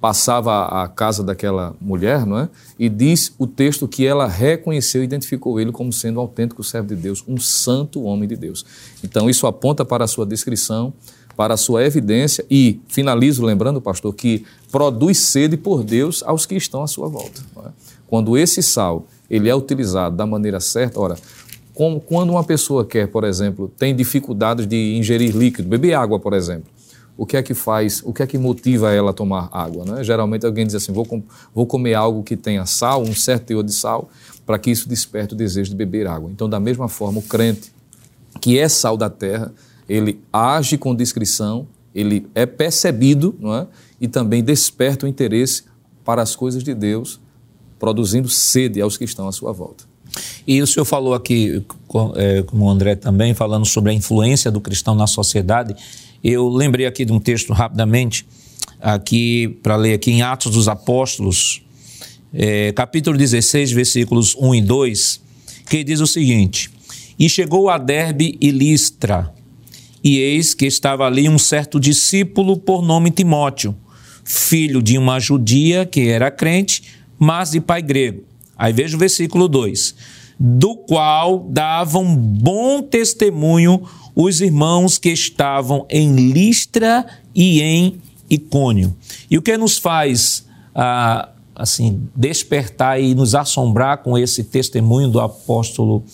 passava 0.00 0.66
à 0.66 0.88
casa 0.88 1.22
daquela 1.22 1.74
mulher, 1.80 2.26
não 2.26 2.38
é? 2.38 2.48
E 2.78 2.88
diz 2.88 3.34
o 3.38 3.46
texto 3.46 3.88
que 3.88 4.06
ela 4.06 4.26
reconheceu 4.26 5.02
e 5.02 5.04
identificou 5.04 5.58
ele 5.58 5.72
como 5.72 5.92
sendo 5.92 6.18
um 6.18 6.20
autêntico 6.20 6.62
servo 6.62 6.88
de 6.88 6.96
Deus, 6.96 7.24
um 7.26 7.38
santo 7.38 8.02
homem 8.02 8.28
de 8.28 8.36
Deus. 8.36 8.64
Então 9.02 9.28
isso 9.28 9.46
aponta 9.46 9.84
para 9.84 10.04
a 10.04 10.06
sua 10.06 10.26
descrição, 10.26 10.92
para 11.36 11.54
a 11.54 11.56
sua 11.56 11.84
evidência 11.84 12.44
e 12.50 12.80
finalizo 12.88 13.44
lembrando, 13.44 13.80
pastor, 13.80 14.14
que 14.14 14.44
produz 14.72 15.18
sede 15.18 15.56
por 15.56 15.84
Deus 15.84 16.22
aos 16.24 16.46
que 16.46 16.54
estão 16.54 16.82
à 16.82 16.86
sua 16.86 17.08
volta. 17.08 17.42
É? 17.58 17.68
Quando 18.06 18.36
esse 18.38 18.62
sal 18.62 19.06
ele 19.28 19.48
é 19.48 19.54
utilizado 19.54 20.16
da 20.16 20.24
maneira 20.24 20.60
certa, 20.60 20.98
ora, 20.98 21.16
como 21.74 22.00
quando 22.00 22.30
uma 22.30 22.44
pessoa 22.44 22.86
quer, 22.86 23.08
por 23.08 23.24
exemplo, 23.24 23.70
tem 23.76 23.94
dificuldades 23.94 24.66
de 24.66 24.96
ingerir 24.96 25.36
líquido, 25.36 25.68
beber 25.68 25.94
água, 25.94 26.18
por 26.18 26.32
exemplo, 26.32 26.70
o 27.18 27.26
que 27.26 27.36
é 27.36 27.42
que 27.42 27.54
faz, 27.54 28.02
o 28.04 28.12
que 28.12 28.22
é 28.22 28.26
que 28.26 28.38
motiva 28.38 28.92
ela 28.92 29.10
a 29.10 29.14
tomar 29.14 29.48
água. 29.52 29.84
Né? 29.84 30.04
Geralmente 30.04 30.46
alguém 30.46 30.66
diz 30.66 30.74
assim, 30.74 30.92
vou, 30.92 31.04
com, 31.04 31.22
vou 31.54 31.66
comer 31.66 31.94
algo 31.94 32.22
que 32.22 32.36
tenha 32.36 32.64
sal, 32.66 33.02
um 33.02 33.14
certo 33.14 33.46
teor 33.46 33.62
de 33.62 33.72
sal, 33.72 34.08
para 34.44 34.58
que 34.58 34.70
isso 34.70 34.88
desperte 34.88 35.34
o 35.34 35.36
desejo 35.36 35.70
de 35.70 35.76
beber 35.76 36.06
água. 36.06 36.30
Então, 36.30 36.48
da 36.48 36.60
mesma 36.60 36.88
forma, 36.88 37.18
o 37.18 37.22
crente, 37.22 37.72
que 38.40 38.58
é 38.58 38.68
sal 38.68 38.96
da 38.96 39.10
terra, 39.10 39.52
ele 39.88 40.20
age 40.32 40.76
com 40.76 40.94
discrição, 40.94 41.66
ele 41.94 42.26
é 42.34 42.44
percebido 42.44 43.34
não 43.38 43.54
é? 43.54 43.66
e 44.00 44.06
também 44.06 44.42
desperta 44.42 45.06
o 45.06 45.08
interesse 45.08 45.64
para 46.04 46.22
as 46.22 46.36
coisas 46.36 46.62
de 46.62 46.74
Deus, 46.74 47.20
produzindo 47.78 48.28
sede 48.28 48.80
aos 48.80 48.96
que 48.96 49.04
estão 49.04 49.26
à 49.28 49.32
sua 49.32 49.52
volta. 49.52 49.84
E 50.46 50.62
o 50.62 50.66
senhor 50.66 50.84
falou 50.84 51.14
aqui, 51.14 51.64
é, 52.14 52.42
como 52.42 52.64
o 52.64 52.70
André 52.70 52.94
também, 52.94 53.34
falando 53.34 53.66
sobre 53.66 53.90
a 53.90 53.94
influência 53.94 54.50
do 54.50 54.60
cristão 54.60 54.94
na 54.94 55.06
sociedade. 55.06 55.74
Eu 56.22 56.48
lembrei 56.48 56.86
aqui 56.86 57.04
de 57.04 57.12
um 57.12 57.18
texto 57.18 57.52
rapidamente, 57.52 58.26
aqui 58.80 59.58
para 59.62 59.76
ler 59.76 59.94
aqui 59.94 60.12
em 60.12 60.22
Atos 60.22 60.52
dos 60.52 60.68
Apóstolos, 60.68 61.62
é, 62.32 62.72
capítulo 62.72 63.16
16, 63.16 63.72
versículos 63.72 64.34
1 64.36 64.54
e 64.54 64.62
2, 64.62 65.20
que 65.68 65.82
diz 65.82 66.00
o 66.00 66.06
seguinte: 66.06 66.70
E 67.18 67.28
chegou 67.28 67.68
a 67.68 67.78
Derbe 67.78 68.38
e 68.40 68.50
Listra, 68.50 69.32
e 70.06 70.20
eis 70.20 70.54
que 70.54 70.66
estava 70.66 71.04
ali 71.04 71.28
um 71.28 71.36
certo 71.36 71.80
discípulo 71.80 72.56
por 72.56 72.80
nome 72.80 73.10
Timóteo, 73.10 73.74
filho 74.22 74.80
de 74.80 74.96
uma 74.96 75.18
judia 75.18 75.84
que 75.84 76.08
era 76.08 76.30
crente, 76.30 76.84
mas 77.18 77.50
de 77.50 77.60
pai 77.60 77.82
grego. 77.82 78.22
Aí 78.56 78.72
veja 78.72 78.94
o 78.94 79.00
versículo 79.00 79.48
2: 79.48 79.96
do 80.38 80.76
qual 80.76 81.40
davam 81.48 82.14
bom 82.14 82.82
testemunho 82.82 83.82
os 84.14 84.40
irmãos 84.40 84.96
que 84.96 85.10
estavam 85.10 85.84
em 85.90 86.14
Listra 86.14 87.04
e 87.34 87.60
em 87.60 88.00
Icônio. 88.30 88.96
E 89.28 89.36
o 89.36 89.42
que 89.42 89.56
nos 89.56 89.76
faz 89.76 90.46
ah, 90.72 91.30
assim 91.52 92.08
despertar 92.14 93.00
e 93.00 93.12
nos 93.12 93.34
assombrar 93.34 94.04
com 94.04 94.16
esse 94.16 94.44
testemunho 94.44 95.08
do 95.08 95.18
apóstolo, 95.18 96.04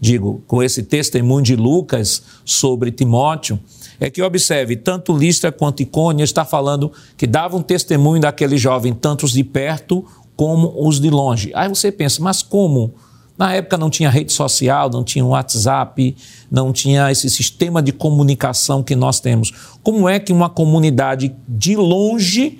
digo, 0.00 0.42
com 0.46 0.62
esse 0.62 0.82
testemunho 0.82 1.44
de 1.44 1.54
Lucas 1.54 2.22
sobre 2.44 2.90
Timóteo, 2.90 3.60
é 4.00 4.08
que 4.08 4.22
observe, 4.22 4.76
tanto 4.76 5.16
Listra 5.16 5.52
quanto 5.52 5.82
Icônio 5.82 6.24
está 6.24 6.44
falando 6.44 6.90
que 7.18 7.26
davam 7.26 7.62
testemunho 7.62 8.22
daquele 8.22 8.56
jovem, 8.56 8.94
tanto 8.94 9.26
os 9.26 9.32
de 9.32 9.44
perto 9.44 10.04
como 10.34 10.72
os 10.88 10.98
de 10.98 11.10
longe. 11.10 11.50
Aí 11.54 11.68
você 11.68 11.92
pensa, 11.92 12.22
mas 12.22 12.42
como? 12.42 12.94
Na 13.36 13.54
época 13.54 13.76
não 13.76 13.90
tinha 13.90 14.08
rede 14.08 14.32
social, 14.32 14.88
não 14.90 15.04
tinha 15.04 15.24
WhatsApp, 15.24 16.16
não 16.50 16.72
tinha 16.72 17.10
esse 17.10 17.28
sistema 17.28 17.82
de 17.82 17.92
comunicação 17.92 18.82
que 18.82 18.96
nós 18.96 19.20
temos. 19.20 19.52
Como 19.82 20.08
é 20.08 20.18
que 20.18 20.32
uma 20.32 20.48
comunidade 20.48 21.34
de 21.46 21.76
longe 21.76 22.58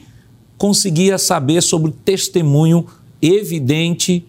conseguia 0.58 1.16
saber 1.16 1.62
sobre 1.62 1.90
o 1.90 1.92
testemunho 1.92 2.86
evidente 3.22 4.26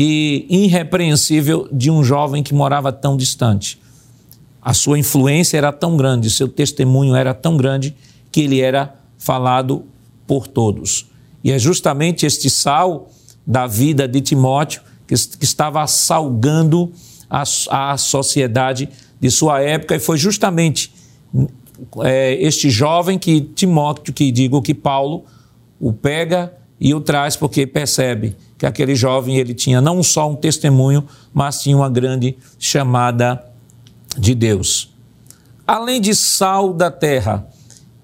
e 0.00 0.46
irrepreensível 0.48 1.68
de 1.72 1.90
um 1.90 2.04
jovem 2.04 2.40
que 2.40 2.54
morava 2.54 2.92
tão 2.92 3.16
distante? 3.16 3.80
A 4.62 4.72
sua 4.72 4.96
influência 4.96 5.58
era 5.58 5.72
tão 5.72 5.96
grande, 5.96 6.30
seu 6.30 6.46
testemunho 6.46 7.16
era 7.16 7.34
tão 7.34 7.56
grande 7.56 7.96
que 8.30 8.42
ele 8.42 8.60
era 8.60 8.94
falado 9.18 9.84
por 10.24 10.46
todos. 10.46 11.06
E 11.42 11.50
é 11.50 11.58
justamente 11.58 12.24
este 12.24 12.48
sal 12.48 13.10
da 13.44 13.66
vida 13.66 14.06
de 14.06 14.20
Timóteo 14.20 14.82
que, 15.04 15.16
que 15.16 15.44
estava 15.44 15.84
salgando 15.88 16.92
a, 17.28 17.42
a 17.70 17.96
sociedade 17.96 18.88
de 19.18 19.32
sua 19.32 19.60
época, 19.60 19.96
e 19.96 19.98
foi 19.98 20.16
justamente 20.16 20.92
é, 22.04 22.34
este 22.34 22.70
jovem 22.70 23.18
que 23.18 23.40
Timóteo, 23.40 24.14
que 24.14 24.30
digo 24.30 24.62
que 24.62 24.74
Paulo, 24.74 25.24
o 25.80 25.92
pega 25.92 26.52
e 26.80 26.94
o 26.94 27.00
traz 27.00 27.36
porque 27.36 27.66
percebe 27.66 28.36
que 28.56 28.66
aquele 28.66 28.94
jovem 28.94 29.36
ele 29.36 29.54
tinha 29.54 29.80
não 29.80 30.02
só 30.02 30.30
um 30.30 30.36
testemunho, 30.36 31.04
mas 31.32 31.60
tinha 31.60 31.76
uma 31.76 31.88
grande 31.88 32.36
chamada 32.58 33.44
de 34.16 34.34
Deus. 34.34 34.94
Além 35.66 36.00
de 36.00 36.14
sal 36.14 36.72
da 36.72 36.90
terra, 36.90 37.46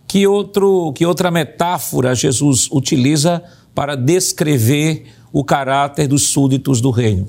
que, 0.07 0.27
outro, 0.27 0.93
que 0.93 1.05
outra 1.07 1.31
metáfora 1.31 2.14
Jesus 2.14 2.68
utiliza 2.70 3.43
para 3.75 3.97
descrever 3.97 5.07
o 5.33 5.43
caráter 5.43 6.07
dos 6.07 6.29
súditos 6.29 6.81
do 6.81 6.91
reino. 6.91 7.29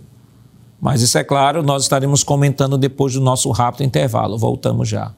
Mas 0.80 1.02
isso 1.02 1.18
é 1.18 1.24
claro, 1.24 1.64
nós 1.64 1.84
estaremos 1.84 2.24
comentando 2.24 2.78
depois 2.78 3.14
do 3.14 3.22
nosso 3.22 3.50
rápido 3.50 3.84
intervalo. 3.84 4.38
Voltamos 4.38 4.88
já. 4.88 5.14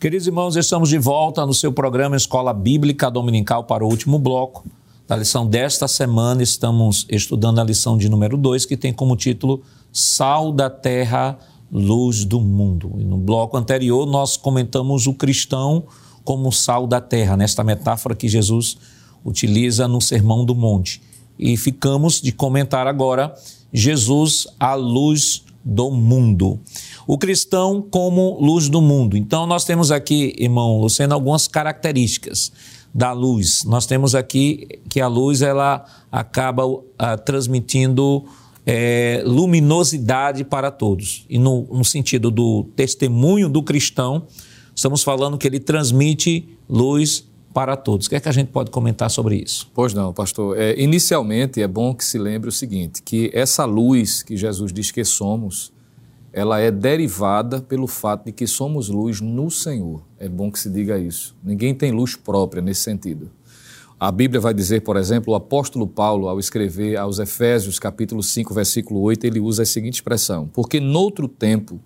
Queridos 0.00 0.26
irmãos, 0.26 0.56
estamos 0.56 0.88
de 0.88 0.96
volta 0.96 1.44
no 1.44 1.52
seu 1.52 1.70
programa 1.70 2.16
Escola 2.16 2.54
Bíblica 2.54 3.10
Dominical 3.10 3.64
para 3.64 3.84
o 3.84 3.86
último 3.86 4.18
bloco. 4.18 4.64
Da 5.06 5.14
lição 5.14 5.46
desta 5.46 5.86
semana, 5.86 6.42
estamos 6.42 7.04
estudando 7.10 7.58
a 7.58 7.64
lição 7.64 7.98
de 7.98 8.08
número 8.08 8.38
2, 8.38 8.64
que 8.64 8.78
tem 8.78 8.94
como 8.94 9.14
título 9.14 9.62
Sal 9.92 10.52
da 10.52 10.70
Terra 10.70 11.38
luz 11.70 12.24
do 12.24 12.40
mundo. 12.40 12.94
E 12.96 13.04
no 13.04 13.18
bloco 13.18 13.58
anterior, 13.58 14.06
nós 14.06 14.38
comentamos 14.38 15.06
o 15.06 15.12
cristão 15.12 15.84
como 16.24 16.50
sal 16.50 16.86
da 16.86 17.02
terra, 17.02 17.36
nesta 17.36 17.62
metáfora 17.62 18.16
que 18.16 18.26
Jesus 18.26 18.78
utiliza 19.22 19.86
no 19.86 20.00
Sermão 20.00 20.46
do 20.46 20.54
Monte. 20.54 21.02
E 21.38 21.58
ficamos 21.58 22.22
de 22.22 22.32
comentar 22.32 22.86
agora 22.86 23.34
Jesus, 23.70 24.46
a 24.58 24.72
luz 24.72 25.44
do 25.62 25.90
mundo. 25.90 26.58
O 27.10 27.18
cristão 27.18 27.82
como 27.82 28.38
luz 28.40 28.68
do 28.68 28.80
mundo. 28.80 29.16
Então, 29.16 29.44
nós 29.44 29.64
temos 29.64 29.90
aqui, 29.90 30.32
irmão 30.38 30.80
Luciano, 30.80 31.12
algumas 31.12 31.48
características 31.48 32.52
da 32.94 33.10
luz. 33.10 33.64
Nós 33.64 33.84
temos 33.84 34.14
aqui 34.14 34.78
que 34.88 35.00
a 35.00 35.08
luz 35.08 35.42
ela 35.42 35.84
acaba 36.12 36.64
uh, 36.64 36.84
transmitindo 37.24 38.24
é, 38.64 39.24
luminosidade 39.26 40.44
para 40.44 40.70
todos. 40.70 41.26
E 41.28 41.36
no, 41.36 41.66
no 41.72 41.84
sentido 41.84 42.30
do 42.30 42.62
testemunho 42.76 43.48
do 43.48 43.60
cristão, 43.60 44.28
estamos 44.72 45.02
falando 45.02 45.36
que 45.36 45.48
ele 45.48 45.58
transmite 45.58 46.48
luz 46.68 47.28
para 47.52 47.76
todos. 47.76 48.06
O 48.06 48.10
que 48.10 48.14
é 48.14 48.20
que 48.20 48.28
a 48.28 48.32
gente 48.32 48.52
pode 48.52 48.70
comentar 48.70 49.10
sobre 49.10 49.34
isso? 49.34 49.68
Pois 49.74 49.92
não, 49.92 50.12
pastor. 50.12 50.56
É, 50.56 50.80
inicialmente, 50.80 51.60
é 51.60 51.66
bom 51.66 51.92
que 51.92 52.04
se 52.04 52.18
lembre 52.18 52.48
o 52.48 52.52
seguinte, 52.52 53.02
que 53.02 53.32
essa 53.34 53.64
luz 53.64 54.22
que 54.22 54.36
Jesus 54.36 54.72
diz 54.72 54.92
que 54.92 55.02
somos, 55.04 55.72
ela 56.32 56.60
é 56.60 56.70
derivada 56.70 57.60
pelo 57.60 57.86
fato 57.86 58.26
de 58.26 58.32
que 58.32 58.46
somos 58.46 58.88
luz 58.88 59.20
no 59.20 59.50
Senhor. 59.50 60.02
É 60.18 60.28
bom 60.28 60.50
que 60.50 60.58
se 60.58 60.70
diga 60.70 60.98
isso. 60.98 61.36
Ninguém 61.42 61.74
tem 61.74 61.90
luz 61.90 62.14
própria 62.14 62.62
nesse 62.62 62.82
sentido. 62.82 63.30
A 63.98 64.10
Bíblia 64.10 64.40
vai 64.40 64.54
dizer, 64.54 64.80
por 64.80 64.96
exemplo, 64.96 65.34
o 65.34 65.36
apóstolo 65.36 65.86
Paulo, 65.86 66.28
ao 66.28 66.38
escrever 66.38 66.96
aos 66.96 67.18
Efésios, 67.18 67.78
capítulo 67.78 68.22
5, 68.22 68.54
versículo 68.54 69.00
8, 69.00 69.26
ele 69.26 69.40
usa 69.40 69.62
a 69.62 69.66
seguinte 69.66 69.96
expressão: 69.96 70.48
Porque 70.54 70.80
noutro 70.80 71.28
tempo 71.28 71.78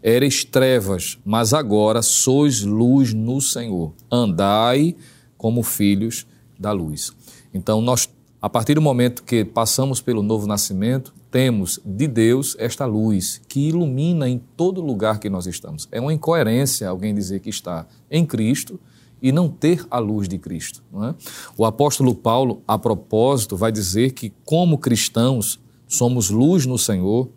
eres 0.00 0.44
trevas, 0.44 1.18
mas 1.24 1.52
agora 1.52 2.02
sois 2.02 2.62
luz 2.62 3.12
no 3.12 3.40
Senhor. 3.40 3.92
Andai 4.08 4.94
como 5.36 5.64
filhos 5.64 6.24
da 6.56 6.70
luz. 6.70 7.12
Então, 7.52 7.80
nós, 7.80 8.08
a 8.40 8.48
partir 8.48 8.74
do 8.74 8.80
momento 8.80 9.24
que 9.24 9.44
passamos 9.44 10.00
pelo 10.00 10.22
novo 10.22 10.46
nascimento, 10.46 11.12
temos 11.36 11.78
de 11.84 12.08
Deus 12.08 12.56
esta 12.58 12.86
luz 12.86 13.42
que 13.46 13.68
ilumina 13.68 14.26
em 14.26 14.40
todo 14.56 14.80
lugar 14.80 15.18
que 15.18 15.28
nós 15.28 15.46
estamos. 15.46 15.86
É 15.92 16.00
uma 16.00 16.14
incoerência 16.14 16.88
alguém 16.88 17.14
dizer 17.14 17.40
que 17.40 17.50
está 17.50 17.86
em 18.10 18.24
Cristo 18.24 18.80
e 19.20 19.30
não 19.30 19.46
ter 19.46 19.84
a 19.90 19.98
luz 19.98 20.30
de 20.30 20.38
Cristo. 20.38 20.82
É? 20.94 21.14
O 21.54 21.66
apóstolo 21.66 22.14
Paulo, 22.14 22.62
a 22.66 22.78
propósito, 22.78 23.54
vai 23.54 23.70
dizer 23.70 24.12
que, 24.12 24.32
como 24.46 24.78
cristãos, 24.78 25.60
somos 25.86 26.30
luz 26.30 26.64
no 26.64 26.78
Senhor, 26.78 27.28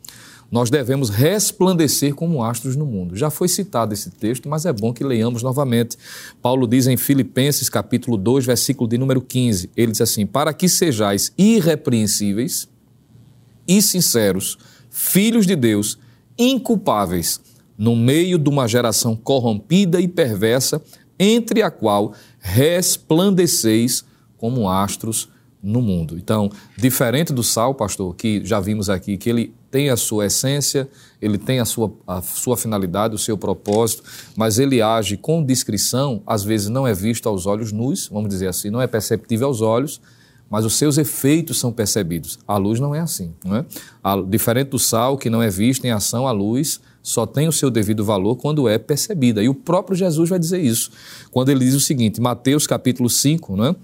nós 0.50 0.70
devemos 0.70 1.10
resplandecer 1.10 2.16
como 2.16 2.42
astros 2.42 2.78
no 2.78 2.86
mundo. 2.86 3.18
Já 3.18 3.30
foi 3.30 3.50
citado 3.50 3.94
esse 3.94 4.12
texto, 4.12 4.48
mas 4.48 4.66
é 4.66 4.72
bom 4.72 4.94
que 4.94 5.04
leiamos 5.04 5.44
novamente. 5.44 5.98
Paulo 6.42 6.66
diz 6.66 6.88
em 6.88 6.96
Filipenses, 6.96 7.68
capítulo 7.68 8.16
2, 8.16 8.46
versículo 8.46 8.90
de 8.90 8.98
número 8.98 9.20
15, 9.20 9.72
ele 9.76 9.92
diz 9.92 10.00
assim: 10.00 10.26
Para 10.26 10.54
que 10.54 10.70
sejais 10.70 11.34
irrepreensíveis 11.38 12.70
e 13.70 13.84
sinceros, 13.84 14.58
filhos 14.90 15.46
de 15.46 15.56
Deus, 15.56 16.00
inculpáveis, 16.36 17.40
no 17.78 17.96
meio 17.96 18.40
de 18.40 18.50
uma 18.50 18.68
geração 18.68 19.16
corrompida 19.16 20.02
e 20.02 20.08
perversa, 20.08 20.82
entre 21.20 21.62
a 21.62 21.70
qual 21.70 22.14
resplandeceis 22.40 24.04
como 24.38 24.68
astros 24.68 25.30
no 25.62 25.82
mundo. 25.82 26.18
Então, 26.18 26.50
diferente 26.76 27.32
do 27.32 27.44
sal, 27.44 27.76
pastor, 27.76 28.16
que 28.16 28.44
já 28.44 28.60
vimos 28.60 28.90
aqui, 28.90 29.18
que 29.18 29.30
ele 29.30 29.54
tem 29.70 29.90
a 29.90 29.98
sua 29.98 30.26
essência, 30.26 30.90
ele 31.22 31.38
tem 31.38 31.60
a 31.60 31.66
sua, 31.66 31.94
a 32.08 32.22
sua 32.22 32.58
finalidade, 32.58 33.14
o 33.14 33.20
seu 33.20 33.38
propósito, 33.38 34.04
mas 34.36 34.58
ele 34.58 34.82
age 34.82 35.16
com 35.16 35.46
discrição, 35.46 36.24
às 36.26 36.44
vezes 36.44 36.70
não 36.70 36.88
é 36.88 36.94
visto 36.94 37.30
aos 37.30 37.46
olhos 37.46 37.72
nus, 37.72 38.08
vamos 38.08 38.30
dizer 38.30 38.48
assim, 38.48 38.72
não 38.72 38.82
é 38.82 38.88
perceptível 38.88 39.48
aos 39.48 39.62
olhos, 39.62 40.02
mas 40.50 40.66
os 40.66 40.74
seus 40.74 40.98
efeitos 40.98 41.60
são 41.60 41.72
percebidos. 41.72 42.40
A 42.48 42.58
luz 42.58 42.80
não 42.80 42.96
é 42.96 43.00
assim, 43.00 43.34
não 43.46 43.56
é? 43.56 43.66
A, 44.04 44.16
diferente 44.22 44.70
do 44.70 44.80
sal, 44.80 45.18
que 45.18 45.30
não 45.30 45.42
é 45.42 45.50
visto 45.50 45.86
em 45.86 45.92
ação, 45.92 46.28
a 46.28 46.32
luz 46.32 46.80
só 47.02 47.26
tem 47.26 47.48
o 47.48 47.52
seu 47.52 47.70
devido 47.70 48.04
valor 48.04 48.36
quando 48.36 48.68
é 48.68 48.78
percebida. 48.78 49.42
E 49.44 49.50
o 49.50 49.54
próprio 49.54 49.96
Jesus 49.96 50.30
vai 50.30 50.40
dizer 50.40 50.62
isso. 50.62 50.92
Quando 51.32 51.50
ele 51.50 51.66
diz 51.66 51.74
o 51.74 51.80
seguinte, 51.80 52.20
Mateus 52.20 52.68
capítulo 52.68 53.10
5, 53.10 53.56
né? 53.56 53.76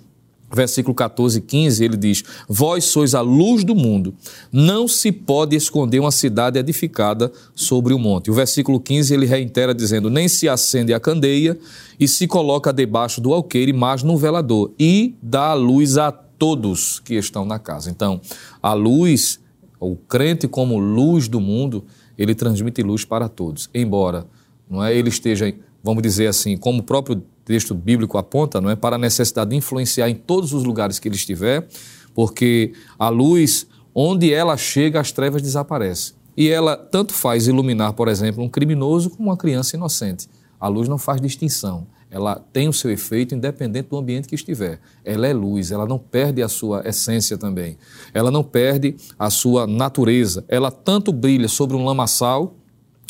versículo 0.53 0.93
14 0.93 1.39
e 1.39 1.41
15, 1.41 1.83
ele 1.83 1.97
diz: 1.97 2.23
Vós 2.47 2.85
sois 2.85 3.13
a 3.15 3.21
luz 3.21 3.63
do 3.63 3.75
mundo, 3.75 4.13
não 4.51 4.87
se 4.87 5.11
pode 5.11 5.55
esconder 5.55 5.99
uma 5.99 6.11
cidade 6.11 6.57
edificada 6.57 7.31
sobre 7.53 7.93
o 7.93 7.99
monte. 7.99 8.31
O 8.31 8.33
versículo 8.33 8.79
15 8.79 9.13
ele 9.13 9.25
reitera 9.25 9.73
dizendo: 9.73 10.09
Nem 10.09 10.27
se 10.27 10.47
acende 10.47 10.93
a 10.93 10.99
candeia 10.99 11.57
e 11.99 12.07
se 12.07 12.27
coloca 12.27 12.71
debaixo 12.71 13.19
do 13.19 13.33
alqueire, 13.33 13.73
mas 13.73 14.03
no 14.03 14.17
velador, 14.17 14.71
e 14.79 15.15
dá 15.21 15.53
luz 15.53 15.97
a 15.97 16.11
todos 16.37 16.99
que 16.99 17.15
estão 17.15 17.45
na 17.45 17.59
casa. 17.59 17.89
Então, 17.89 18.21
a 18.61 18.73
luz, 18.73 19.39
o 19.79 19.95
crente 19.95 20.47
como 20.47 20.77
luz 20.77 21.27
do 21.27 21.39
mundo, 21.39 21.85
ele 22.17 22.33
transmite 22.33 22.81
luz 22.81 23.03
para 23.05 23.27
todos, 23.27 23.69
embora 23.73 24.25
não 24.69 24.83
é, 24.83 24.95
ele 24.95 25.09
esteja, 25.09 25.53
vamos 25.83 26.01
dizer 26.01 26.27
assim, 26.27 26.57
como 26.57 26.79
o 26.79 26.83
próprio 26.83 27.21
texto 27.43 27.75
bíblico 27.75 28.17
aponta, 28.17 28.59
não 28.59 28.69
é, 28.69 28.75
para 28.75 28.95
a 28.95 28.99
necessidade 28.99 29.51
de 29.51 29.55
influenciar 29.55 30.09
em 30.09 30.15
todos 30.15 30.53
os 30.53 30.63
lugares 30.63 30.97
que 30.97 31.07
ele 31.07 31.15
estiver, 31.15 31.67
porque 32.13 32.73
a 32.97 33.09
luz, 33.09 33.67
onde 33.93 34.33
ela 34.33 34.57
chega, 34.57 34.99
as 34.99 35.11
trevas 35.11 35.41
desaparecem. 35.41 36.15
E 36.35 36.49
ela 36.49 36.75
tanto 36.75 37.13
faz 37.13 37.47
iluminar, 37.47 37.93
por 37.93 38.07
exemplo, 38.07 38.43
um 38.43 38.49
criminoso 38.49 39.09
como 39.09 39.29
uma 39.29 39.37
criança 39.37 39.75
inocente. 39.75 40.27
A 40.59 40.67
luz 40.67 40.89
não 40.89 40.97
faz 40.97 41.21
distinção. 41.21 41.87
Ela 42.15 42.41
tem 42.53 42.69
o 42.69 42.71
seu 42.71 42.89
efeito 42.89 43.35
independente 43.35 43.89
do 43.89 43.97
ambiente 43.97 44.29
que 44.29 44.35
estiver. 44.35 44.79
Ela 45.03 45.27
é 45.27 45.33
luz, 45.33 45.69
ela 45.69 45.85
não 45.85 45.99
perde 45.99 46.41
a 46.41 46.47
sua 46.47 46.81
essência 46.87 47.37
também. 47.37 47.77
Ela 48.13 48.31
não 48.31 48.41
perde 48.41 48.95
a 49.19 49.29
sua 49.29 49.67
natureza. 49.67 50.45
Ela 50.47 50.71
tanto 50.71 51.11
brilha 51.11 51.49
sobre 51.49 51.75
um 51.75 51.83
lamaçal, 51.83 52.55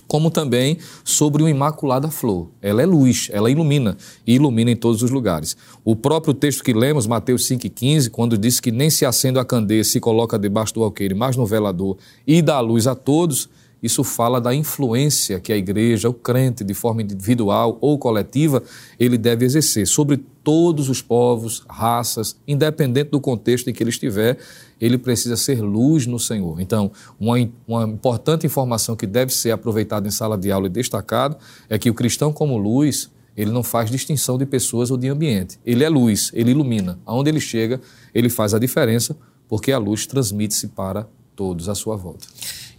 como 0.08 0.32
também 0.32 0.80
sobre 1.03 1.43
uma 1.43 1.51
imaculada 1.51 2.10
flor. 2.10 2.49
Ela 2.60 2.82
é 2.82 2.86
luz, 2.88 3.30
ela 3.32 3.51
ilumina 3.51 3.95
e 4.26 4.34
ilumina 4.34 4.72
em 4.72 4.76
todos 4.76 5.03
os 5.03 5.12
lugares. 5.12 5.56
O 5.84 5.95
próprio 5.95 6.34
texto 6.34 6.64
que 6.64 6.74
lemos, 6.74 7.06
Mateus 7.06 7.47
5,15, 7.47 8.10
quando 8.10 8.36
diz 8.36 8.60
que 8.60 8.72
nem 8.72 8.89
se 8.89 9.06
acende 9.06 9.38
a 9.38 9.45
candeia, 9.45 9.84
se 9.84 9.99
coloca 9.99 10.39
debaixo 10.39 10.74
do 10.74 10.84
alqueire, 10.84 11.14
mas 11.14 11.36
no 11.36 11.45
velador 11.45 11.95
e 12.26 12.41
dá 12.41 12.60
luz 12.60 12.88
a 12.88 12.95
todos, 12.95 13.49
isso 13.86 14.03
fala 14.03 14.41
da 14.41 14.53
influência 14.53 15.39
que 15.39 15.53
a 15.53 15.57
igreja, 15.57 16.09
o 16.09 16.13
crente, 16.13 16.63
de 16.63 16.73
forma 16.73 17.03
individual 17.03 17.77
ou 17.79 17.99
coletiva, 17.99 18.63
ele 18.99 19.15
deve 19.15 19.45
exercer 19.45 19.86
sobre 19.86 20.17
todos 20.43 20.89
os 20.89 21.03
povos, 21.03 21.63
raças, 21.69 22.36
independente 22.47 23.11
do 23.11 23.21
contexto 23.21 23.69
em 23.69 23.73
que 23.73 23.83
ele 23.83 23.91
estiver, 23.91 24.39
ele 24.81 24.97
precisa 24.97 25.38
ser 25.38 25.61
luz 25.61 26.07
no 26.07 26.19
Senhor. 26.19 26.59
Então, 26.59 26.91
uma, 27.19 27.36
uma 27.67 27.83
importante 27.83 28.47
informação 28.47 28.95
que 28.95 29.05
deve 29.05 29.31
ser 29.31 29.51
aproveitada 29.51 30.07
em 30.07 30.11
sala 30.11 30.36
de 30.36 30.51
aula 30.51 30.65
e 30.65 30.69
destacado 30.69 31.38
é 31.69 31.77
que 31.77 31.89
o 31.89 31.93
cristão 31.93 32.33
como 32.33 32.57
luz, 32.57 33.11
ele 33.38 33.51
não 33.51 33.61
faz 33.61 33.91
distinção 33.91 34.36
de 34.36 34.47
pessoas 34.47 34.89
ou 34.89 34.97
de 34.97 35.07
ambiente. 35.09 35.59
Ele 35.63 35.83
é 35.83 35.89
luz, 35.89 36.31
ele 36.33 36.49
ilumina. 36.49 36.97
Aonde 37.05 37.29
ele 37.29 37.39
chega, 37.39 37.79
ele 38.15 38.29
faz 38.29 38.55
a 38.55 38.57
diferença, 38.57 39.15
porque 39.47 39.71
a 39.71 39.77
luz 39.77 40.07
transmite-se 40.07 40.69
para 40.69 41.07
todos 41.36 41.69
à 41.69 41.75
sua 41.75 41.95
volta. 41.95 42.25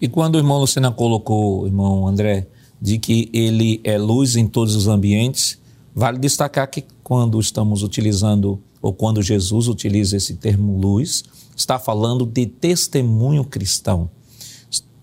E 0.00 0.08
quando 0.08 0.34
o 0.34 0.38
irmão 0.38 0.58
Lucena 0.58 0.90
colocou, 0.90 1.66
irmão 1.66 2.06
André, 2.06 2.46
de 2.80 2.98
que 2.98 3.30
ele 3.32 3.80
é 3.82 3.96
luz 3.96 4.36
em 4.36 4.46
todos 4.46 4.74
os 4.74 4.86
ambientes, 4.86 5.58
vale 5.94 6.18
destacar 6.18 6.68
que 6.68 6.84
quando 7.02 7.40
estamos 7.40 7.82
utilizando, 7.82 8.60
ou 8.82 8.92
quando 8.92 9.22
Jesus 9.22 9.68
utiliza 9.68 10.16
esse 10.16 10.34
termo 10.34 10.78
luz, 10.78 11.24
está 11.56 11.78
falando 11.78 12.26
de 12.26 12.46
testemunho 12.46 13.44
cristão. 13.44 14.10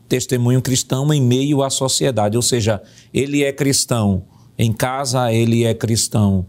Testemunho 0.08 0.62
cristão 0.62 1.12
em 1.12 1.22
meio 1.22 1.64
à 1.64 1.70
sociedade, 1.70 2.38
ou 2.38 2.44
seja, 2.44 2.82
ele 3.14 3.44
é 3.44 3.52
cristão 3.52 4.24
em 4.58 4.72
casa, 4.72 5.34
ele 5.34 5.64
é 5.64 5.74
cristão 5.74 6.46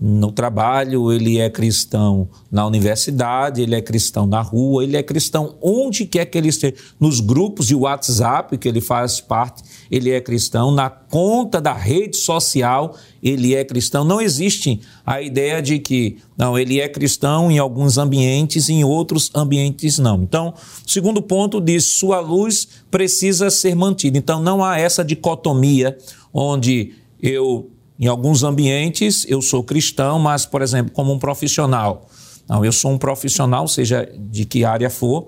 no 0.00 0.30
trabalho, 0.30 1.12
ele 1.12 1.38
é 1.38 1.50
cristão 1.50 2.28
na 2.50 2.64
universidade, 2.64 3.62
ele 3.62 3.74
é 3.74 3.82
cristão 3.82 4.26
na 4.26 4.40
rua, 4.40 4.84
ele 4.84 4.96
é 4.96 5.02
cristão 5.02 5.56
onde 5.60 6.06
quer 6.06 6.24
que 6.26 6.38
ele 6.38 6.48
esteja. 6.48 6.74
Nos 7.00 7.18
grupos 7.18 7.66
de 7.66 7.74
WhatsApp 7.74 8.56
que 8.58 8.68
ele 8.68 8.80
faz 8.80 9.20
parte, 9.20 9.62
ele 9.90 10.10
é 10.10 10.20
cristão. 10.20 10.70
Na 10.70 10.88
conta 10.88 11.60
da 11.60 11.72
rede 11.72 12.16
social, 12.16 12.96
ele 13.20 13.56
é 13.56 13.64
cristão. 13.64 14.04
Não 14.04 14.20
existe 14.20 14.80
a 15.04 15.20
ideia 15.20 15.60
de 15.60 15.80
que, 15.80 16.18
não, 16.36 16.56
ele 16.56 16.80
é 16.80 16.88
cristão 16.88 17.50
em 17.50 17.58
alguns 17.58 17.98
ambientes, 17.98 18.68
em 18.68 18.84
outros 18.84 19.32
ambientes 19.34 19.98
não. 19.98 20.22
Então, 20.22 20.54
segundo 20.86 21.20
ponto 21.20 21.60
diz: 21.60 21.84
sua 21.84 22.20
luz 22.20 22.68
precisa 22.88 23.50
ser 23.50 23.74
mantida. 23.74 24.16
Então, 24.16 24.40
não 24.40 24.62
há 24.62 24.78
essa 24.78 25.04
dicotomia 25.04 25.98
onde 26.32 26.92
eu 27.20 27.70
em 27.98 28.06
alguns 28.06 28.42
ambientes 28.42 29.26
eu 29.28 29.42
sou 29.42 29.64
cristão, 29.64 30.18
mas, 30.18 30.46
por 30.46 30.62
exemplo, 30.62 30.92
como 30.92 31.12
um 31.12 31.18
profissional. 31.18 32.08
Não, 32.48 32.64
eu 32.64 32.72
sou 32.72 32.92
um 32.92 32.98
profissional, 32.98 33.66
seja 33.66 34.08
de 34.16 34.44
que 34.44 34.64
área 34.64 34.88
for, 34.88 35.26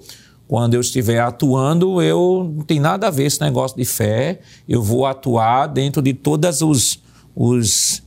quando 0.51 0.75
eu 0.75 0.81
estiver 0.81 1.21
atuando, 1.21 2.03
eu 2.03 2.53
não 2.57 2.65
tem 2.65 2.81
nada 2.81 3.07
a 3.07 3.11
ver 3.11 3.27
esse 3.27 3.41
negócio 3.41 3.77
de 3.77 3.85
fé. 3.85 4.41
Eu 4.69 4.83
vou 4.83 5.07
atuar 5.07 5.67
dentro 5.69 6.03
de 6.03 6.13
todas 6.13 6.61
os, 6.63 6.99
os 7.37 8.03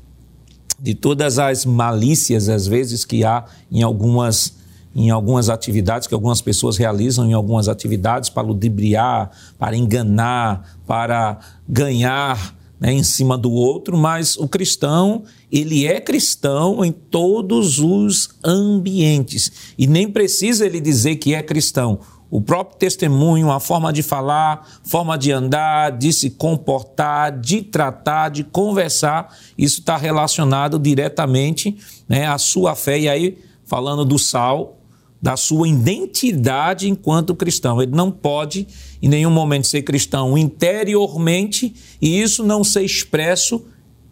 de 0.78 0.94
todas 0.94 1.40
as 1.40 1.66
malícias 1.66 2.50
às 2.50 2.68
vezes 2.68 3.06
que 3.06 3.24
há 3.24 3.46
em 3.72 3.82
algumas 3.82 4.56
em 4.94 5.10
algumas 5.10 5.50
atividades 5.50 6.06
que 6.08 6.14
algumas 6.14 6.42
pessoas 6.42 6.76
realizam 6.76 7.26
em 7.26 7.34
algumas 7.34 7.70
atividades 7.70 8.30
para 8.30 8.44
ludibriar, 8.44 9.32
para 9.58 9.76
enganar, 9.78 10.78
para 10.86 11.40
ganhar 11.68 12.54
né, 12.84 12.92
em 12.92 13.02
cima 13.02 13.38
do 13.38 13.50
outro, 13.50 13.98
mas 13.98 14.36
o 14.36 14.46
cristão, 14.46 15.24
ele 15.50 15.88
é 15.88 16.02
cristão 16.02 16.84
em 16.84 16.92
todos 16.92 17.80
os 17.80 18.32
ambientes. 18.44 19.74
E 19.78 19.88
nem 19.88 20.12
precisa 20.12 20.66
ele 20.66 20.82
dizer 20.82 21.16
que 21.16 21.34
é 21.34 21.42
cristão. 21.42 22.02
O 22.30 22.42
próprio 22.42 22.78
testemunho, 22.78 23.50
a 23.52 23.60
forma 23.62 23.94
de 23.94 24.04
falar, 24.04 24.68
forma 24.84 25.18
de 25.18 25.32
andar, 25.32 25.92
de 25.92 26.12
se 26.12 26.32
comportar, 26.32 27.40
de 27.40 27.62
tratar, 27.62 28.28
de 28.28 28.44
conversar, 28.44 29.34
isso 29.58 29.80
está 29.80 29.96
relacionado 29.96 30.78
diretamente 30.78 31.78
né, 32.10 32.28
à 32.28 32.38
sua 32.38 32.76
fé. 32.76 33.00
E 33.00 33.08
aí, 33.08 33.38
falando 33.64 34.04
do 34.04 34.20
sal, 34.20 34.78
da 35.24 35.38
sua 35.38 35.70
identidade 35.70 36.90
enquanto 36.90 37.34
cristão. 37.34 37.82
Ele 37.82 37.96
não 37.96 38.12
pode, 38.12 38.68
em 39.02 39.08
nenhum 39.08 39.32
momento, 39.32 39.68
ser 39.68 39.82
cristão 39.82 40.38
interiormente 40.38 41.74
e 42.02 42.22
isso 42.22 42.44
não 42.44 42.62
ser 42.62 42.82
expresso 42.82 43.66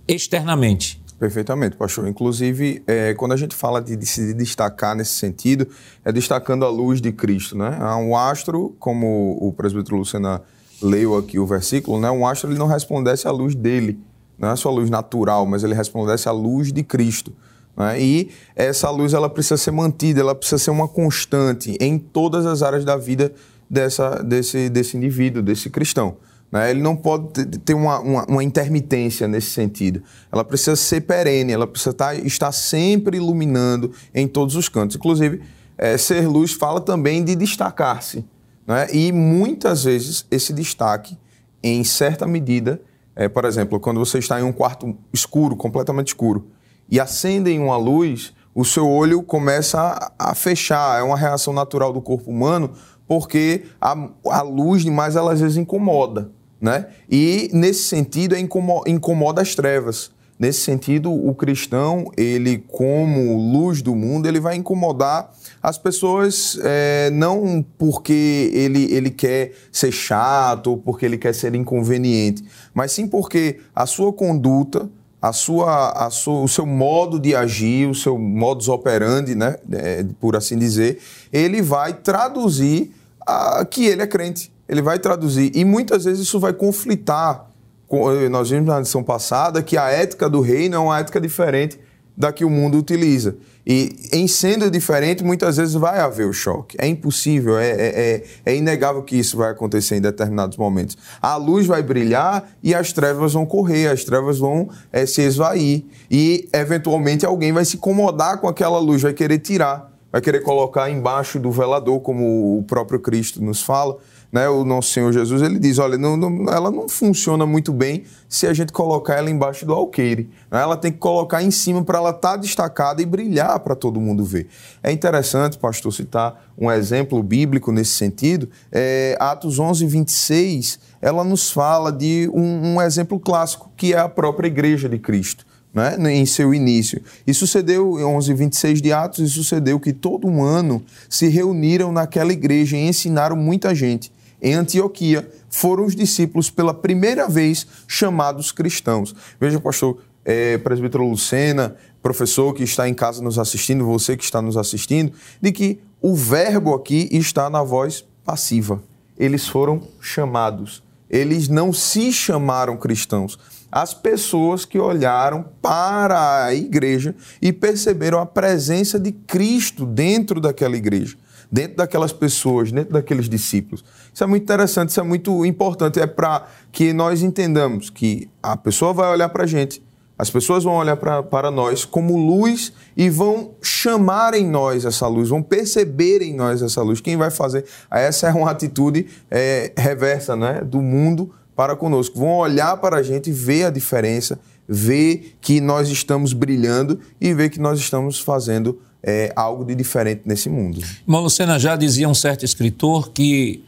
externamente. 0.07 1.01
Perfeitamente, 1.19 1.75
pastor. 1.75 2.07
Inclusive, 2.07 2.81
é, 2.87 3.13
quando 3.13 3.33
a 3.33 3.37
gente 3.37 3.53
fala 3.53 3.81
de, 3.81 3.97
de, 3.97 4.05
se 4.05 4.33
destacar 4.33 4.95
nesse 4.95 5.11
sentido, 5.11 5.67
é 6.05 6.13
destacando 6.13 6.63
a 6.63 6.69
luz 6.69 7.01
de 7.01 7.11
Cristo. 7.11 7.57
Né? 7.57 7.77
Um 7.95 8.15
astro, 8.15 8.73
como 8.79 9.37
o 9.41 9.51
presbítero 9.51 9.97
Lucena 9.97 10.41
leu 10.81 11.17
aqui 11.17 11.37
o 11.37 11.45
versículo, 11.45 11.99
né? 11.99 12.09
um 12.09 12.25
astro 12.25 12.49
ele 12.49 12.57
não 12.57 12.67
resplandece 12.67 13.27
à 13.27 13.31
luz 13.31 13.53
dele, 13.53 13.99
não 14.39 14.47
é 14.47 14.51
a 14.53 14.55
sua 14.55 14.71
luz 14.71 14.89
natural, 14.89 15.45
mas 15.45 15.61
ele 15.61 15.73
resplandece 15.73 16.29
à 16.29 16.31
luz 16.31 16.71
de 16.71 16.83
Cristo. 16.83 17.33
Né? 17.81 17.99
E 17.99 18.29
essa 18.55 18.91
luz 18.91 19.11
ela 19.11 19.27
precisa 19.27 19.57
ser 19.57 19.71
mantida, 19.71 20.21
ela 20.21 20.35
precisa 20.35 20.59
ser 20.59 20.69
uma 20.69 20.87
constante 20.87 21.75
em 21.81 21.97
todas 21.97 22.45
as 22.45 22.61
áreas 22.61 22.85
da 22.85 22.95
vida 22.95 23.33
dessa, 23.67 24.21
desse, 24.21 24.69
desse 24.69 24.95
indivíduo, 24.95 25.41
desse 25.41 25.67
cristão. 25.67 26.17
Né? 26.51 26.69
Ele 26.69 26.79
não 26.79 26.95
pode 26.95 27.43
ter 27.59 27.73
uma, 27.73 27.99
uma, 27.99 28.25
uma, 28.25 28.43
intermitência 28.43 29.27
nesse 29.27 29.49
sentido. 29.49 30.03
Ela 30.31 30.43
precisa 30.43 30.75
ser 30.75 31.01
perene, 31.01 31.53
ela 31.53 31.65
precisa 31.65 31.89
estar, 31.89 32.13
tá, 32.13 32.15
estar 32.15 32.51
sempre 32.51 33.17
iluminando 33.17 33.91
em 34.13 34.27
todos 34.27 34.55
os 34.55 34.69
cantos. 34.69 34.95
Inclusive, 34.95 35.41
é, 35.75 35.97
ser 35.97 36.27
luz 36.27 36.53
fala 36.53 36.79
também 36.81 37.23
de 37.23 37.35
destacar-se. 37.35 38.23
Né? 38.67 38.89
E 38.93 39.11
muitas 39.11 39.85
vezes 39.85 40.23
esse 40.29 40.53
destaque, 40.53 41.17
em 41.63 41.83
certa 41.83 42.27
medida, 42.27 42.79
é, 43.15 43.27
por 43.27 43.43
exemplo, 43.45 43.79
quando 43.79 43.99
você 43.99 44.19
está 44.19 44.39
em 44.39 44.43
um 44.43 44.53
quarto 44.53 44.95
escuro, 45.11 45.55
completamente 45.55 46.09
escuro, 46.09 46.45
e 46.91 46.99
acendem 46.99 47.57
uma 47.57 47.77
luz, 47.77 48.33
o 48.53 48.65
seu 48.65 48.87
olho 48.87 49.23
começa 49.23 49.79
a, 49.79 50.31
a 50.31 50.35
fechar. 50.35 50.99
É 50.99 51.03
uma 51.03 51.17
reação 51.17 51.53
natural 51.53 51.93
do 51.93 52.01
corpo 52.01 52.29
humano, 52.29 52.71
porque 53.07 53.63
a, 53.79 54.09
a 54.25 54.41
luz 54.41 54.83
demais 54.83 55.15
ela 55.15 55.31
às 55.31 55.39
vezes 55.39 55.55
incomoda. 55.55 56.29
Né? 56.59 56.87
E 57.09 57.49
nesse 57.53 57.83
sentido 57.83 58.35
é 58.35 58.39
incomoda, 58.39 58.89
incomoda 58.89 59.41
as 59.41 59.55
trevas. 59.55 60.11
Nesse 60.41 60.61
sentido, 60.61 61.11
o 61.13 61.35
cristão, 61.35 62.11
ele 62.17 62.57
como 62.67 63.37
luz 63.37 63.83
do 63.83 63.95
mundo, 63.95 64.27
ele 64.27 64.39
vai 64.39 64.55
incomodar 64.55 65.31
as 65.61 65.77
pessoas 65.77 66.57
é, 66.63 67.11
não 67.11 67.63
porque 67.77 68.49
ele, 68.51 68.91
ele 68.91 69.11
quer 69.11 69.53
ser 69.71 69.91
chato 69.91 70.71
ou 70.71 70.77
porque 70.77 71.05
ele 71.05 71.19
quer 71.19 71.35
ser 71.35 71.53
inconveniente, 71.53 72.43
mas 72.73 72.91
sim 72.91 73.07
porque 73.07 73.59
a 73.75 73.85
sua 73.85 74.11
conduta, 74.11 74.89
a 75.21 75.31
sua, 75.31 75.91
a 75.91 76.09
sua, 76.09 76.41
o 76.41 76.47
seu 76.47 76.65
modo 76.65 77.19
de 77.19 77.35
agir, 77.35 77.87
o 77.87 77.93
seu 77.93 78.17
modus 78.17 78.67
operandi, 78.67 79.35
né, 79.35 79.57
é, 79.71 80.03
por 80.19 80.35
assim 80.35 80.57
dizer, 80.57 80.99
ele 81.31 81.61
vai 81.61 81.93
traduzir 81.93 82.91
a, 83.25 83.63
que 83.63 83.85
ele 83.85 84.01
é 84.01 84.07
crente. 84.07 84.51
Ele 84.67 84.81
vai 84.81 84.97
traduzir. 84.97 85.51
E 85.53 85.63
muitas 85.63 86.05
vezes 86.05 86.21
isso 86.23 86.39
vai 86.39 86.53
conflitar. 86.53 87.45
Com, 87.87 88.09
nós 88.29 88.49
vimos 88.49 88.67
na 88.67 88.79
lição 88.79 89.03
passada 89.03 89.61
que 89.61 89.77
a 89.77 89.89
ética 89.89 90.29
do 90.29 90.41
reino 90.41 90.75
é 90.75 90.79
uma 90.79 90.99
ética 90.99 91.19
diferente 91.19 91.77
da 92.21 92.31
que 92.31 92.45
o 92.45 92.49
mundo 92.51 92.77
utiliza. 92.77 93.35
E 93.65 94.09
em 94.13 94.27
sendo 94.27 94.69
diferente, 94.69 95.23
muitas 95.23 95.57
vezes 95.57 95.73
vai 95.73 95.99
haver 95.99 96.27
o 96.27 96.33
choque. 96.33 96.77
É 96.79 96.87
impossível, 96.87 97.57
é, 97.57 97.69
é, 97.69 97.73
é, 97.75 98.23
é 98.45 98.55
inegável 98.55 99.01
que 99.01 99.15
isso 99.17 99.35
vai 99.37 99.49
acontecer 99.49 99.95
em 99.95 100.01
determinados 100.01 100.55
momentos. 100.55 100.95
A 101.19 101.35
luz 101.35 101.65
vai 101.65 101.81
brilhar 101.81 102.47
e 102.61 102.75
as 102.75 102.93
trevas 102.93 103.33
vão 103.33 103.43
correr, 103.43 103.87
as 103.87 104.03
trevas 104.03 104.37
vão 104.37 104.69
é, 104.91 105.05
se 105.07 105.23
esvair. 105.23 105.83
E, 106.11 106.47
eventualmente, 106.53 107.25
alguém 107.25 107.51
vai 107.51 107.65
se 107.65 107.75
incomodar 107.75 108.39
com 108.39 108.47
aquela 108.47 108.77
luz, 108.77 109.01
vai 109.01 109.13
querer 109.13 109.39
tirar, 109.39 109.91
vai 110.11 110.21
querer 110.21 110.41
colocar 110.41 110.91
embaixo 110.91 111.39
do 111.39 111.49
velador, 111.49 112.01
como 112.01 112.59
o 112.59 112.63
próprio 112.63 112.99
Cristo 112.99 113.43
nos 113.43 113.63
fala 113.63 113.97
né, 114.31 114.47
o 114.47 114.63
nosso 114.63 114.93
Senhor 114.93 115.11
Jesus, 115.11 115.41
ele 115.41 115.59
diz, 115.59 115.77
olha, 115.77 115.97
não, 115.97 116.15
não, 116.15 116.51
ela 116.51 116.71
não 116.71 116.87
funciona 116.87 117.45
muito 117.45 117.73
bem 117.73 118.03
se 118.29 118.47
a 118.47 118.53
gente 118.53 118.71
colocar 118.71 119.15
ela 119.15 119.29
embaixo 119.29 119.65
do 119.65 119.73
alqueire. 119.73 120.29
Né? 120.49 120.61
Ela 120.61 120.77
tem 120.77 120.91
que 120.91 120.99
colocar 120.99 121.43
em 121.43 121.51
cima 121.51 121.83
para 121.83 121.97
ela 121.97 122.11
estar 122.11 122.31
tá 122.31 122.37
destacada 122.37 123.01
e 123.01 123.05
brilhar 123.05 123.59
para 123.59 123.75
todo 123.75 123.99
mundo 123.99 124.23
ver. 124.23 124.47
É 124.81 124.91
interessante, 124.91 125.57
pastor, 125.57 125.91
citar 125.91 126.49
um 126.57 126.71
exemplo 126.71 127.21
bíblico 127.21 127.73
nesse 127.73 127.91
sentido. 127.91 128.47
É, 128.71 129.17
Atos 129.19 129.59
11, 129.59 129.85
26, 129.85 130.79
ela 131.01 131.25
nos 131.25 131.51
fala 131.51 131.91
de 131.91 132.29
um, 132.33 132.75
um 132.75 132.81
exemplo 132.81 133.19
clássico, 133.19 133.69
que 133.75 133.93
é 133.93 133.99
a 133.99 134.07
própria 134.07 134.47
igreja 134.47 134.87
de 134.87 134.97
Cristo. 134.97 135.45
Né, 135.73 135.95
em 136.11 136.25
seu 136.25 136.53
início. 136.53 137.01
E 137.25 137.33
sucedeu, 137.33 137.97
em 137.97 138.03
11, 138.03 138.33
26 138.33 138.81
de 138.81 138.91
Atos, 138.91 139.19
e 139.19 139.29
sucedeu 139.29 139.79
que 139.79 139.93
todo 139.93 140.27
um 140.27 140.43
ano 140.43 140.83
se 141.09 141.29
reuniram 141.29 141.93
naquela 141.93 142.33
igreja 142.33 142.75
e 142.75 142.89
ensinaram 142.89 143.37
muita 143.37 143.73
gente 143.73 144.11
em 144.41 144.53
Antioquia, 144.53 145.29
foram 145.49 145.85
os 145.85 145.95
discípulos 145.95 146.49
pela 146.49 146.73
primeira 146.73 147.27
vez 147.27 147.67
chamados 147.87 148.51
cristãos. 148.51 149.13
Veja, 149.39 149.59
pastor, 149.59 149.99
é, 150.25 150.57
presbítero 150.57 151.07
Lucena, 151.07 151.75
professor 152.01 152.53
que 152.53 152.63
está 152.63 152.87
em 152.87 152.93
casa 152.93 153.21
nos 153.21 153.37
assistindo, 153.37 153.85
você 153.85 154.17
que 154.17 154.23
está 154.23 154.41
nos 154.41 154.57
assistindo, 154.57 155.13
de 155.39 155.51
que 155.51 155.79
o 156.01 156.15
verbo 156.15 156.73
aqui 156.73 157.07
está 157.11 157.49
na 157.49 157.61
voz 157.61 158.03
passiva. 158.25 158.81
Eles 159.17 159.47
foram 159.47 159.83
chamados. 159.99 160.81
Eles 161.09 161.47
não 161.47 161.71
se 161.73 162.11
chamaram 162.11 162.77
cristãos. 162.77 163.37
As 163.71 163.93
pessoas 163.93 164.65
que 164.65 164.79
olharam 164.79 165.45
para 165.61 166.45
a 166.45 166.55
igreja 166.55 167.15
e 167.41 167.53
perceberam 167.53 168.19
a 168.19 168.25
presença 168.25 168.99
de 168.99 169.11
Cristo 169.11 169.85
dentro 169.85 170.41
daquela 170.41 170.75
igreja 170.75 171.17
dentro 171.51 171.77
daquelas 171.77 172.13
pessoas, 172.13 172.71
dentro 172.71 172.93
daqueles 172.93 173.27
discípulos. 173.27 173.83
Isso 174.13 174.23
é 174.23 174.27
muito 174.27 174.43
interessante, 174.43 174.89
isso 174.89 174.99
é 174.99 175.03
muito 175.03 175.45
importante. 175.45 175.99
É 175.99 176.07
para 176.07 176.47
que 176.71 176.93
nós 176.93 177.21
entendamos 177.21 177.89
que 177.89 178.29
a 178.41 178.55
pessoa 178.55 178.93
vai 178.93 179.11
olhar 179.11 179.29
para 179.29 179.43
a 179.43 179.47
gente, 179.47 179.83
as 180.17 180.29
pessoas 180.29 180.63
vão 180.63 180.75
olhar 180.75 180.95
pra, 180.97 181.23
para 181.23 181.49
nós 181.49 181.83
como 181.83 182.15
luz 182.15 182.71
e 182.95 183.09
vão 183.09 183.55
chamar 183.59 184.35
em 184.35 184.47
nós 184.47 184.85
essa 184.85 185.07
luz, 185.07 185.29
vão 185.29 185.41
perceber 185.41 186.21
em 186.21 186.33
nós 186.33 186.61
essa 186.61 186.81
luz. 186.83 187.01
Quem 187.01 187.17
vai 187.17 187.31
fazer? 187.31 187.65
Essa 187.89 188.27
é 188.27 188.31
uma 188.31 188.51
atitude 188.51 189.07
é, 189.31 189.73
reversa 189.75 190.35
né, 190.35 190.61
do 190.63 190.79
mundo 190.79 191.31
para 191.55 191.75
conosco. 191.75 192.19
Vão 192.19 192.37
olhar 192.37 192.77
para 192.77 192.97
a 192.97 193.03
gente, 193.03 193.31
ver 193.31 193.65
a 193.65 193.69
diferença, 193.71 194.39
ver 194.67 195.37
que 195.41 195.59
nós 195.59 195.89
estamos 195.89 196.33
brilhando 196.33 196.99
e 197.19 197.33
ver 197.33 197.49
que 197.49 197.59
nós 197.59 197.79
estamos 197.79 198.19
fazendo 198.19 198.79
é, 199.03 199.31
algo 199.35 199.63
de 199.65 199.75
diferente 199.75 200.21
nesse 200.25 200.49
mundo. 200.49 200.81
Irmão 201.07 201.23
Lucena, 201.23 201.57
já 201.57 201.75
dizia 201.75 202.07
um 202.07 202.13
certo 202.13 202.45
escritor 202.45 203.11
que 203.11 203.63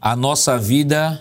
a 0.00 0.14
nossa 0.14 0.58
vida 0.58 1.20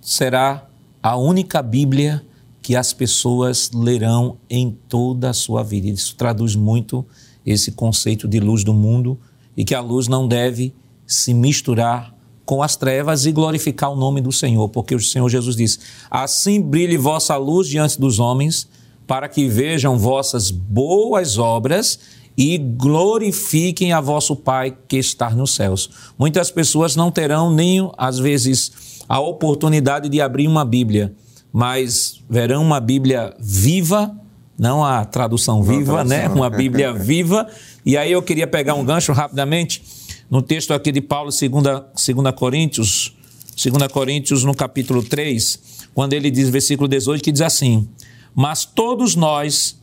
será 0.00 0.66
a 1.02 1.16
única 1.16 1.62
Bíblia 1.62 2.22
que 2.62 2.76
as 2.76 2.92
pessoas 2.92 3.70
lerão 3.72 4.36
em 4.48 4.76
toda 4.88 5.30
a 5.30 5.32
sua 5.32 5.62
vida. 5.62 5.88
Isso 5.88 6.14
traduz 6.16 6.54
muito 6.54 7.06
esse 7.44 7.72
conceito 7.72 8.28
de 8.28 8.38
luz 8.38 8.64
do 8.64 8.74
mundo 8.74 9.18
e 9.56 9.64
que 9.64 9.74
a 9.74 9.80
luz 9.80 10.08
não 10.08 10.28
deve 10.28 10.74
se 11.06 11.32
misturar 11.32 12.14
com 12.44 12.62
as 12.62 12.76
trevas 12.76 13.26
e 13.26 13.32
glorificar 13.32 13.92
o 13.92 13.96
nome 13.96 14.20
do 14.20 14.32
Senhor, 14.32 14.68
porque 14.68 14.94
o 14.94 15.00
Senhor 15.00 15.28
Jesus 15.28 15.56
disse: 15.56 15.78
Assim 16.10 16.60
brilhe 16.60 16.96
vossa 16.96 17.36
luz 17.36 17.68
diante 17.68 17.98
dos 17.98 18.18
homens, 18.18 18.68
para 19.06 19.28
que 19.28 19.48
vejam 19.48 19.98
vossas 19.98 20.50
boas 20.50 21.38
obras 21.38 21.98
e 22.36 22.56
glorifiquem 22.58 23.92
a 23.92 24.00
vosso 24.00 24.34
Pai 24.36 24.76
que 24.88 24.96
está 24.96 25.30
nos 25.30 25.54
céus. 25.54 25.90
Muitas 26.18 26.50
pessoas 26.50 26.96
não 26.96 27.10
terão 27.10 27.52
nem, 27.52 27.90
às 27.96 28.18
vezes, 28.18 29.02
a 29.08 29.18
oportunidade 29.20 30.08
de 30.08 30.20
abrir 30.20 30.46
uma 30.46 30.64
Bíblia, 30.64 31.14
mas 31.52 32.22
verão 32.28 32.62
uma 32.62 32.80
Bíblia 32.80 33.34
viva, 33.38 34.16
não 34.58 34.84
a 34.84 35.04
tradução 35.04 35.62
viva, 35.62 36.04
né? 36.04 36.28
Uma 36.28 36.48
Bíblia 36.48 36.92
viva. 36.92 37.46
E 37.84 37.96
aí 37.96 38.12
eu 38.12 38.22
queria 38.22 38.46
pegar 38.46 38.74
um 38.74 38.84
gancho 38.84 39.12
rapidamente 39.12 39.82
no 40.30 40.40
texto 40.40 40.72
aqui 40.72 40.92
de 40.92 41.00
Paulo, 41.00 41.30
2 41.30 42.34
Coríntios, 42.36 43.16
2 43.56 43.92
Coríntios, 43.92 44.44
no 44.44 44.54
capítulo 44.54 45.02
3, 45.02 45.88
quando 45.92 46.12
ele 46.12 46.30
diz, 46.30 46.48
versículo 46.48 46.88
18, 46.88 47.22
que 47.22 47.32
diz 47.32 47.40
assim: 47.40 47.88
Mas 48.34 48.64
todos 48.64 49.16
nós, 49.16 49.78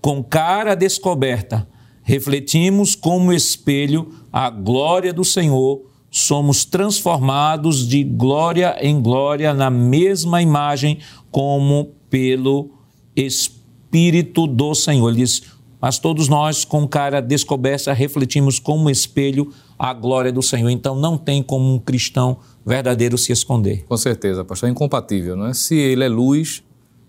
com 0.00 0.22
cara 0.22 0.74
descoberta, 0.74 1.66
refletimos 2.08 2.94
como 2.94 3.34
espelho 3.34 4.14
a 4.32 4.48
glória 4.48 5.12
do 5.12 5.22
Senhor, 5.22 5.82
somos 6.10 6.64
transformados 6.64 7.86
de 7.86 8.02
glória 8.02 8.78
em 8.80 8.98
glória 8.98 9.52
na 9.52 9.68
mesma 9.68 10.40
imagem, 10.40 11.00
como 11.30 11.92
pelo 12.08 12.70
Espírito 13.14 14.46
do 14.46 14.74
Senhor. 14.74 15.10
Ele 15.10 15.18
diz: 15.18 15.42
Mas 15.78 15.98
todos 15.98 16.28
nós, 16.28 16.64
com 16.64 16.88
cara 16.88 17.20
descoberta, 17.20 17.92
refletimos 17.92 18.58
como 18.58 18.88
espelho 18.88 19.52
a 19.78 19.92
glória 19.92 20.32
do 20.32 20.40
Senhor. 20.40 20.70
Então 20.70 20.96
não 20.96 21.18
tem 21.18 21.42
como 21.42 21.74
um 21.74 21.78
cristão 21.78 22.38
verdadeiro 22.64 23.18
se 23.18 23.32
esconder. 23.32 23.84
Com 23.86 23.98
certeza, 23.98 24.42
pastor, 24.46 24.70
é 24.70 24.72
incompatível, 24.72 25.36
não 25.36 25.48
é? 25.48 25.52
Se 25.52 25.76
ele 25.76 26.04
é 26.04 26.08
luz, 26.08 26.62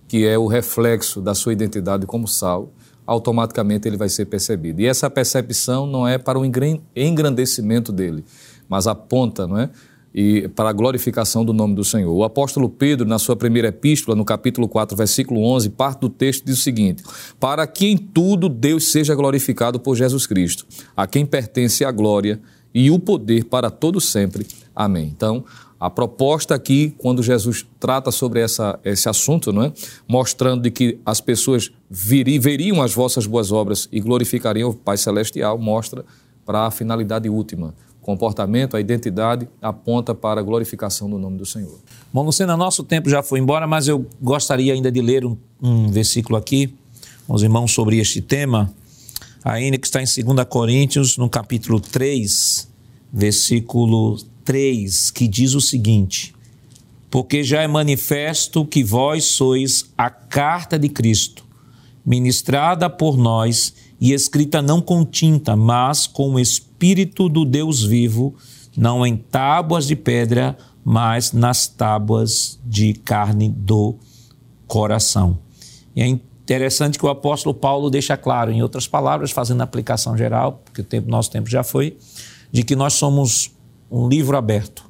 que 0.10 0.28
é 0.28 0.38
o 0.38 0.45
reflexo 0.45 1.22
da 1.22 1.34
sua 1.34 1.54
identidade 1.54 2.06
como 2.06 2.28
sal, 2.28 2.74
automaticamente 3.10 3.88
ele 3.88 3.97
vai 3.97 4.07
ser 4.07 4.26
percebido. 4.26 4.82
E 4.82 4.86
essa 4.86 5.10
percepção 5.10 5.88
não 5.88 6.07
é 6.07 6.20
para 6.20 6.38
o 6.38 6.45
engrandecimento 6.45 7.91
dele, 7.91 8.24
mas 8.68 8.86
aponta, 8.86 9.47
não 9.47 9.57
é? 9.57 9.70
e 10.14 10.47
para 10.49 10.70
a 10.70 10.74
glorificação 10.74 11.43
do 11.45 11.53
nome 11.53 11.76
do 11.76 11.84
Senhor. 11.84 12.12
O 12.12 12.24
apóstolo 12.24 12.70
Pedro, 12.70 13.07
na 13.07 13.20
sua 13.20 13.36
primeira 13.36 13.70
epístola, 13.70 14.16
no 14.16 14.26
capítulo 14.26 14.68
4, 14.68 14.95
versículo 14.95 15.43
11, 15.43 15.70
parte 15.70 16.01
do 16.01 16.10
texto 16.10 16.45
diz 16.45 16.60
o 16.60 16.62
seguinte: 16.62 17.03
Para 17.39 17.66
que 17.66 17.88
em 17.88 17.97
tudo 17.97 18.47
Deus 18.47 18.91
seja 18.91 19.16
glorificado 19.16 19.80
por 19.80 19.95
Jesus 19.95 20.28
Cristo, 20.28 20.66
a 20.95 21.07
quem 21.07 21.26
pertence 21.26 21.84
a 21.84 21.91
glória 21.91 22.39
e 22.74 22.91
o 22.91 22.99
poder 22.99 23.45
para 23.45 23.72
todo 23.72 23.99
sempre. 23.99 24.45
Amém. 24.76 25.12
Então, 25.16 25.43
a 25.80 25.90
proposta 25.90 26.54
aqui, 26.54 26.94
quando 26.98 27.24
Jesus 27.24 27.66
trata 27.80 28.12
sobre 28.12 28.42
essa, 28.42 28.80
esse 28.84 29.08
assunto, 29.08 29.54
não 29.54 29.64
é? 29.64 29.74
mostrando 30.08 30.64
de 30.64 30.72
que 30.72 31.00
as 31.06 31.22
pessoas 31.22 31.72
viri, 31.90 32.38
veriam 32.38 32.82
as 32.82 32.94
vossas 32.94 33.26
boas 33.26 33.52
obras 33.52 33.88
e 33.92 34.00
glorificariam 34.00 34.72
o 34.72 34.74
Pai 34.74 34.98
Celestial, 34.98 35.58
mostra 35.58 36.04
para 36.46 36.68
a 36.68 36.72
finalidade 36.72 37.30
última. 37.30 37.74
O 38.02 38.06
comportamento, 38.06 38.76
a 38.76 38.82
identidade 38.82 39.48
aponta 39.62 40.14
para 40.16 40.42
a 40.42 40.44
glorificação 40.44 41.10
do 41.10 41.18
nome 41.18 41.38
do 41.38 41.46
Senhor. 41.46 41.80
Bom, 42.12 42.24
Lucena, 42.24 42.58
nosso 42.58 42.84
tempo 42.84 43.10
já 43.10 43.24
foi 43.24 43.40
embora, 43.40 43.68
mas 43.68 43.88
eu 43.88 44.06
gostaria 44.22 44.74
ainda 44.74 44.92
de 44.92 45.02
ler 45.02 45.26
um, 45.26 45.38
um 45.62 45.90
versículo 45.90 46.38
aqui, 46.38 46.74
os 47.28 47.44
irmãos, 47.44 47.72
sobre 47.72 48.00
este 48.00 48.22
tema 48.22 48.74
ainda 49.44 49.78
que 49.78 49.88
está 49.88 50.02
em 50.02 50.06
2 50.06 50.48
Coríntios, 50.48 51.18
no 51.18 51.30
capítulo 51.30 51.80
3, 51.80 52.68
versículo 53.12 54.18
3, 54.50 55.12
que 55.12 55.28
diz 55.28 55.54
o 55.54 55.62
seguinte: 55.62 56.34
Porque 57.12 57.43
já 57.43 57.62
é 57.62 57.68
manifesto 57.68 58.66
que 58.66 58.84
vós 58.84 59.26
sois 59.26 59.91
a 59.95 60.10
carta 60.10 60.80
de 60.80 60.89
Cristo, 60.89 61.45
ministrada 62.04 62.89
por 62.89 63.16
nós 63.16 63.76
e 64.02 64.12
escrita 64.12 64.60
não 64.60 64.82
com 64.82 65.06
tinta, 65.06 65.56
mas 65.56 66.08
com 66.08 66.34
o 66.34 66.39
Espírito 66.39 67.30
do 67.30 67.45
Deus 67.45 67.84
vivo, 67.84 68.34
não 68.76 69.06
em 69.06 69.16
tábuas 69.16 69.86
de 69.86 69.95
pedra, 69.95 70.58
mas 70.84 71.32
nas 71.32 71.68
tábuas 71.68 72.60
de 72.66 72.93
carne 72.93 73.50
do 73.50 73.97
coração. 74.66 75.38
E 75.95 76.02
é 76.02 76.08
Interessante 76.08 76.97
que 76.97 77.06
o 77.06 77.10
apóstolo 77.10 77.54
Paulo 77.54 77.91
deixa 77.91 78.18
claro, 78.18 78.50
em 78.52 78.64
outras 78.64 78.88
palavras, 78.88 79.30
fazendo 79.30 79.62
aplicação 79.62 80.18
geral, 80.18 80.64
porque 80.66 80.82
o 80.82 80.84
tempo, 80.84 81.08
nosso 81.08 81.30
tempo 81.30 81.47
já 81.47 81.64
foi, 81.64 81.95
de 82.52 82.64
que 82.64 82.76
nós 82.76 82.93
somos 82.93 83.52
um 83.90 84.08
livro 84.08 84.38
aberto, 84.38 84.86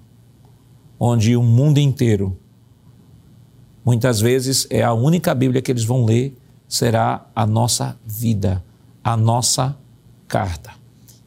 onde 0.99 1.35
o 1.35 1.43
mundo 1.43 1.77
inteiro, 1.77 2.37
muitas 3.83 4.19
vezes, 4.19 4.67
é 4.69 4.83
a 4.83 4.93
única 4.93 5.33
Bíblia 5.33 5.61
que 5.61 5.71
eles 5.71 5.85
vão 5.85 6.05
ler, 6.05 6.37
será 6.67 7.27
a 7.33 7.47
nossa 7.47 7.97
vida, 8.05 8.63
a 9.03 9.15
nossa 9.15 9.77
carta. 10.27 10.71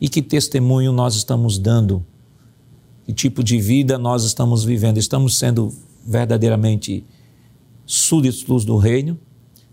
E 0.01 0.09
que 0.09 0.21
testemunho 0.21 0.93
nós 0.93 1.15
estamos 1.15 1.59
dando? 1.59 2.05
Que 3.05 3.13
tipo 3.13 3.43
de 3.43 3.59
vida 3.59 3.99
nós 3.99 4.25
estamos 4.25 4.65
vivendo? 4.65 4.99
Estamos 4.99 5.39
sendo 5.39 5.73
verdadeiramente 6.07 7.05
súditos 7.87 8.65
do 8.65 8.77
reino? 8.77 9.19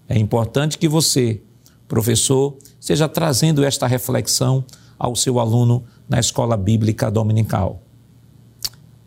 É 0.08 0.18
importante 0.18 0.78
que 0.78 0.88
você, 0.88 1.42
professor, 1.88 2.58
esteja 2.80 3.08
trazendo 3.08 3.64
esta 3.64 3.86
reflexão 3.86 4.64
ao 4.98 5.16
seu 5.16 5.40
aluno 5.40 5.84
na 6.08 6.20
escola 6.20 6.58
bíblica 6.58 7.12
dominical. 7.12 7.82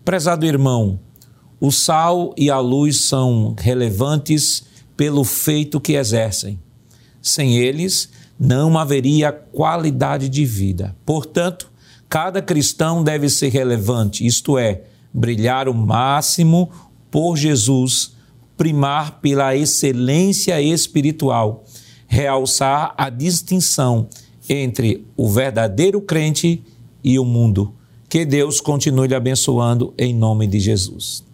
Prezado 0.04 0.46
irmão, 0.46 0.98
o 1.60 1.70
sal 1.70 2.34
e 2.36 2.50
a 2.50 2.58
luz 2.58 3.04
são 3.04 3.54
relevantes 3.58 4.64
pelo 4.96 5.24
feito 5.24 5.80
que 5.80 5.94
exercem. 5.94 6.58
Sem 7.20 7.56
eles, 7.56 8.08
não 8.38 8.76
haveria 8.76 9.32
qualidade 9.32 10.28
de 10.28 10.44
vida. 10.44 10.96
Portanto, 11.06 11.70
cada 12.08 12.42
cristão 12.42 13.02
deve 13.02 13.28
ser 13.28 13.48
relevante, 13.50 14.26
isto 14.26 14.58
é, 14.58 14.82
brilhar 15.14 15.68
o 15.68 15.74
máximo 15.74 16.70
por 17.10 17.36
Jesus 17.36 18.16
primar 18.62 19.20
pela 19.20 19.56
excelência 19.56 20.62
espiritual, 20.62 21.64
realçar 22.06 22.94
a 22.96 23.10
distinção 23.10 24.08
entre 24.48 25.04
o 25.16 25.28
verdadeiro 25.28 26.00
crente 26.00 26.62
e 27.02 27.18
o 27.18 27.24
mundo. 27.24 27.74
Que 28.12 28.26
Deus 28.26 28.60
continue 28.60 29.08
lhe 29.08 29.14
abençoando 29.14 29.94
em 29.96 30.14
nome 30.14 30.46
de 30.46 30.60
Jesus. 30.60 31.24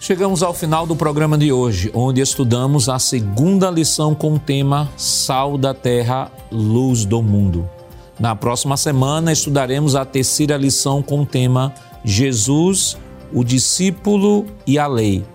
Chegamos 0.00 0.42
ao 0.42 0.54
final 0.54 0.86
do 0.86 0.96
programa 0.96 1.36
de 1.36 1.52
hoje, 1.52 1.90
onde 1.92 2.22
estudamos 2.22 2.88
a 2.88 2.98
segunda 2.98 3.70
lição 3.70 4.14
com 4.14 4.32
o 4.32 4.38
tema 4.38 4.90
Sal 4.96 5.58
da 5.58 5.74
Terra, 5.74 6.32
Luz 6.50 7.04
do 7.04 7.20
Mundo. 7.20 7.68
Na 8.18 8.34
próxima 8.34 8.78
semana 8.78 9.30
estudaremos 9.30 9.94
a 9.94 10.06
terceira 10.06 10.56
lição 10.56 11.02
com 11.02 11.20
o 11.20 11.26
tema 11.26 11.74
Jesus, 12.02 12.96
o 13.34 13.44
discípulo 13.44 14.46
e 14.66 14.78
a 14.78 14.86
lei. 14.86 15.26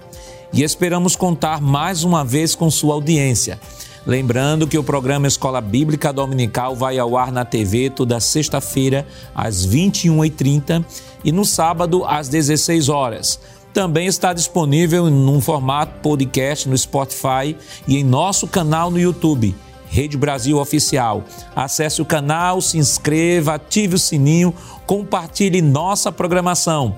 E 0.51 0.63
esperamos 0.63 1.15
contar 1.15 1.61
mais 1.61 2.03
uma 2.03 2.25
vez 2.25 2.55
com 2.55 2.71
sua 2.71 2.95
audiência. 2.95 3.59
Lembrando 4.05 4.67
que 4.67 4.77
o 4.77 4.83
programa 4.83 5.27
Escola 5.27 5.61
Bíblica 5.61 6.11
Dominical 6.11 6.75
vai 6.75 6.99
ao 6.99 7.17
ar 7.17 7.31
na 7.31 7.45
TV 7.45 7.89
toda 7.89 8.19
sexta-feira, 8.19 9.07
às 9.33 9.65
21h30 9.65 10.83
e 11.23 11.31
no 11.31 11.45
sábado, 11.45 12.03
às 12.05 12.27
16 12.27 12.89
horas. 12.89 13.39
Também 13.73 14.05
está 14.05 14.33
disponível 14.33 15.07
em 15.07 15.13
um 15.13 15.41
formato 15.41 15.99
podcast 16.01 16.67
no 16.67 16.77
Spotify 16.77 17.55
e 17.87 17.97
em 17.97 18.03
nosso 18.03 18.47
canal 18.47 18.91
no 18.91 18.99
YouTube. 18.99 19.55
Rede 19.87 20.17
Brasil 20.17 20.57
Oficial. 20.57 21.23
Acesse 21.55 22.01
o 22.01 22.05
canal, 22.05 22.59
se 22.61 22.79
inscreva, 22.79 23.53
ative 23.53 23.95
o 23.95 23.99
sininho, 23.99 24.53
compartilhe 24.85 25.61
nossa 25.61 26.11
programação. 26.11 26.97